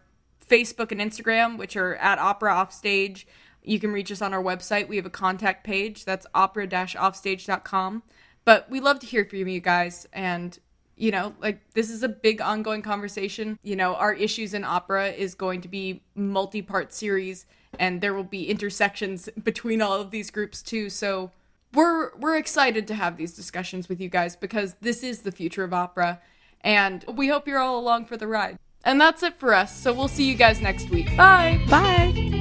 Facebook 0.49 0.93
and 0.93 1.01
Instagram, 1.01 1.59
which 1.59 1.77
are 1.77 1.97
at 1.97 2.19
Opera 2.19 2.55
Offstage. 2.55 3.27
You 3.63 3.79
can 3.79 3.93
reach 3.93 4.11
us 4.11 4.23
on 4.23 4.33
our 4.33 4.43
website. 4.43 4.89
We 4.89 4.97
have 4.97 5.05
a 5.05 5.11
contact 5.11 5.63
page 5.63 6.07
that's 6.07 6.27
opera-offstage.com. 6.35 8.03
But 8.47 8.71
we 8.71 8.81
love 8.81 8.99
to 9.01 9.07
hear 9.07 9.27
from 9.27 9.47
you 9.47 9.61
guys 9.61 10.09
and 10.11 10.59
you 10.99 11.11
know, 11.11 11.35
like 11.41 11.73
this 11.75 11.91
is 11.91 12.03
a 12.03 12.09
big 12.09 12.41
ongoing 12.41 12.83
conversation. 12.83 13.59
You 13.63 13.77
know, 13.77 13.95
our 13.95 14.13
issues 14.13 14.55
in 14.55 14.65
opera 14.65 15.09
is 15.09 15.35
going 15.35 15.61
to 15.63 15.69
be 15.69 16.03
multi-part 16.15 16.93
series 16.93 17.47
and 17.79 18.01
there 18.01 18.15
will 18.15 18.25
be 18.25 18.49
intersections 18.49 19.29
between 19.43 19.81
all 19.81 20.01
of 20.01 20.11
these 20.11 20.31
groups 20.31 20.63
too. 20.63 20.91
So 20.91 21.31
we're 21.75 22.17
we're 22.17 22.37
excited 22.37 22.87
to 22.89 22.95
have 22.95 23.17
these 23.17 23.35
discussions 23.35 23.89
with 23.89 24.01
you 24.01 24.09
guys 24.09 24.37
because 24.37 24.75
this 24.81 25.03
is 25.03 25.21
the 25.21 25.33
future 25.33 25.65
of 25.65 25.73
opera 25.73 26.21
and 26.63 27.05
we 27.09 27.29
hope 27.29 27.47
you're 27.47 27.59
all 27.59 27.79
along 27.79 28.07
for 28.07 28.17
the 28.17 28.27
ride. 28.27 28.59
And 28.85 29.01
that's 29.01 29.23
it 29.23 29.37
for 29.37 29.55
us. 29.55 29.77
So 29.77 29.93
we'll 29.93 30.09
see 30.09 30.29
you 30.29 30.35
guys 30.35 30.61
next 30.61 30.91
week. 30.91 31.15
Bye. 31.17 31.61
Bye. 31.69 32.38